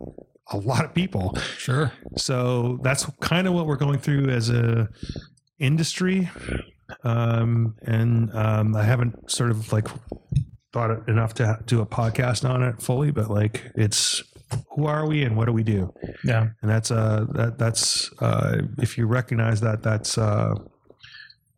a 0.52 0.56
lot 0.58 0.84
of 0.84 0.94
people 0.94 1.36
Sure. 1.58 1.92
so 2.16 2.78
that's 2.82 3.04
kind 3.20 3.46
of 3.46 3.52
what 3.54 3.66
we're 3.66 3.76
going 3.76 3.98
through 3.98 4.28
as 4.30 4.48
a 4.50 4.88
industry. 5.58 6.28
Um, 7.04 7.76
and 7.82 8.34
um, 8.34 8.74
I 8.76 8.84
haven't 8.84 9.30
sort 9.30 9.50
of 9.50 9.72
like 9.72 9.88
thought 10.72 10.90
it 10.90 11.00
enough 11.08 11.34
to 11.34 11.58
do 11.66 11.80
a 11.80 11.86
podcast 11.86 12.48
on 12.48 12.62
it 12.62 12.80
fully, 12.80 13.10
but 13.10 13.30
like 13.30 13.70
it's 13.74 14.22
who 14.74 14.86
are 14.86 15.06
we 15.06 15.22
and 15.22 15.36
what 15.36 15.46
do 15.46 15.52
we 15.52 15.62
do? 15.62 15.92
yeah. 16.24 16.48
And 16.60 16.70
that's 16.70 16.90
uh 16.90 17.26
that 17.32 17.58
that's 17.58 18.10
uh 18.20 18.58
if 18.78 18.98
you 18.98 19.06
recognize 19.06 19.60
that 19.60 19.82
that's 19.82 20.18
uh 20.18 20.54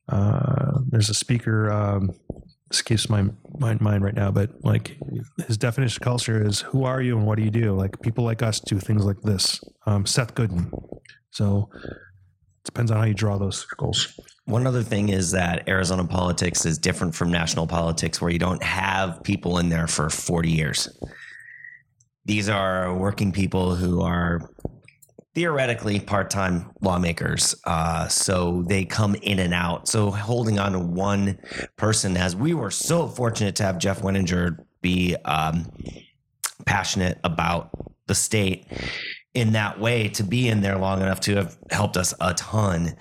uh 0.08 0.78
there's 0.88 1.10
a 1.10 1.14
speaker 1.14 1.70
um 1.70 2.14
escapes 2.70 3.08
my 3.08 3.24
mind, 3.58 3.80
mind 3.80 4.02
right 4.02 4.14
now, 4.14 4.30
but 4.30 4.50
like 4.64 4.96
his 5.46 5.56
definition 5.56 6.00
of 6.00 6.04
culture 6.04 6.44
is 6.44 6.60
who 6.60 6.84
are 6.84 7.00
you 7.00 7.16
and 7.16 7.26
what 7.26 7.36
do 7.38 7.44
you 7.44 7.50
do? 7.50 7.72
Like 7.72 8.00
people 8.02 8.24
like 8.24 8.42
us 8.42 8.60
do 8.60 8.78
things 8.78 9.04
like 9.04 9.20
this. 9.22 9.60
Um, 9.86 10.06
Seth 10.06 10.34
Godin. 10.34 10.72
So 11.30 11.70
depends 12.64 12.90
on 12.90 12.98
how 12.98 13.04
you 13.04 13.14
draw 13.14 13.38
those 13.38 13.58
circles. 13.68 14.18
One 14.46 14.66
other 14.66 14.82
thing 14.82 15.10
is 15.10 15.30
that 15.30 15.68
Arizona 15.68 16.04
politics 16.04 16.66
is 16.66 16.78
different 16.78 17.14
from 17.14 17.30
national 17.30 17.66
politics, 17.66 18.20
where 18.20 18.30
you 18.30 18.38
don't 18.38 18.62
have 18.62 19.22
people 19.22 19.58
in 19.58 19.68
there 19.68 19.86
for 19.86 20.10
40 20.10 20.50
years. 20.50 20.88
These 22.24 22.48
are 22.48 22.94
working 22.94 23.32
people 23.32 23.74
who 23.74 24.02
are 24.02 24.50
theoretically 25.34 25.98
part-time 25.98 26.70
lawmakers 26.80 27.56
uh, 27.64 28.06
so 28.06 28.62
they 28.68 28.84
come 28.84 29.16
in 29.16 29.40
and 29.40 29.52
out 29.52 29.88
so 29.88 30.10
holding 30.10 30.60
on 30.60 30.72
to 30.72 30.78
one 30.78 31.36
person 31.76 32.16
as 32.16 32.36
we 32.36 32.54
were 32.54 32.70
so 32.70 33.08
fortunate 33.08 33.56
to 33.56 33.64
have 33.64 33.78
jeff 33.78 34.00
Weninger 34.00 34.56
be 34.80 35.16
um, 35.24 35.68
passionate 36.66 37.18
about 37.24 37.70
the 38.06 38.14
state 38.14 38.66
in 39.34 39.52
that 39.52 39.78
way 39.80 40.08
to 40.08 40.22
be 40.22 40.48
in 40.48 40.60
there 40.60 40.78
long 40.78 41.00
enough 41.02 41.20
to 41.20 41.36
have 41.36 41.56
helped 41.70 41.96
us 41.96 42.14
a 42.20 42.34
ton 42.34 42.94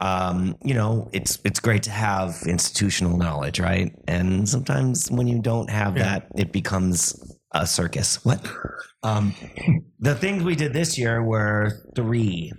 um, 0.00 0.54
you 0.62 0.74
know 0.74 1.08
it's 1.12 1.38
it's 1.44 1.60
great 1.60 1.82
to 1.82 1.90
have 1.90 2.36
institutional 2.46 3.16
knowledge 3.16 3.58
right 3.60 3.92
and 4.06 4.48
sometimes 4.48 5.10
when 5.10 5.26
you 5.26 5.40
don't 5.40 5.70
have 5.70 5.96
Yeah. 5.96 6.04
that 6.04 6.28
it 6.36 6.52
becomes 6.52 7.14
a 7.52 7.66
circus 7.66 8.24
what 8.24 8.46
um, 9.02 9.34
the 10.00 10.14
things 10.14 10.42
we 10.44 10.54
did 10.56 10.72
this 10.72 10.98
year 10.98 11.22
were 11.22 11.72
three. 11.94 12.52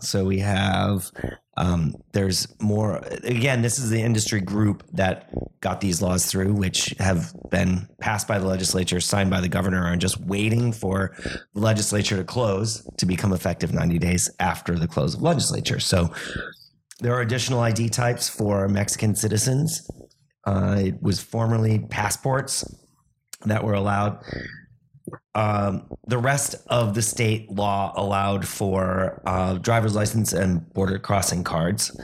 So 0.00 0.24
we 0.24 0.40
have 0.40 1.10
um, 1.58 1.94
there's 2.12 2.46
more. 2.60 2.96
Again, 3.24 3.62
this 3.62 3.78
is 3.78 3.88
the 3.88 4.00
industry 4.00 4.40
group 4.40 4.84
that 4.92 5.30
got 5.60 5.80
these 5.80 6.02
laws 6.02 6.26
through, 6.26 6.52
which 6.52 6.94
have 6.98 7.32
been 7.50 7.88
passed 7.98 8.28
by 8.28 8.38
the 8.38 8.46
legislature, 8.46 9.00
signed 9.00 9.30
by 9.30 9.40
the 9.40 9.48
governor, 9.48 9.86
and 9.86 10.00
just 10.00 10.20
waiting 10.20 10.70
for 10.70 11.16
the 11.54 11.60
legislature 11.60 12.16
to 12.16 12.24
close 12.24 12.86
to 12.98 13.06
become 13.06 13.32
effective 13.32 13.72
90 13.72 13.98
days 13.98 14.30
after 14.38 14.78
the 14.78 14.86
close 14.86 15.14
of 15.14 15.22
legislature. 15.22 15.80
So 15.80 16.12
there 17.00 17.14
are 17.14 17.22
additional 17.22 17.60
ID 17.60 17.88
types 17.88 18.28
for 18.28 18.68
Mexican 18.68 19.14
citizens. 19.14 19.88
Uh, 20.46 20.76
it 20.78 21.02
was 21.02 21.20
formerly 21.20 21.86
passports 21.90 22.64
that 23.46 23.64
were 23.64 23.74
allowed 23.74 24.22
um, 25.34 25.86
the 26.06 26.18
rest 26.18 26.56
of 26.68 26.94
the 26.94 27.02
state 27.02 27.50
law 27.50 27.92
allowed 27.96 28.46
for 28.46 29.22
uh, 29.26 29.54
driver's 29.54 29.94
license 29.94 30.32
and 30.32 30.72
border 30.72 30.98
crossing 30.98 31.44
cards. 31.44 31.96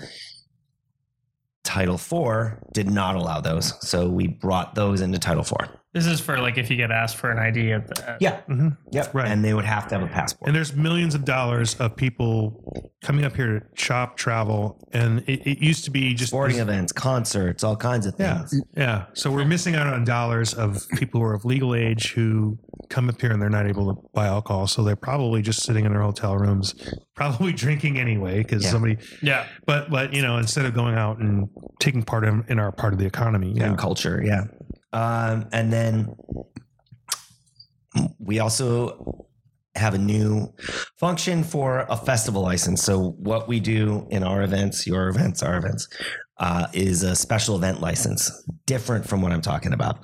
Title 1.65 1.95
IV 1.95 2.59
did 2.73 2.91
not 2.91 3.17
allow 3.17 3.41
those, 3.41 3.75
so 3.87 4.09
we 4.09 4.27
brought 4.27 4.75
those 4.75 5.01
into 5.01 5.19
Title 5.19 5.45
IV. 5.45 5.69
This 5.95 6.07
is 6.07 6.21
for 6.21 6.39
like 6.39 6.57
if 6.57 6.71
you 6.71 6.77
get 6.79 6.91
asked 6.91 7.17
for 7.17 7.31
an 7.31 7.39
ID 7.39 7.73
at 7.73 7.87
the. 7.87 8.17
Yeah, 8.19 8.41
Mhm. 8.49 8.79
yep, 8.93 9.13
Right. 9.15 9.29
and 9.29 9.45
they 9.45 9.53
would 9.53 9.67
have 9.67 9.89
to 9.89 9.95
have 9.99 10.03
a 10.03 10.11
passport. 10.11 10.49
And 10.49 10.57
there's 10.57 10.75
millions 10.75 11.15
of 11.15 11.27
dollars 11.27 11.75
of 11.75 11.97
people 11.97 12.91
coming 13.03 13.27
up 13.27 13.37
here 13.37 13.61
to 13.61 13.67
shop, 13.83 14.17
travel, 14.17 14.79
and 14.93 15.19
it, 15.27 15.47
it 15.47 15.59
used 15.59 15.85
to 15.85 15.91
be 15.91 16.15
just 16.15 16.31
Sporting 16.31 16.59
events, 16.61 16.93
concerts, 16.93 17.63
all 17.63 17.77
kinds 17.77 18.07
of 18.07 18.15
Yeah, 18.19 18.39
things. 18.39 18.63
yeah. 18.75 19.05
So 19.13 19.31
we're 19.31 19.45
missing 19.45 19.75
out 19.75 19.87
on 19.87 20.05
dollars 20.05 20.55
of 20.55 20.83
people 20.97 21.21
who 21.21 21.27
are 21.27 21.35
of 21.35 21.45
legal 21.45 21.75
age 21.75 22.13
who 22.15 22.59
come 22.89 23.09
up 23.11 23.21
here 23.21 23.31
and 23.33 23.43
they're 23.43 23.51
not 23.51 23.67
able 23.67 23.95
to 23.95 24.01
buy 24.15 24.27
alcohol. 24.29 24.67
So 24.69 24.83
they're 24.85 24.97
probably 24.97 25.43
just 25.43 25.63
sitting 25.63 25.85
in 25.85 25.93
their 25.93 26.03
hotel 26.03 26.39
rooms, 26.39 26.75
probably 27.17 27.53
drinking 27.65 27.99
anyway 27.99 28.39
because 28.39 28.63
Yeah. 28.65 28.71
somebody. 28.71 28.97
Yeah. 29.21 29.45
But 29.67 29.91
but 29.91 30.15
you 30.15 30.23
know, 30.23 30.39
instead 30.39 30.65
of 30.65 30.73
going 30.75 30.95
out 30.95 31.19
and 31.19 31.49
taking 31.81 32.03
part 32.03 32.25
in, 32.25 32.45
in 32.49 32.59
our 32.59 32.73
part 32.73 32.95
of 32.95 32.99
the 32.99 33.07
economy, 33.07 33.53
yeah. 33.55 33.65
and 33.67 33.77
culture. 33.79 34.23
Yeah. 34.25 34.45
Um, 34.93 35.49
and 35.53 35.73
then 35.73 36.15
we 38.19 38.39
also 38.41 39.27
have 39.75 39.95
a 39.95 39.99
new 39.99 40.53
function 40.99 41.43
for 41.43 41.87
a 41.89 41.97
festival 41.97 42.43
license. 42.43 42.83
So 42.83 43.11
what 43.19 43.49
we 43.49 43.59
do 43.59 44.07
in 44.11 44.23
our 44.23 44.43
events, 44.43 44.87
your 44.87 45.09
events, 45.09 45.43
our 45.43 45.57
events, 45.57 45.89
uh, 46.39 46.67
is 46.73 47.03
a 47.03 47.15
special 47.15 47.57
event 47.57 47.81
license, 47.81 48.31
different 48.67 49.07
from 49.09 49.23
what 49.23 49.33
I'm 49.33 49.41
talking 49.41 49.73
about. 49.73 49.99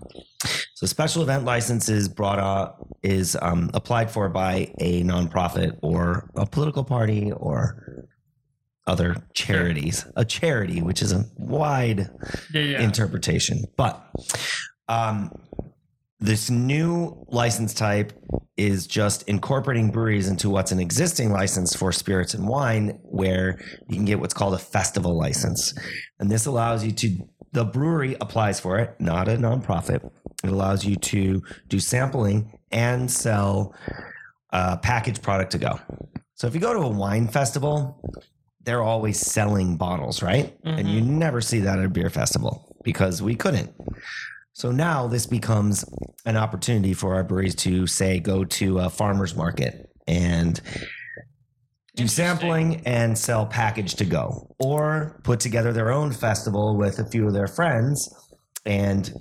So 0.74 0.86
special 0.86 1.22
event 1.22 1.44
license 1.44 1.88
is 1.88 2.08
brought 2.08 2.38
up 2.38 2.86
is 3.02 3.36
um, 3.42 3.70
applied 3.74 4.10
for 4.10 4.28
by 4.28 4.72
a 4.78 5.02
nonprofit 5.02 5.76
or 5.82 6.30
a 6.36 6.46
political 6.46 6.84
party 6.84 7.32
or 7.32 8.06
other 8.86 9.16
charities. 9.34 10.06
A 10.16 10.24
charity, 10.24 10.80
which 10.80 11.02
is 11.02 11.12
a 11.12 11.24
wide 11.36 12.08
Yeah. 12.54 12.62
Yeah. 12.62 12.82
interpretation. 12.82 13.64
But 13.76 14.02
um, 14.88 15.30
this 16.20 16.50
new 16.50 17.24
license 17.28 17.74
type 17.74 18.12
is 18.56 18.88
just 18.88 19.22
incorporating 19.28 19.90
breweries 19.90 20.28
into 20.28 20.50
what's 20.50 20.72
an 20.72 20.80
existing 20.80 21.30
license 21.30 21.76
for 21.76 21.92
spirits 21.92 22.34
and 22.34 22.48
wine, 22.48 22.98
where 23.04 23.58
you 23.88 23.94
can 23.94 24.04
get 24.04 24.18
what's 24.18 24.34
called 24.34 24.54
a 24.54 24.58
festival 24.58 25.16
license. 25.16 25.72
And 26.18 26.28
this 26.28 26.46
allows 26.46 26.84
you 26.84 26.90
to, 26.92 27.18
the 27.52 27.64
brewery 27.64 28.16
applies 28.20 28.58
for 28.58 28.78
it, 28.78 28.96
not 28.98 29.28
a 29.28 29.36
nonprofit. 29.36 30.04
It 30.42 30.50
allows 30.50 30.84
you 30.84 30.96
to 30.96 31.40
do 31.68 31.78
sampling 31.78 32.52
and 32.72 33.08
sell 33.10 33.74
uh, 34.52 34.76
packaged 34.78 35.22
product 35.22 35.52
to 35.52 35.58
go. 35.58 35.78
So 36.34 36.48
if 36.48 36.54
you 36.54 36.60
go 36.60 36.72
to 36.72 36.80
a 36.80 36.88
wine 36.88 37.28
festival, 37.28 38.00
they're 38.62 38.82
always 38.82 39.20
selling 39.20 39.76
bottles, 39.76 40.20
right? 40.22 40.56
And 40.64 40.88
you 40.88 41.00
never 41.00 41.40
see 41.40 41.60
that 41.60 41.78
at 41.78 41.84
a 41.84 41.88
beer 41.88 42.10
festival 42.10 42.76
because 42.82 43.22
we 43.22 43.34
couldn't. 43.36 43.72
So 44.58 44.72
now 44.72 45.06
this 45.06 45.24
becomes 45.24 45.84
an 46.26 46.36
opportunity 46.36 46.92
for 46.92 47.14
our 47.14 47.22
breweries 47.22 47.54
to 47.54 47.86
say 47.86 48.18
go 48.18 48.44
to 48.44 48.80
a 48.80 48.90
farmer's 48.90 49.36
market 49.36 49.88
and 50.08 50.60
do 51.94 52.08
sampling 52.08 52.82
and 52.84 53.16
sell 53.16 53.46
package 53.46 53.94
to 53.94 54.04
go 54.04 54.52
or 54.58 55.20
put 55.22 55.38
together 55.38 55.72
their 55.72 55.92
own 55.92 56.10
festival 56.10 56.76
with 56.76 56.98
a 56.98 57.04
few 57.08 57.24
of 57.24 57.34
their 57.34 57.46
friends 57.46 58.12
and 58.66 59.12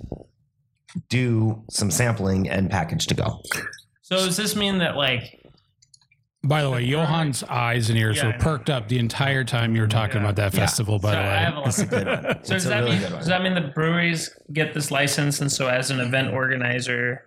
do 1.08 1.62
some 1.70 1.92
sampling 1.92 2.48
and 2.48 2.68
package 2.68 3.06
to 3.06 3.14
go. 3.14 3.40
So 4.02 4.16
does 4.16 4.36
this 4.36 4.56
mean 4.56 4.78
that 4.78 4.96
like 4.96 5.37
By 6.44 6.62
the 6.62 6.70
way, 6.70 6.88
Johann's 6.88 7.42
eyes 7.44 7.90
and 7.90 7.98
ears 7.98 8.18
Yeah, 8.18 8.26
were 8.26 8.32
know. 8.32 8.38
perked 8.38 8.70
up 8.70 8.88
the 8.88 8.98
entire 8.98 9.42
time 9.44 9.74
you 9.74 9.80
were 9.80 9.88
talking 9.88 10.16
Yeah. 10.16 10.22
about 10.22 10.36
that 10.36 10.54
Yeah. 10.54 10.60
festival. 10.60 10.98
By 11.00 11.10
so 11.12 11.16
the 11.16 11.22
way, 11.22 11.44
a 11.64 11.68
It's 11.68 11.78
a 11.80 11.86
good 11.86 12.06
one. 12.06 12.22
So 12.24 12.30
It's 12.30 12.48
does 12.48 12.66
a 12.66 12.68
that 12.68 12.78
really 12.78 12.90
mean 12.92 13.00
good 13.00 13.10
one. 13.10 13.18
does 13.18 13.28
that 13.28 13.42
mean 13.42 13.54
the 13.54 13.60
breweries 13.74 14.30
get 14.52 14.72
this 14.72 14.90
license, 14.92 15.40
and 15.40 15.50
so 15.50 15.66
as 15.68 15.90
an 15.90 15.98
event 15.98 16.32
organizer, 16.32 17.24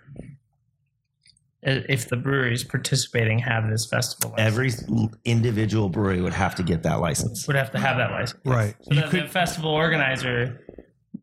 i- 1.65 1.83
if 1.89 2.07
the 2.07 2.15
breweries 2.15 2.63
participating 2.63 3.39
have 3.39 3.69
this 3.69 3.85
festival, 3.85 4.33
license, 4.37 4.81
Every 4.81 5.09
individual 5.25 5.89
brewery 5.89 6.21
would 6.21 6.33
have 6.33 6.55
to 6.55 6.63
get 6.63 6.83
that 6.83 7.01
license. 7.01 7.45
would 7.47 7.57
have 7.57 7.71
to 7.71 7.79
have 7.79 7.97
that 7.97 8.11
license. 8.11 8.39
Right. 8.45 8.75
So 8.83 8.93
You 8.95 9.01
the, 9.01 9.07
could 9.09 9.23
the 9.25 9.27
festival 9.27 9.71
organizer 9.71 10.61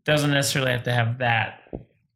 doesn't 0.05 0.31
necessarily 0.31 0.73
have 0.73 0.83
to 0.85 0.93
have 0.93 1.19
that. 1.19 1.61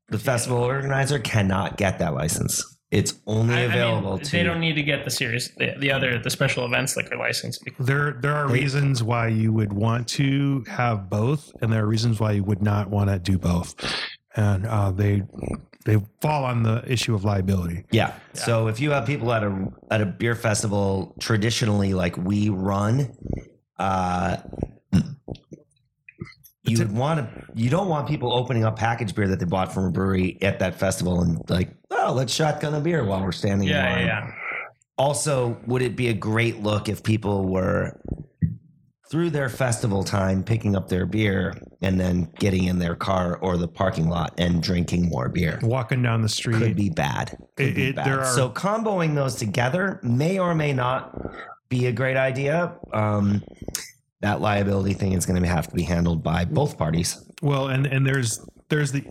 The 0.09 0.19
festival 0.19 0.59
organizer 0.59 1.19
cannot 1.19 1.79
get 1.79 1.99
that 2.01 2.13
license. 2.13 2.72
It's 2.93 3.15
only 3.27 3.55
I- 3.55 3.59
I 3.59 3.61
mean, 3.63 3.71
available 3.71 4.19
to. 4.19 4.31
They 4.31 4.43
don't 4.43 4.61
need 4.61 4.75
to 4.75 4.83
get 4.83 5.05
the 5.05 5.11
series, 5.11 5.51
the, 5.57 5.75
the 5.79 5.91
other, 5.91 6.19
the 6.19 6.29
special 6.29 6.67
events 6.67 6.95
liquor 6.95 7.17
license. 7.17 7.57
Because, 7.59 7.87
there 7.87 8.13
there 8.21 8.35
are 8.35 8.47
They- 8.47 8.61
reasons 8.61 9.03
why 9.03 9.29
you 9.29 9.51
would 9.53 9.73
want 9.73 10.07
to 10.09 10.63
have 10.69 11.09
both, 11.09 11.51
and 11.63 11.73
there 11.73 11.83
are 11.85 11.87
reasons 11.89 12.21
why 12.21 12.33
you 12.33 12.45
would 12.45 12.63
not 12.63 12.91
want 12.91 13.09
to 13.09 13.19
do 13.19 13.39
both, 13.39 13.75
and 14.37 14.67
uh, 14.67 14.91
they 14.93 15.23
they 15.87 15.97
fall 16.21 16.45
on 16.45 16.63
the 16.63 16.85
issue 16.87 17.15
of 17.15 17.25
liability. 17.25 17.85
Yeah. 17.91 18.13
So 18.35 18.69
if 18.69 18.79
you 18.79 18.91
have 18.91 19.07
people 19.07 19.33
at 19.33 19.43
a 19.43 19.69
at 19.91 20.01
a 20.03 20.07
beer 20.07 20.35
festival 20.35 21.15
traditionally 21.19 21.95
like 21.95 22.19
we 22.19 22.51
run, 22.51 23.17
uh, 23.79 24.37
you 26.65 26.79
would 26.79 26.93
want 26.93 27.21
to. 27.21 27.45
You 27.55 27.71
don't 27.71 27.89
want 27.89 28.07
people 28.09 28.33
opening 28.33 28.65
up 28.65 28.77
packaged 28.79 29.15
beer 29.17 29.29
that 29.29 29.39
they 29.41 29.45
bought 29.47 29.73
from 29.73 29.85
a 29.87 29.91
brewery 29.91 30.39
at 30.43 30.59
that 30.61 30.75
festival 30.79 31.21
and 31.23 31.39
like, 31.51 31.75
oh, 31.91 32.13
let's 32.15 32.33
shotgun 32.33 32.75
a 32.75 32.81
beer 32.81 33.05
while 33.05 33.23
we're 33.23 33.33
standing 33.33 33.69
in 33.69 33.75
yeah, 33.75 33.91
line. 33.95 34.07
yeah, 34.07 34.25
yeah. 34.27 34.33
Also, 34.99 35.59
would 35.67 35.83
it 35.83 35.97
be 35.97 36.09
a 36.09 36.15
great 36.15 36.63
look 36.63 36.89
if 36.89 37.03
people 37.03 37.49
were 37.49 37.99
through 39.11 39.31
their 39.31 39.49
festival 39.49 40.05
time 40.05 40.43
picking 40.45 40.77
up 40.77 40.89
their 40.89 41.05
beer 41.05 41.53
and 41.83 41.99
then 42.01 42.31
getting 42.39 42.65
in 42.65 42.79
their 42.79 42.95
car 42.95 43.37
or 43.39 43.57
the 43.57 43.69
parking 43.69 44.09
lot 44.09 44.33
and 44.39 44.63
drinking 44.63 45.09
more 45.09 45.29
beer? 45.29 45.59
Walking 45.63 46.03
down 46.03 46.23
the 46.23 46.29
street, 46.29 46.59
Could 46.59 46.77
be 46.77 46.91
bad. 46.91 47.37
Could 47.57 47.67
It- 47.69 47.75
be 47.75 47.89
it- 47.89 47.97
bad. 47.97 48.07
there 48.07 48.21
are- 48.21 48.33
so 48.35 48.49
comboing 48.49 49.15
those 49.17 49.35
together 49.35 49.99
may 50.03 50.39
or 50.39 50.55
may 50.55 50.73
not 50.73 51.13
be 51.69 51.87
a 51.87 51.93
great 51.93 52.17
idea. 52.17 52.75
Um, 52.93 53.43
that 54.23 54.41
liability 54.41 54.95
thing 54.95 55.13
is 55.13 55.27
going 55.27 55.41
to 55.43 55.49
have 55.49 55.69
to 55.69 55.75
be 55.75 55.83
handled 55.83 56.23
by 56.23 56.45
both 56.45 56.79
parties. 56.79 57.23
Well, 57.43 57.69
and 57.69 57.87
and 57.87 58.07
there's 58.07 58.41
there's 58.71 58.93
the, 58.93 59.05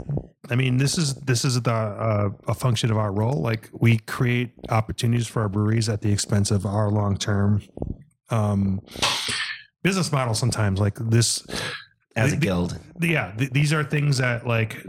I 0.49 0.55
mean, 0.55 0.77
this 0.77 0.97
is 0.97 1.13
this 1.15 1.45
is 1.45 1.61
the 1.61 1.71
uh, 1.73 2.29
a 2.47 2.53
function 2.55 2.89
of 2.91 2.97
our 2.97 3.11
role. 3.11 3.41
Like 3.41 3.69
we 3.73 3.99
create 3.99 4.51
opportunities 4.69 5.27
for 5.27 5.41
our 5.43 5.49
breweries 5.49 5.87
at 5.89 6.01
the 6.01 6.11
expense 6.11 6.49
of 6.49 6.65
our 6.65 6.89
long 6.89 7.17
term 7.17 7.61
um, 8.29 8.81
business 9.83 10.11
model. 10.11 10.33
Sometimes, 10.33 10.79
like 10.79 10.95
this, 10.99 11.45
As 12.15 12.31
a 12.33 12.35
The- 12.35 12.41
guild, 12.45 12.79
yeah, 13.01 13.33
th- 13.37 13.51
these 13.51 13.73
are 13.73 13.83
things 13.83 14.17
that 14.17 14.47
like 14.47 14.83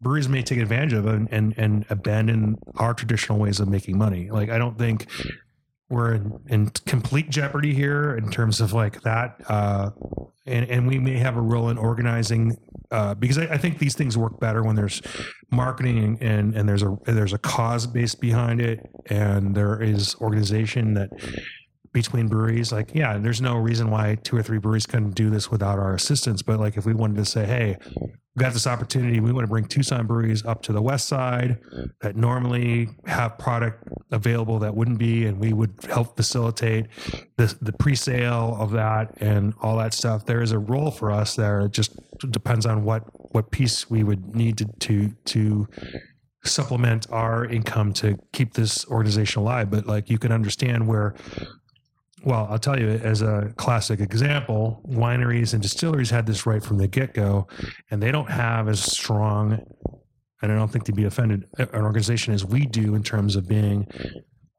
breweries 0.00 0.28
may 0.28 0.42
take 0.42 0.58
advantage 0.58 0.92
of 0.92 1.06
and, 1.06 1.26
and 1.32 1.54
and 1.56 1.86
abandon 1.90 2.56
our 2.76 2.92
traditional 2.94 3.38
ways 3.38 3.60
of 3.60 3.68
making 3.68 3.96
money. 3.98 4.30
Like 4.30 4.50
I 4.50 4.58
don't 4.58 4.78
think 4.78 5.06
we're 5.88 6.14
in, 6.14 6.40
in 6.48 6.70
complete 6.86 7.30
jeopardy 7.30 7.74
here 7.74 8.16
in 8.16 8.30
terms 8.30 8.60
of 8.60 8.72
like 8.72 9.02
that, 9.02 9.36
uh, 9.48 9.90
and 10.46 10.68
and 10.70 10.86
we 10.86 10.98
may 10.98 11.18
have 11.18 11.36
a 11.36 11.40
role 11.40 11.68
in 11.68 11.78
organizing 11.78 12.56
uh, 12.90 13.14
because 13.14 13.38
I, 13.38 13.44
I 13.54 13.58
think 13.58 13.78
these 13.78 13.94
things 13.94 14.16
work 14.16 14.40
better 14.40 14.62
when 14.62 14.76
there's 14.76 15.02
marketing 15.50 16.18
and 16.20 16.54
and 16.54 16.68
there's 16.68 16.82
a 16.82 16.96
there's 17.04 17.32
a 17.32 17.38
cause 17.38 17.86
based 17.86 18.20
behind 18.20 18.60
it, 18.60 18.80
and 19.06 19.54
there 19.54 19.80
is 19.82 20.16
organization 20.20 20.94
that 20.94 21.10
between 21.94 22.26
breweries 22.26 22.72
like 22.72 22.94
yeah 22.94 23.16
there's 23.16 23.40
no 23.40 23.56
reason 23.56 23.90
why 23.90 24.16
two 24.22 24.36
or 24.36 24.42
three 24.42 24.58
breweries 24.58 24.84
couldn't 24.84 25.12
do 25.12 25.30
this 25.30 25.50
without 25.50 25.78
our 25.78 25.94
assistance. 25.94 26.42
But 26.42 26.60
like 26.60 26.76
if 26.76 26.84
we 26.84 26.92
wanted 26.92 27.16
to 27.16 27.24
say 27.24 27.46
hey 27.46 27.78
we 27.96 28.40
got 28.40 28.52
this 28.52 28.66
opportunity 28.66 29.20
we 29.20 29.32
want 29.32 29.44
to 29.44 29.48
bring 29.48 29.64
tucson 29.64 30.06
breweries 30.06 30.44
up 30.44 30.60
to 30.62 30.72
the 30.72 30.82
west 30.82 31.08
side 31.08 31.58
that 32.00 32.16
normally 32.16 32.88
have 33.06 33.38
product 33.38 33.88
available 34.10 34.58
that 34.58 34.74
wouldn't 34.74 34.98
be 34.98 35.24
and 35.24 35.38
we 35.38 35.52
would 35.52 35.72
help 35.88 36.16
facilitate 36.16 36.86
the, 37.36 37.56
the 37.62 37.72
pre-sale 37.72 38.56
of 38.58 38.72
that 38.72 39.14
and 39.20 39.54
all 39.62 39.78
that 39.78 39.94
stuff 39.94 40.26
there 40.26 40.42
is 40.42 40.52
a 40.52 40.58
role 40.58 40.90
for 40.90 41.10
us 41.10 41.36
there. 41.36 41.60
It 41.60 41.72
just 41.72 41.92
depends 42.30 42.66
on 42.66 42.84
what 42.84 43.04
what 43.34 43.50
piece 43.50 43.90
we 43.90 44.02
would 44.02 44.34
need 44.34 44.58
to 44.58 44.66
to 44.80 45.08
to 45.26 45.68
supplement 46.44 47.06
our 47.10 47.46
income 47.46 47.92
to 47.94 48.18
keep 48.32 48.52
this 48.54 48.86
organization 48.88 49.42
alive. 49.42 49.70
But 49.70 49.86
like 49.86 50.10
you 50.10 50.18
can 50.18 50.32
understand 50.32 50.86
where 50.86 51.14
well, 52.24 52.46
I'll 52.50 52.58
tell 52.58 52.78
you, 52.78 52.88
as 52.88 53.22
a 53.22 53.52
classic 53.56 54.00
example, 54.00 54.80
wineries 54.88 55.52
and 55.52 55.62
distilleries 55.62 56.10
had 56.10 56.26
this 56.26 56.46
right 56.46 56.62
from 56.62 56.78
the 56.78 56.88
get 56.88 57.14
go, 57.14 57.46
and 57.90 58.02
they 58.02 58.10
don't 58.10 58.30
have 58.30 58.68
as 58.68 58.80
strong, 58.80 59.60
and 60.42 60.52
I 60.52 60.54
don't 60.54 60.70
think 60.70 60.84
to 60.84 60.92
be 60.92 61.04
offended, 61.04 61.44
an 61.58 61.82
organization 61.82 62.32
as 62.32 62.44
we 62.44 62.66
do 62.66 62.94
in 62.94 63.02
terms 63.02 63.36
of 63.36 63.46
being, 63.46 63.86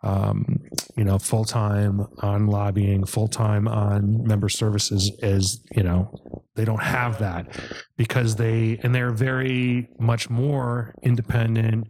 um, 0.04 0.62
you 0.96 1.04
know, 1.04 1.18
full 1.18 1.46
time 1.46 2.06
on 2.20 2.48
lobbying, 2.48 3.06
full 3.06 3.28
time 3.28 3.68
on 3.68 4.24
member 4.26 4.50
services. 4.50 5.12
As 5.24 5.64
you 5.76 5.84
know, 5.84 6.44
they 6.56 6.66
don't 6.66 6.84
have 6.84 7.20
that 7.20 7.60
because 7.98 8.36
they 8.36 8.80
and 8.84 8.94
they're 8.94 9.12
very 9.12 9.90
much 10.00 10.30
more 10.30 10.94
independent 11.02 11.88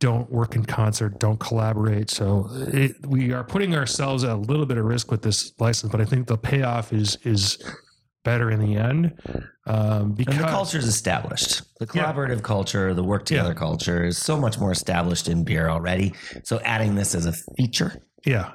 don't 0.00 0.30
work 0.30 0.56
in 0.56 0.64
concert, 0.64 1.18
don't 1.20 1.38
collaborate. 1.38 2.10
So 2.10 2.48
it, 2.72 2.96
we 3.06 3.32
are 3.32 3.44
putting 3.44 3.76
ourselves 3.76 4.24
at 4.24 4.30
a 4.30 4.36
little 4.36 4.66
bit 4.66 4.78
of 4.78 4.84
risk 4.86 5.10
with 5.10 5.22
this 5.22 5.52
license, 5.60 5.92
but 5.92 6.00
I 6.00 6.04
think 6.06 6.26
the 6.26 6.38
payoff 6.38 6.92
is 6.92 7.16
is 7.22 7.58
better 8.24 8.50
in 8.50 8.60
the 8.60 8.76
end 8.76 9.14
um, 9.66 10.12
because 10.12 10.34
And 10.34 10.44
the 10.44 10.48
culture 10.48 10.76
is 10.78 10.86
established. 10.86 11.62
The 11.78 11.86
Yeah. 11.94 12.12
collaborative 12.12 12.42
culture, 12.42 12.92
the 12.92 13.02
work 13.04 13.24
together 13.24 13.50
Yeah. 13.50 13.54
culture 13.54 14.04
is 14.04 14.18
so 14.18 14.38
much 14.38 14.58
more 14.58 14.72
established 14.72 15.26
in 15.28 15.42
beer 15.44 15.68
already. 15.70 16.12
So 16.44 16.60
adding 16.60 16.96
this 16.96 17.14
as 17.14 17.26
a 17.26 17.32
feature, 17.56 17.92
Yeah. 18.26 18.50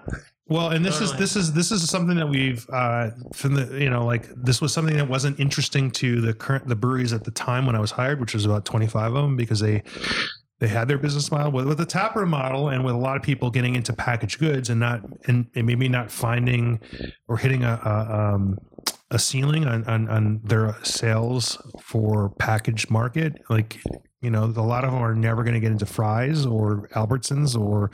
Well, 0.48 0.70
and 0.70 0.86
this 0.86 1.02
is 1.02 1.12
this 1.14 1.36
is 1.36 1.54
this 1.54 1.72
is 1.72 1.90
something 1.90 2.18
that 2.18 2.30
we've 2.30 2.68
uh 2.72 3.10
from 3.34 3.56
the 3.56 3.80
you 3.82 3.90
know 3.90 4.06
like 4.06 4.30
this 4.36 4.62
was 4.62 4.72
something 4.74 4.96
that 4.98 5.10
wasn't 5.10 5.40
interesting 5.40 5.90
to 5.92 6.22
the 6.22 6.34
current 6.36 6.68
the 6.68 6.76
breweries 6.76 7.14
at 7.14 7.24
the 7.24 7.32
time 7.32 7.66
when 7.66 7.76
I 7.76 7.80
was 7.80 7.90
hired, 7.92 8.20
which 8.20 8.34
was 8.36 8.46
about 8.46 8.64
25 8.66 9.16
of 9.16 9.24
them 9.24 9.36
because 9.36 9.60
they 9.60 9.82
they 10.66 10.72
had 10.74 10.88
their 10.88 10.98
business 10.98 11.30
model 11.30 11.52
with, 11.52 11.68
with 11.68 11.78
the 11.78 11.86
taproom 11.86 12.30
model 12.30 12.70
and 12.70 12.84
with 12.84 12.96
a 12.96 12.98
lot 12.98 13.16
of 13.16 13.22
people 13.22 13.52
getting 13.52 13.76
into 13.76 13.94
packaged 13.94 14.40
goods 14.40 14.72
and 14.72 14.80
not 14.80 15.02
and, 15.28 15.46
and 15.54 15.68
maybe 15.68 15.88
not 15.88 16.10
finding 16.10 16.80
or 17.28 17.38
hitting 17.38 17.64
a, 17.64 17.80
a 17.86 18.34
um 18.34 18.58
a 19.12 19.20
ceiling 19.20 19.68
on, 19.68 19.84
on 19.84 20.10
on 20.10 20.42
their 20.44 20.76
sales 20.82 21.62
for 21.80 22.30
packaged 22.40 22.90
market. 22.90 23.40
Like 23.48 23.80
you 24.22 24.32
know 24.32 24.46
a 24.46 24.62
lot 24.62 24.84
of 24.84 24.92
them 24.92 25.04
are 25.04 25.14
never 25.14 25.44
going 25.44 25.54
to 25.54 25.60
get 25.60 25.72
into 25.72 25.86
fries 25.86 26.48
or 26.48 26.88
albertsons 26.96 27.56
or 27.56 27.92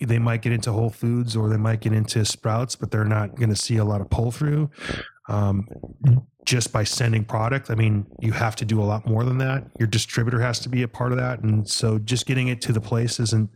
they 0.00 0.18
might 0.18 0.42
get 0.42 0.52
into 0.52 0.72
Whole 0.72 0.90
Foods 0.90 1.36
or 1.36 1.48
they 1.48 1.56
might 1.56 1.80
get 1.80 1.92
into 1.92 2.24
Sprouts, 2.24 2.74
but 2.74 2.90
they're 2.90 3.04
not 3.04 3.36
going 3.36 3.50
to 3.50 3.56
see 3.56 3.76
a 3.76 3.84
lot 3.84 4.00
of 4.00 4.10
pull 4.10 4.32
through 4.32 4.68
um, 5.28 5.68
just 6.48 6.72
by 6.72 6.82
sending 6.82 7.26
product. 7.26 7.70
I 7.70 7.74
mean, 7.74 8.06
you 8.20 8.32
have 8.32 8.56
to 8.56 8.64
do 8.64 8.80
a 8.80 8.84
lot 8.84 9.06
more 9.06 9.22
than 9.22 9.36
that. 9.36 9.64
Your 9.78 9.86
distributor 9.86 10.40
has 10.40 10.58
to 10.60 10.70
be 10.70 10.82
a 10.82 10.88
part 10.88 11.12
of 11.12 11.18
that, 11.18 11.40
and 11.40 11.68
so 11.68 11.98
just 11.98 12.24
getting 12.24 12.48
it 12.48 12.62
to 12.62 12.72
the 12.72 12.80
place 12.80 13.20
isn't 13.20 13.50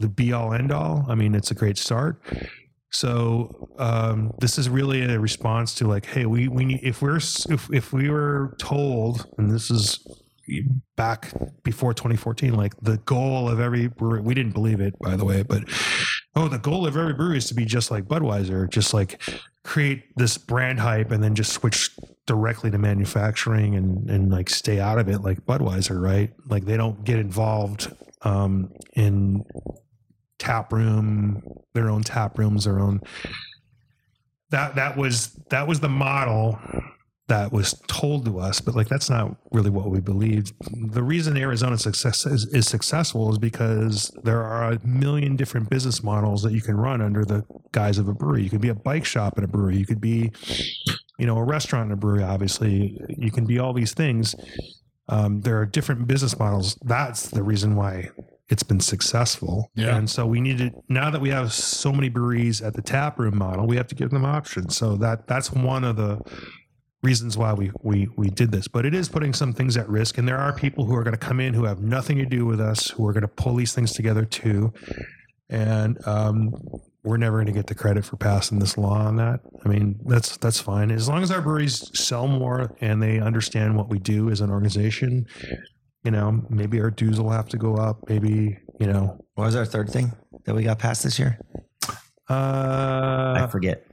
the 0.00 0.08
be 0.08 0.32
all 0.32 0.52
end 0.52 0.72
all. 0.72 1.06
I 1.08 1.14
mean, 1.14 1.36
it's 1.36 1.52
a 1.52 1.54
great 1.54 1.78
start. 1.78 2.20
So 2.90 3.68
um, 3.78 4.32
this 4.40 4.58
is 4.58 4.68
really 4.68 5.04
a 5.04 5.20
response 5.20 5.76
to 5.76 5.86
like, 5.86 6.06
hey, 6.06 6.26
we 6.26 6.48
we 6.48 6.64
need 6.64 6.80
if 6.82 7.02
we're 7.02 7.18
if 7.18 7.72
if 7.72 7.92
we 7.92 8.10
were 8.10 8.56
told, 8.58 9.24
and 9.38 9.48
this 9.48 9.70
is 9.70 10.04
back 10.96 11.32
before 11.62 11.94
2014 11.94 12.54
like 12.54 12.74
the 12.80 12.98
goal 12.98 13.48
of 13.48 13.60
every 13.60 13.86
brewery 13.86 14.20
we 14.20 14.34
didn't 14.34 14.52
believe 14.52 14.80
it 14.80 14.98
by 14.98 15.16
the 15.16 15.24
way 15.24 15.42
but 15.42 15.64
oh 16.34 16.48
the 16.48 16.58
goal 16.58 16.86
of 16.86 16.96
every 16.96 17.12
brewery 17.12 17.38
is 17.38 17.46
to 17.46 17.54
be 17.54 17.64
just 17.64 17.90
like 17.90 18.04
budweiser 18.04 18.68
just 18.68 18.92
like 18.92 19.20
create 19.68 20.04
this 20.16 20.38
brand 20.38 20.80
hype 20.80 21.10
and 21.10 21.22
then 21.22 21.34
just 21.34 21.52
switch 21.52 21.90
directly 22.24 22.70
to 22.70 22.78
manufacturing 22.78 23.74
and 23.74 24.08
and 24.10 24.30
like 24.30 24.48
stay 24.48 24.80
out 24.80 24.98
of 24.98 25.08
it 25.08 25.18
like 25.20 25.44
budweiser 25.44 26.00
right? 26.00 26.32
Like 26.46 26.64
they 26.64 26.76
don't 26.76 27.04
get 27.04 27.18
involved 27.18 27.92
um 28.22 28.72
in 28.94 29.44
tap 30.38 30.72
room 30.72 31.42
their 31.74 31.90
own 31.90 32.02
tap 32.02 32.38
rooms 32.38 32.64
their 32.64 32.80
own 32.80 33.00
that 34.50 34.74
that 34.76 34.96
was 34.96 35.34
that 35.50 35.66
was 35.66 35.80
the 35.80 35.88
model 35.88 36.58
that 37.28 37.52
was 37.52 37.74
told 37.88 38.24
to 38.24 38.38
us, 38.38 38.60
but 38.60 38.74
like 38.74 38.88
that's 38.88 39.10
not 39.10 39.36
really 39.52 39.68
what 39.68 39.90
we 39.90 40.00
believed. 40.00 40.54
The 40.92 41.02
reason 41.02 41.36
Arizona 41.36 41.76
success 41.76 42.24
is, 42.24 42.46
is 42.46 42.66
successful 42.66 43.30
is 43.30 43.38
because 43.38 44.10
there 44.24 44.42
are 44.42 44.72
a 44.72 44.86
million 44.86 45.36
different 45.36 45.68
business 45.68 46.02
models 46.02 46.42
that 46.42 46.52
you 46.52 46.62
can 46.62 46.76
run 46.76 47.02
under 47.02 47.26
the 47.26 47.44
guise 47.72 47.98
of 47.98 48.08
a 48.08 48.14
brewery. 48.14 48.42
You 48.42 48.50
could 48.50 48.62
be 48.62 48.70
a 48.70 48.74
bike 48.74 49.04
shop 49.04 49.36
in 49.36 49.44
a 49.44 49.46
brewery. 49.46 49.76
You 49.76 49.84
could 49.84 50.00
be, 50.00 50.32
you 51.18 51.26
know, 51.26 51.36
a 51.36 51.44
restaurant 51.44 51.86
in 51.86 51.92
a 51.92 51.96
brewery. 51.96 52.22
Obviously, 52.22 52.98
you 53.10 53.30
can 53.30 53.44
be 53.44 53.58
all 53.58 53.74
these 53.74 53.92
things. 53.92 54.34
Um, 55.10 55.42
there 55.42 55.58
are 55.58 55.66
different 55.66 56.06
business 56.06 56.38
models. 56.38 56.78
That's 56.82 57.28
the 57.28 57.42
reason 57.42 57.76
why 57.76 58.08
it's 58.48 58.62
been 58.62 58.80
successful. 58.80 59.70
Yeah. 59.74 59.96
And 59.96 60.08
so 60.08 60.26
we 60.26 60.40
needed 60.40 60.72
now 60.88 61.10
that 61.10 61.20
we 61.20 61.28
have 61.28 61.52
so 61.52 61.92
many 61.92 62.08
breweries 62.08 62.62
at 62.62 62.72
the 62.72 62.80
tap 62.80 63.18
room 63.18 63.36
model, 63.36 63.66
we 63.66 63.76
have 63.76 63.88
to 63.88 63.94
give 63.94 64.10
them 64.10 64.24
options. 64.24 64.76
So 64.76 64.96
that 64.96 65.26
that's 65.26 65.52
one 65.52 65.84
of 65.84 65.96
the 65.96 66.20
reasons 67.02 67.38
why 67.38 67.52
we 67.52 67.70
we 67.82 68.08
we 68.16 68.28
did 68.28 68.50
this 68.50 68.66
but 68.66 68.84
it 68.84 68.92
is 68.92 69.08
putting 69.08 69.32
some 69.32 69.52
things 69.52 69.76
at 69.76 69.88
risk. 69.88 70.18
And 70.18 70.26
there 70.26 70.38
are 70.38 70.52
people 70.52 70.84
who 70.84 70.94
are 70.96 71.04
going 71.04 71.16
to 71.16 71.26
come 71.26 71.40
in 71.40 71.54
who 71.54 71.64
have 71.64 71.80
nothing 71.80 72.18
to 72.18 72.26
do 72.26 72.44
with 72.44 72.60
us 72.60 72.90
who 72.90 73.06
are 73.06 73.12
going 73.12 73.22
to 73.22 73.28
pull 73.28 73.54
these 73.54 73.72
things 73.72 73.92
together 73.92 74.24
too. 74.24 74.72
And 75.48 75.98
um 76.06 76.54
we're 77.04 77.16
never 77.16 77.36
going 77.36 77.46
to 77.46 77.52
get 77.52 77.68
the 77.68 77.74
credit 77.74 78.04
for 78.04 78.16
passing 78.16 78.58
this 78.58 78.76
law 78.76 78.98
on 78.98 79.16
that. 79.16 79.40
I 79.64 79.68
mean 79.68 80.00
that's 80.04 80.36
that's 80.36 80.60
fine. 80.60 80.90
As 80.90 81.08
long 81.08 81.22
as 81.22 81.30
our 81.30 81.40
breweries 81.40 81.90
sell 81.98 82.26
more 82.26 82.74
and 82.80 83.02
they 83.02 83.20
understand 83.20 83.76
what 83.76 83.88
we 83.88 83.98
do 83.98 84.30
as 84.30 84.40
an 84.40 84.50
organization 84.50 85.26
you 86.04 86.10
know 86.10 86.42
maybe 86.48 86.80
our 86.80 86.90
dues 86.90 87.20
will 87.20 87.30
have 87.30 87.48
to 87.48 87.56
go 87.56 87.76
up. 87.76 88.08
Maybe 88.08 88.58
you 88.80 88.86
know. 88.86 89.18
What 89.34 89.44
was 89.44 89.56
our 89.56 89.64
third 89.66 89.90
thing 89.90 90.12
that 90.44 90.54
we 90.54 90.64
got 90.64 90.78
passed 90.78 91.02
this 91.02 91.18
year? 91.18 91.38
I 92.28 92.34
uh 92.34 93.46
forget. 93.46 93.84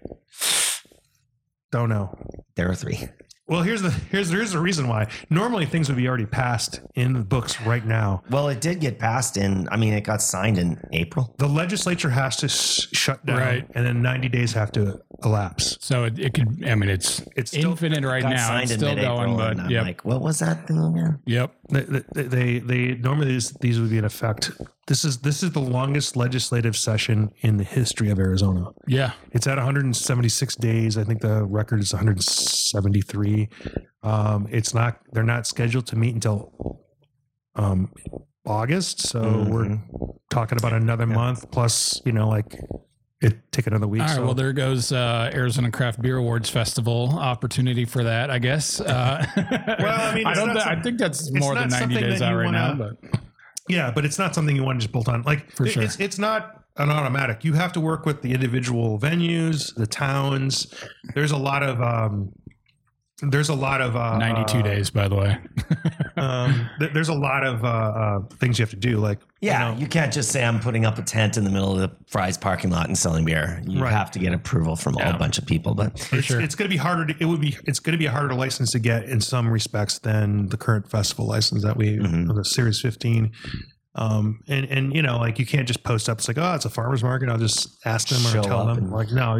Oh, 1.73 1.79
don't 1.79 1.89
know 1.89 2.17
There 2.55 2.69
are 2.69 2.75
three. 2.75 2.99
well 3.47 3.61
here's 3.61 3.81
the 3.81 3.89
here's 3.91 4.29
here's 4.29 4.51
the 4.53 4.59
reason 4.59 4.87
why 4.87 5.07
normally 5.29 5.65
things 5.65 5.87
would 5.89 5.97
be 5.97 6.07
already 6.07 6.25
passed 6.25 6.79
in 6.95 7.13
the 7.13 7.19
books 7.23 7.59
right 7.61 7.85
now 7.85 8.23
Well, 8.29 8.47
it 8.49 8.61
did 8.61 8.79
get 8.79 8.97
passed 8.97 9.37
in. 9.37 9.67
I 9.71 9.77
mean, 9.77 9.93
it 9.93 10.01
got 10.01 10.21
signed 10.21 10.57
in 10.57 10.79
April. 10.93 11.35
the 11.37 11.47
legislature 11.47 12.09
has 12.09 12.37
to 12.37 12.45
s- 12.45 12.87
shut 12.93 13.25
down 13.25 13.37
Right. 13.39 13.67
and 13.75 13.85
then 13.85 14.01
90 14.01 14.29
days 14.29 14.53
have 14.53 14.71
to 14.73 14.99
elapse 15.25 15.77
So 15.81 16.05
it, 16.05 16.19
it 16.19 16.33
could. 16.33 16.63
I 16.67 16.75
mean, 16.75 16.89
it's 16.89 17.21
It's 17.35 17.51
still- 17.51 17.71
infinite 17.71 18.03
right 18.05 18.23
now. 18.23 18.47
signed 18.47 18.71
It's 18.71 18.73
still 18.81 18.95
going, 18.95 19.35
but 19.35 19.59
I'm 19.59 19.69
like, 19.71 20.05
what 20.05 20.21
was 20.21 20.39
that 20.39 20.67
thing 20.67 20.77
again? 20.83 21.19
yep. 21.25 21.53
they, 21.69 21.81
they, 21.81 22.23
they, 22.23 22.59
they 22.59 22.95
normally 22.95 23.27
these, 23.27 23.51
these 23.61 23.79
would 23.79 23.89
be 23.89 23.97
in 23.97 24.05
effect 24.05 24.51
this 24.87 25.03
is 25.03 25.17
this 25.19 25.41
is 25.41 25.49
the 25.51 25.59
longest 25.59 26.15
legislative 26.15 26.75
session 26.77 27.31
in 27.41 27.57
the 27.57 27.63
history 27.63 28.11
of 28.11 28.19
arizona 28.19 28.67
Yeah, 28.87 29.11
it's 29.31 29.47
at 29.47 29.57
176 29.57 30.55
days 30.57 30.95
i 30.99 31.03
think 31.03 31.21
the 31.21 31.43
record 31.43 31.79
is 31.79 31.91
173 31.91 33.49
um, 34.03 34.47
it's 34.51 34.73
not 34.75 34.99
they're 35.11 35.23
not 35.23 35.47
scheduled 35.47 35.87
to 35.87 35.95
meet 35.95 36.13
until 36.13 36.81
um, 37.55 37.91
august 38.45 39.01
so 39.01 39.21
we're 39.49 39.65
Mhm. 39.65 39.81
talking 40.29 40.57
about 40.59 40.73
another 40.73 41.07
month 41.07 41.49
plus 41.51 41.99
you 42.05 42.11
know 42.11 42.27
like 42.29 42.59
it 43.25 43.51
take 43.51 43.67
another 43.67 43.87
week 43.87 44.01
All 44.01 44.07
right. 44.07 44.15
so 44.15 44.23
Well, 44.25 44.33
there 44.33 44.53
goes 44.53 44.91
uh, 44.91 45.29
Arizona 45.33 45.71
Craft 45.71 46.01
Beer 46.01 46.17
Awards 46.17 46.49
Festival 46.49 47.17
opportunity 47.19 47.85
for 47.85 48.03
that, 48.03 48.29
I 48.29 48.39
guess. 48.39 48.79
Uh, 48.79 49.25
Well, 49.35 50.01
I 50.11 50.15
mean, 50.15 50.25
I 50.27 50.33
don't. 50.33 50.47
not 50.47 50.55
thi- 50.55 50.61
some- 50.61 50.79
I 50.79 50.81
think 50.81 50.97
that's 50.99 51.31
more 51.31 51.55
than 51.55 51.69
ninety 51.69 51.95
days 51.99 52.21
out 52.21 52.35
right 52.35 52.51
now. 52.51 52.69
wanna- 52.77 52.95
But 53.01 53.19
Yeah, 53.67 53.91
but 53.93 54.05
it's 54.05 54.19
not 54.19 54.33
something 54.35 54.55
you 54.55 54.63
want 54.63 54.79
to 54.79 54.83
just 54.85 54.91
bolt 54.93 55.09
on. 55.09 55.23
Like 55.23 55.51
For 55.51 55.65
it- 55.65 55.71
sure. 55.71 55.83
it's 55.83 55.99
it's 55.99 56.17
not 56.19 56.63
an 56.77 56.89
automatic. 56.89 57.43
You 57.45 57.53
have 57.53 57.71
to 57.73 57.79
work 57.79 58.05
with 58.05 58.21
the 58.21 58.33
individual 58.33 58.99
venues, 58.99 59.73
the 59.75 59.87
towns. 59.87 60.73
There's 61.13 61.31
a 61.31 61.37
lot 61.37 61.63
of 61.63 61.81
um, 61.81 62.31
there's 63.21 63.49
a 63.49 63.53
lot 63.55 63.79
of 63.81 63.95
uh, 63.95 64.17
92 64.17 64.57
uh, 64.57 64.61
days, 64.61 64.89
by 64.89 65.07
the 65.07 65.15
way. 65.15 65.37
Um, 66.17 66.69
th- 66.79 66.93
there's 66.93 67.09
a 67.09 67.13
lot 67.13 67.45
of 67.45 67.65
uh, 67.65 67.67
uh, 67.67 68.19
things 68.39 68.57
you 68.57 68.63
have 68.63 68.69
to 68.69 68.77
do. 68.77 68.99
Like 68.99 69.19
Yeah, 69.41 69.73
you 69.73 69.81
you, 69.81 69.87
can't 69.87 70.13
just 70.13 70.31
say 70.31 70.45
I'm 70.45 70.61
putting 70.61 70.85
up 70.85 70.97
a 70.97 71.01
tent 71.01 71.35
in 71.35 71.43
the 71.43 71.49
middle 71.49 71.73
of 71.73 71.79
the 71.79 71.91
Fry's 72.07 72.37
parking 72.37 72.69
lot 72.71 72.87
and 72.87 72.97
selling 72.97 73.25
beer. 73.25 73.61
You 73.67 73.83
Right. 73.83 73.91
have 73.91 74.11
to 74.11 74.19
get 74.19 74.31
approval 74.33 74.77
from 74.77 74.95
a 74.95 74.99
Yeah. 74.99 75.09
whole 75.09 75.19
bunch 75.19 75.37
of 75.37 75.45
people. 75.45 75.75
But 75.75 76.07
it's, 76.13 76.25
sure. 76.27 76.39
it's 76.39 76.55
going 76.55 76.69
to 76.69 76.73
be 76.73 76.77
harder. 76.77 77.07
To, 77.07 77.15
it 77.19 77.25
would 77.25 77.41
be. 77.41 77.57
It's 77.65 77.79
going 77.79 77.91
to 77.91 77.97
be 77.97 78.05
a 78.05 78.11
harder 78.11 78.33
license 78.33 78.71
to 78.71 78.79
get 78.79 79.03
in 79.09 79.19
some 79.19 79.49
respects 79.49 79.99
than 79.99 80.47
the 80.47 80.55
current 80.57 80.89
festival 80.89 81.27
license 81.27 81.63
that 81.63 81.75
we 81.75 81.97
Mhm. 81.97 82.33
the 82.33 82.45
Series 82.45 82.79
15. 82.79 83.33
Um, 83.97 84.41
and 84.49 84.65
and 84.65 84.93
you 84.93 85.01
know, 85.01 85.17
like 85.17 85.39
you 85.39 85.45
can't 85.45 85.67
just 85.67 85.83
post 85.83 86.09
up. 86.09 86.17
It's 86.19 86.27
like, 86.27 86.37
oh, 86.37 86.53
it's 86.53 86.65
a 86.65 86.69
farmers 86.69 87.01
market. 87.01 87.29
I'll 87.29 87.37
just 87.37 87.69
ask 87.85 88.09
them 88.09 88.25
or 88.27 88.43
tell 88.43 88.65
them. 88.65 88.91
Like, 88.91 89.09
no, 89.11 89.39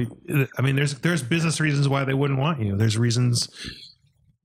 I 0.58 0.62
mean, 0.62 0.76
there's 0.78 0.96
there's 1.00 1.22
business 1.22 1.60
reasons 1.60 1.90
why 1.90 2.06
they 2.06 2.14
wouldn't 2.14 2.40
want 2.40 2.62
you. 2.62 2.78
There's 2.78 2.98
reasons, 2.98 3.50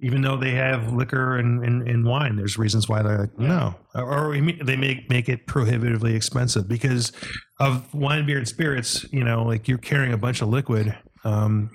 even 0.01 0.23
though 0.23 0.37
they 0.37 0.51
have 0.53 0.93
liquor 0.93 1.37
and, 1.37 1.65
and, 1.65 1.87
and 1.87 2.05
wine, 2.05 2.35
there's 2.35 2.59
reasons 2.59 2.89
why 2.89 3.03
they're 3.03 3.19
like, 3.19 3.39
no, 3.39 3.75
or, 3.95 4.31
or 4.33 4.35
they 4.65 4.77
make 4.77 5.09
make 5.09 5.29
it 5.29 5.47
prohibitively 5.47 6.17
expensive 6.17 6.67
because 6.67 7.13
of 7.61 7.93
wine, 7.95 8.27
beer, 8.27 8.39
and 8.39 8.49
spirits. 8.49 9.07
You 9.13 9.23
know, 9.23 9.45
like 9.45 9.69
you're 9.69 9.79
carrying 9.79 10.13
a 10.13 10.19
bunch 10.19 10.43
of 10.43 10.49
liquid. 10.49 10.97
Um, 11.23 11.71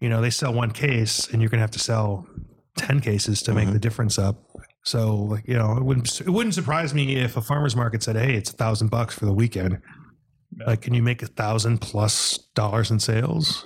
you 0.00 0.08
know, 0.08 0.22
they 0.22 0.30
sell 0.30 0.54
one 0.54 0.70
case, 0.70 1.28
and 1.30 1.42
you're 1.42 1.50
gonna 1.50 1.60
have 1.60 1.70
to 1.72 1.78
sell 1.78 2.26
ten 2.78 3.00
cases 3.00 3.42
to 3.42 3.52
make 3.52 3.68
Mhm. 3.68 3.72
the 3.74 3.78
difference 3.78 4.18
up. 4.18 4.36
So, 4.84 5.14
like, 5.16 5.46
you 5.46 5.54
know, 5.54 5.76
it 5.76 5.84
wouldn't 5.84 6.20
it 6.20 6.28
wouldn't 6.30 6.54
surprise 6.54 6.92
me 6.92 7.16
if 7.16 7.36
a 7.36 7.40
farmer's 7.42 7.76
market 7.76 8.02
said, 8.02 8.16
"Hey, 8.16 8.34
it's 8.34 8.50
a 8.50 8.54
thousand 8.54 8.88
bucks 8.90 9.14
for 9.16 9.26
the 9.26 9.32
weekend." 9.32 9.78
Like, 10.66 10.82
can 10.82 10.92
you 10.92 11.02
make 11.02 11.22
a 11.22 11.26
thousand 11.28 11.78
plus 11.78 12.36
dollars 12.54 12.90
in 12.90 12.98
sales? 13.00 13.64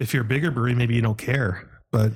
If 0.00 0.12
you're 0.12 0.22
a 0.24 0.26
bigger 0.26 0.50
brewery, 0.50 0.74
maybe 0.74 0.94
you 0.94 1.02
don't 1.02 1.18
care, 1.18 1.68
but 1.92 2.12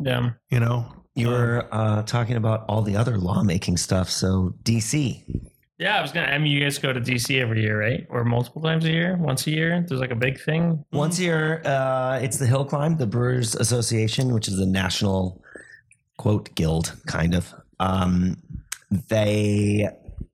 Yeah. 0.00 0.30
you 0.50 0.60
know, 0.60 0.92
you 1.14 1.28
were 1.28 1.68
uh, 1.72 2.02
talking 2.02 2.36
about 2.36 2.64
all 2.68 2.82
the 2.82 2.96
other 2.96 3.16
lawmaking 3.18 3.76
stuff. 3.76 4.10
So 4.10 4.54
DC, 4.64 5.24
Yeah, 5.78 5.98
I 5.98 6.02
was 6.02 6.10
gonna. 6.12 6.26
I 6.28 6.38
mean, 6.38 6.50
you 6.52 6.60
guys 6.60 6.78
go 6.78 6.92
to 6.92 7.00
DC 7.00 7.38
every 7.40 7.62
year, 7.62 7.78
right? 7.78 8.06
Or 8.10 8.24
multiple 8.24 8.62
times 8.62 8.84
a 8.86 8.90
year? 8.90 9.16
Once 9.18 9.46
a 9.46 9.50
year? 9.50 9.84
There's 9.86 10.00
like 10.00 10.10
a 10.10 10.16
big 10.16 10.40
thing. 10.40 10.84
once 10.92 11.18
a 11.18 11.22
year, 11.22 11.62
uh, 11.66 12.18
it's 12.22 12.38
the 12.38 12.46
Hill 12.46 12.64
Climb, 12.64 12.96
the 12.96 13.06
Brewers 13.06 13.54
Association, 13.54 14.32
which 14.32 14.48
is 14.48 14.56
the 14.56 14.66
national 14.66 15.42
quote 16.16 16.54
guild, 16.54 16.94
kind 17.06 17.34
of. 17.34 17.52
Um, 17.80 18.36
they 18.90 19.88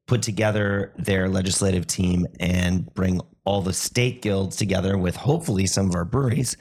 put 0.07 0.23
together 0.23 0.93
their 0.97 1.29
legislative 1.29 1.87
team 1.87 2.27
and 2.39 2.93
bring 2.95 3.21
all 3.45 3.63
the 3.63 3.73
state 3.73 4.23
guilds 4.23 4.57
together 4.57 4.97
with 4.97 5.17
hopefully 5.17 5.67
some 5.67 5.89
of 5.89 5.95
our 5.95 6.05
breweries 6.05 6.57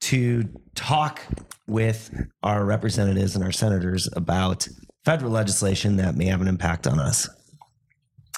to 0.00 0.44
talk 0.74 1.20
with 1.66 2.14
our 2.42 2.64
representatives 2.64 3.34
and 3.34 3.44
our 3.44 3.52
senators 3.52 4.08
about 4.14 4.68
federal 5.04 5.30
legislation 5.30 5.96
that 5.96 6.14
may 6.14 6.26
have 6.26 6.40
an 6.40 6.48
impact 6.48 6.86
on 6.86 7.00
us. 7.00 7.28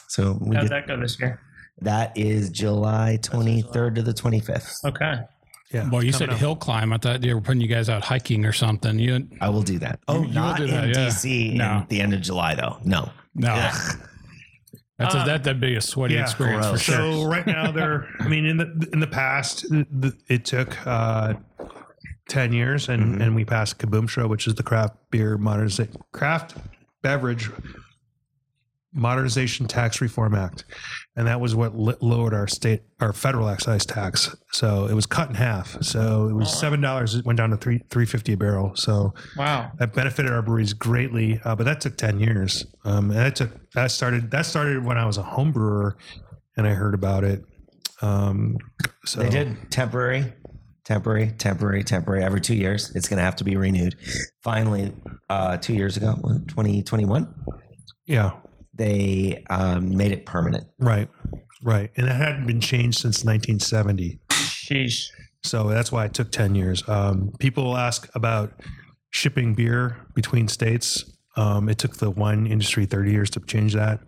So 0.09 0.39
we 0.41 0.57
How'd 0.57 0.65
get, 0.65 0.71
that 0.71 0.87
go 0.87 1.01
this 1.01 1.19
year? 1.21 1.41
that 1.81 2.17
is 2.17 2.51
July 2.51 3.19
23rd 3.21 3.97
to 3.97 4.03
the 4.03 4.15
25th. 4.15 4.85
Okay. 4.85 5.17
Yeah. 5.73 5.89
Well, 5.91 6.03
you 6.05 6.13
said 6.13 6.31
up. 6.31 6.39
hill 6.39 6.57
climb. 6.57 6.93
I 6.93 6.99
thought 6.99 7.21
they 7.21 7.35
were 7.35 7.41
putting 7.41 7.61
you 7.61 7.69
guys 7.69 7.89
out 7.89 8.05
hiking 8.05 8.45
or 8.45 8.53
something. 8.53 8.99
You 8.99 9.29
I 9.41 9.49
will 9.49 9.63
do 9.63 9.79
that. 9.81 10.01
Oh, 10.09 10.21
you 10.23 10.29
will 10.29 10.35
not 10.35 10.57
do 10.59 10.65
in 10.65 10.71
that, 10.71 10.89
yeah. 10.89 11.07
DC 11.09 11.55
No. 11.55 11.79
in 11.81 11.87
the 11.89 12.01
end 12.01 12.15
of 12.15 12.21
July, 12.21 12.55
though. 12.55 12.79
No. 12.85 13.11
no, 13.35 13.49
Ugh. 13.53 13.99
that's 14.99 15.15
a, 15.15 15.19
Uh, 15.19 15.25
that 15.27 15.45
that'd 15.45 15.61
be 15.61 15.75
a 15.77 15.81
sweaty 15.81 16.15
yeah, 16.15 16.23
experience 16.23 16.65
for 16.65 16.71
gross. 16.71 16.81
sure. 16.83 16.97
So 17.23 17.25
right 17.29 17.47
now, 17.47 17.71
they're. 17.73 18.07
I 18.21 18.29
mean, 18.29 18.47
in 18.47 18.57
the 18.57 18.89
in 18.93 19.01
the 19.01 19.07
past, 19.07 19.65
it, 19.73 19.87
it 20.29 20.45
took 20.45 20.75
uh, 20.87 21.35
ten 22.29 22.53
years, 22.53 22.89
and 22.89 23.17
Mhm. 23.17 23.23
and 23.27 23.35
we 23.35 23.45
passed 23.45 23.79
Kaboomsha, 23.79 24.29
which 24.29 24.47
is 24.47 24.55
the 24.55 24.63
craft 24.63 24.95
beer 25.11 25.37
modernization 25.37 25.97
craft 26.13 26.57
beverage 27.03 27.51
modernization 28.93 29.67
tax 29.67 30.01
reform 30.01 30.35
act, 30.35 30.65
and 31.17 31.27
that 31.27 31.41
was 31.41 31.55
what 31.55 31.77
li- 31.79 31.95
lowered 32.01 32.35
our 32.35 32.47
state 32.47 32.83
our 33.01 33.13
federal 33.13 33.49
excise 33.49 33.87
tax. 33.87 34.37
So 34.53 34.87
it 34.87 34.95
was 34.95 35.07
cut 35.07 35.29
in 35.31 35.35
half. 35.35 35.83
So 35.83 36.29
it 36.29 36.35
was 36.35 36.53
seven 36.53 36.81
dollars. 36.81 37.15
It 37.15 37.25
went 37.25 37.37
down 37.39 37.51
to 37.51 37.57
three 37.57 37.83
three 37.91 38.07
fifty 38.07 38.35
a 38.35 38.37
barrel. 38.37 38.77
So 38.77 39.15
Wow. 39.37 39.73
that 39.79 39.95
benefited 39.95 40.31
our 40.33 40.43
breweries 40.43 40.73
greatly, 40.75 41.41
uh, 41.45 41.55
but 41.57 41.65
that 41.65 41.81
took 41.81 41.97
ten 41.97 42.21
years. 42.21 42.67
Um, 42.85 43.11
and 43.11 43.19
that 43.19 43.37
took 43.37 43.51
that 43.73 43.91
started 43.91 44.31
that 44.31 44.47
started 44.47 44.85
when 44.85 44.99
I 44.99 45.07
was 45.07 45.17
a 45.17 45.23
home 45.23 45.53
brewer, 45.53 45.97
and 46.57 46.67
I 46.67 46.71
heard 46.75 46.95
about 46.95 47.25
it. 47.25 47.45
Um, 48.03 48.59
so 49.07 49.21
They 49.21 49.31
did 49.31 49.71
temporary, 49.71 50.35
temporary, 50.85 51.33
temporary, 51.39 51.83
temporary 51.83 52.23
every 52.23 52.43
two 52.43 52.55
years. 52.55 52.95
It's 52.95 53.09
going 53.09 53.17
to 53.17 53.23
have 53.25 53.37
to 53.37 53.45
be 53.45 53.57
renewed. 53.57 53.97
Finally, 54.43 54.93
uh, 55.31 55.57
two 55.57 55.73
years 55.73 55.97
ago, 55.97 56.15
2021, 56.49 57.35
yeah, 58.05 58.33
they 58.77 59.45
um, 59.51 59.97
made 59.97 60.13
it 60.13 60.27
permanent. 60.27 60.67
right, 60.79 61.09
right, 61.63 61.91
and 61.97 62.07
it 62.07 62.13
hadn't 62.13 62.47
been 62.47 62.61
changed 62.61 62.99
since 62.99 63.25
1970. 63.25 64.21
Sheesh. 64.31 65.07
So 65.43 65.69
that's 65.69 65.93
why 65.93 66.05
it 66.05 66.15
took 66.15 66.33
10 66.33 66.55
years. 66.55 66.87
Um, 66.89 67.33
people 67.39 67.77
ask 67.77 68.09
about 68.15 68.53
shipping 69.11 69.55
beer 69.55 70.07
between 70.15 70.49
states. 70.49 71.05
Um, 71.37 71.69
it 71.69 71.79
took 71.79 71.97
the 71.97 72.11
wine 72.11 72.47
industry 72.47 72.87
30 72.87 73.13
years 73.13 73.31
to 73.31 73.41
change 73.41 73.75
that. 73.75 74.01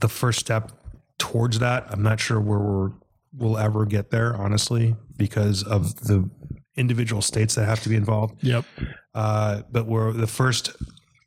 The 0.00 0.08
first 0.08 0.38
step 0.38 0.72
towards 1.18 1.58
that, 1.58 1.86
I'm 1.90 2.02
not 2.02 2.20
sure 2.20 2.40
where 2.40 2.58
we're, 2.58 2.90
we'll 3.32 3.58
ever 3.58 3.84
get 3.84 4.10
there, 4.10 4.36
honestly, 4.36 4.94
because 5.16 5.62
of 5.62 5.96
the 6.06 6.28
individual 6.76 7.22
states 7.22 7.54
that 7.54 7.64
have 7.64 7.82
to 7.82 7.88
be 7.88 7.96
involved. 7.96 8.42
Yep. 8.44 8.64
Uh, 9.14 9.62
but 9.70 9.86
we're 9.86 10.12
the 10.12 10.26
first, 10.26 10.72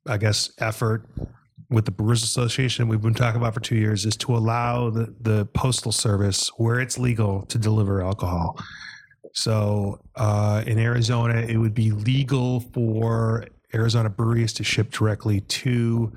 I 0.07 0.17
guess, 0.17 0.51
effort 0.59 1.09
with 1.69 1.85
the 1.85 1.91
Brewers 1.91 2.23
Association 2.23 2.87
we've 2.87 3.01
been 3.01 3.13
talking 3.13 3.39
about 3.39 3.53
for 3.53 3.59
two 3.59 3.75
years 3.75 4.05
is 4.05 4.17
to 4.17 4.35
allow 4.35 4.89
the, 4.89 5.13
the 5.21 5.45
postal 5.53 5.91
service 5.91 6.49
where 6.57 6.79
it's 6.79 6.97
legal 6.97 7.43
to 7.45 7.57
deliver 7.57 8.03
alcohol. 8.03 8.59
So 9.33 10.01
uh, 10.15 10.63
in 10.65 10.79
Arizona, 10.79 11.41
it 11.41 11.57
would 11.57 11.75
be 11.75 11.91
legal 11.91 12.61
for 12.73 13.45
Arizona 13.73 14.09
breweries 14.09 14.53
to 14.53 14.63
ship 14.63 14.91
directly 14.91 15.41
to 15.41 16.11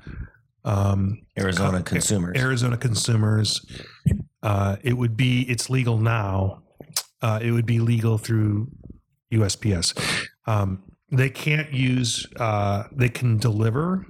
um, 0.65 1.21
Arizona 1.37 1.79
Co- 1.79 1.83
consumers. 1.83 2.37
Arizona 2.37 2.77
consumers. 2.77 3.63
Uh, 4.41 4.77
it 4.81 4.93
would 4.97 5.15
be 5.15 5.41
it's 5.43 5.69
legal 5.69 5.97
now. 5.97 6.63
Uh, 7.21 7.39
it 7.41 7.51
would 7.51 7.65
be 7.65 7.79
legal 7.79 8.17
through 8.17 8.69
USPS. 9.31 10.27
Um, 10.47 10.83
they 11.11 11.29
can't 11.29 11.71
use. 11.71 12.27
Uh, 12.37 12.85
they 12.91 13.09
can 13.09 13.37
deliver, 13.37 14.05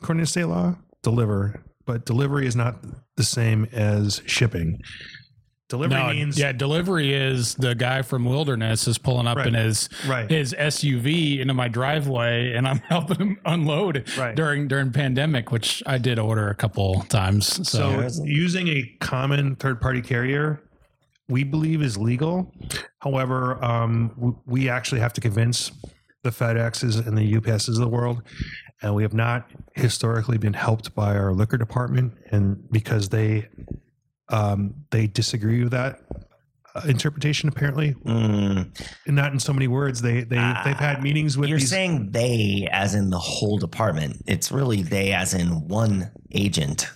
according 0.00 0.24
to 0.24 0.30
state 0.30 0.44
law, 0.44 0.76
deliver, 1.02 1.62
but 1.86 2.04
delivery 2.04 2.46
is 2.46 2.56
not 2.56 2.76
the 3.16 3.24
same 3.24 3.66
as 3.72 4.22
shipping. 4.26 4.80
Delivery 5.68 5.98
No, 6.00 6.08
means 6.10 6.36
yeah, 6.36 6.50
delivery 6.50 7.12
is 7.14 7.54
the 7.54 7.76
guy 7.76 8.02
from 8.02 8.24
Wilderness 8.24 8.88
is 8.88 8.98
pulling 8.98 9.28
up 9.28 9.36
Right. 9.36 9.46
in 9.46 9.54
his 9.54 9.88
right. 10.08 10.28
his 10.28 10.52
SUV 10.58 11.38
into 11.38 11.54
my 11.54 11.68
driveway, 11.68 12.54
and 12.54 12.66
I'm 12.66 12.78
helping 12.88 13.16
him 13.18 13.40
unload 13.44 14.08
Right. 14.18 14.34
during 14.34 14.66
during 14.66 14.90
pandemic, 14.90 15.52
which 15.52 15.80
I 15.86 15.98
did 15.98 16.18
order 16.18 16.48
a 16.48 16.56
couple 16.56 17.02
times. 17.02 17.68
So, 17.68 18.08
So 18.08 18.24
using 18.24 18.66
a 18.66 18.82
common 19.00 19.54
third 19.56 19.80
party 19.80 20.02
carrier, 20.02 20.60
we 21.28 21.44
believe 21.44 21.82
is 21.82 21.96
legal. 21.96 22.52
However, 22.98 23.62
um, 23.64 24.40
we 24.46 24.68
actually 24.68 25.00
have 25.02 25.12
to 25.12 25.20
convince 25.20 25.70
the 26.24 26.30
FedExes 26.30 27.06
and 27.06 27.16
the 27.16 27.22
UPSs 27.36 27.68
of 27.68 27.76
the 27.76 27.88
world, 27.88 28.22
and 28.82 28.94
we 28.94 29.02
have 29.02 29.14
not 29.14 29.50
historically 29.74 30.38
been 30.38 30.54
helped 30.54 30.94
by 30.94 31.14
our 31.16 31.32
liquor 31.32 31.58
department, 31.58 32.14
and 32.30 32.70
because 32.70 33.08
they 33.08 33.48
um, 34.28 34.74
they 34.90 35.06
disagree 35.06 35.62
with 35.62 35.72
that 35.72 36.00
uh, 36.74 36.82
interpretation, 36.86 37.48
apparently, 37.48 37.94
Mm, 38.04 38.80
and 39.06 39.16
not 39.16 39.32
in 39.32 39.40
so 39.40 39.52
many 39.52 39.66
words. 39.68 40.00
They 40.02 40.22
they 40.22 40.38
Ah, 40.38 40.62
they've 40.64 40.76
had 40.76 41.02
meetings 41.02 41.36
with 41.36 41.48
you're 41.48 41.58
these. 41.58 41.68
saying 41.70 42.12
they 42.12 42.68
as 42.70 42.94
in 42.94 43.10
the 43.10 43.18
whole 43.18 43.58
department. 43.58 44.22
It's 44.26 44.52
really 44.52 44.82
they 44.82 45.12
as 45.12 45.34
in 45.34 45.66
one 45.68 46.10
agent. 46.32 46.88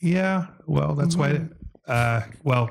yeah, 0.00 0.46
well, 0.66 0.94
that's 0.94 1.16
why. 1.16 1.40
Uh, 1.86 2.22
well, 2.42 2.70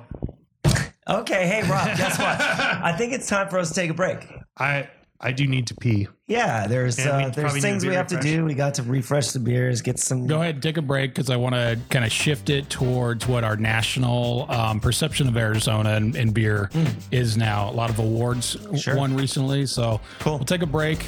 Okay, 1.10 1.48
hey 1.48 1.62
Rob, 1.70 1.88
guess 1.98 2.18
what? 2.20 2.40
I 2.42 2.94
think 2.98 3.12
it's 3.14 3.28
time 3.28 3.50
for 3.50 3.58
us 3.58 3.70
to 3.70 3.76
take 3.76 3.90
a 3.90 3.94
break. 3.94 4.28
I 4.58 4.88
I 5.24 5.32
do 5.32 5.46
need 5.46 5.68
to 5.68 5.76
pee. 5.76 6.08
Yeah, 6.28 6.66
there's 6.66 6.98
uh, 6.98 7.32
there's 7.36 7.62
things 7.62 7.84
we 7.84 7.90
beer 7.90 7.98
have 8.00 8.08
to 8.08 8.20
do. 8.20 8.44
We 8.44 8.56
got 8.56 8.74
to 8.76 8.84
refresh 8.84 9.32
the 9.32 9.40
beers, 9.40 9.82
get 9.82 10.00
some. 10.00 10.26
go 10.26 10.42
ahead 10.42 10.56
and 10.56 10.64
take 10.64 10.78
a 10.78 10.82
break 10.82 11.12
because 11.14 11.30
I 11.30 11.36
want 11.36 11.54
to 11.54 11.78
kind 11.90 12.04
of 12.04 12.12
shift 12.12 12.50
it 12.50 12.70
towards 12.72 13.28
what 13.28 13.44
our 13.44 13.56
national 13.56 14.50
um, 14.52 14.80
perception 14.80 15.28
of 15.28 15.38
Arizona 15.38 15.92
and, 15.92 16.16
and 16.16 16.34
beer 16.34 16.72
is 17.12 17.38
now. 17.38 17.70
A 17.70 17.74
lot 17.74 17.90
of 17.92 18.00
awards 18.00 18.58
Sure. 18.78 18.96
won 18.98 19.16
recently, 19.16 19.66
so 19.68 20.02
Cool. 20.20 20.38
we'll 20.38 20.46
take 20.46 20.64
a 20.64 20.66
break. 20.66 21.06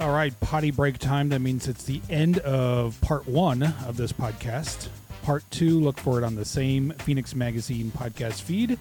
All 0.00 0.12
right, 0.12 0.38
potty 0.40 0.70
break 0.70 0.98
time. 0.98 1.28
That 1.30 1.40
means 1.40 1.66
it's 1.68 1.84
the 1.84 2.00
end 2.10 2.38
of 2.40 3.00
part 3.00 3.26
one 3.26 3.62
of 3.86 3.96
this 3.96 4.12
podcast. 4.12 4.88
Part 5.22 5.42
two, 5.50 5.80
look 5.80 5.98
for 5.98 6.18
it 6.18 6.24
on 6.24 6.34
the 6.34 6.44
same 6.44 6.92
Phoenix 6.98 7.34
Magazine 7.34 7.90
podcast 7.96 8.42
feed 8.42 8.78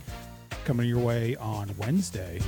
coming 0.65 0.87
your 0.89 0.99
way 0.99 1.35
on 1.37 1.69
Wednesday. 1.77 2.39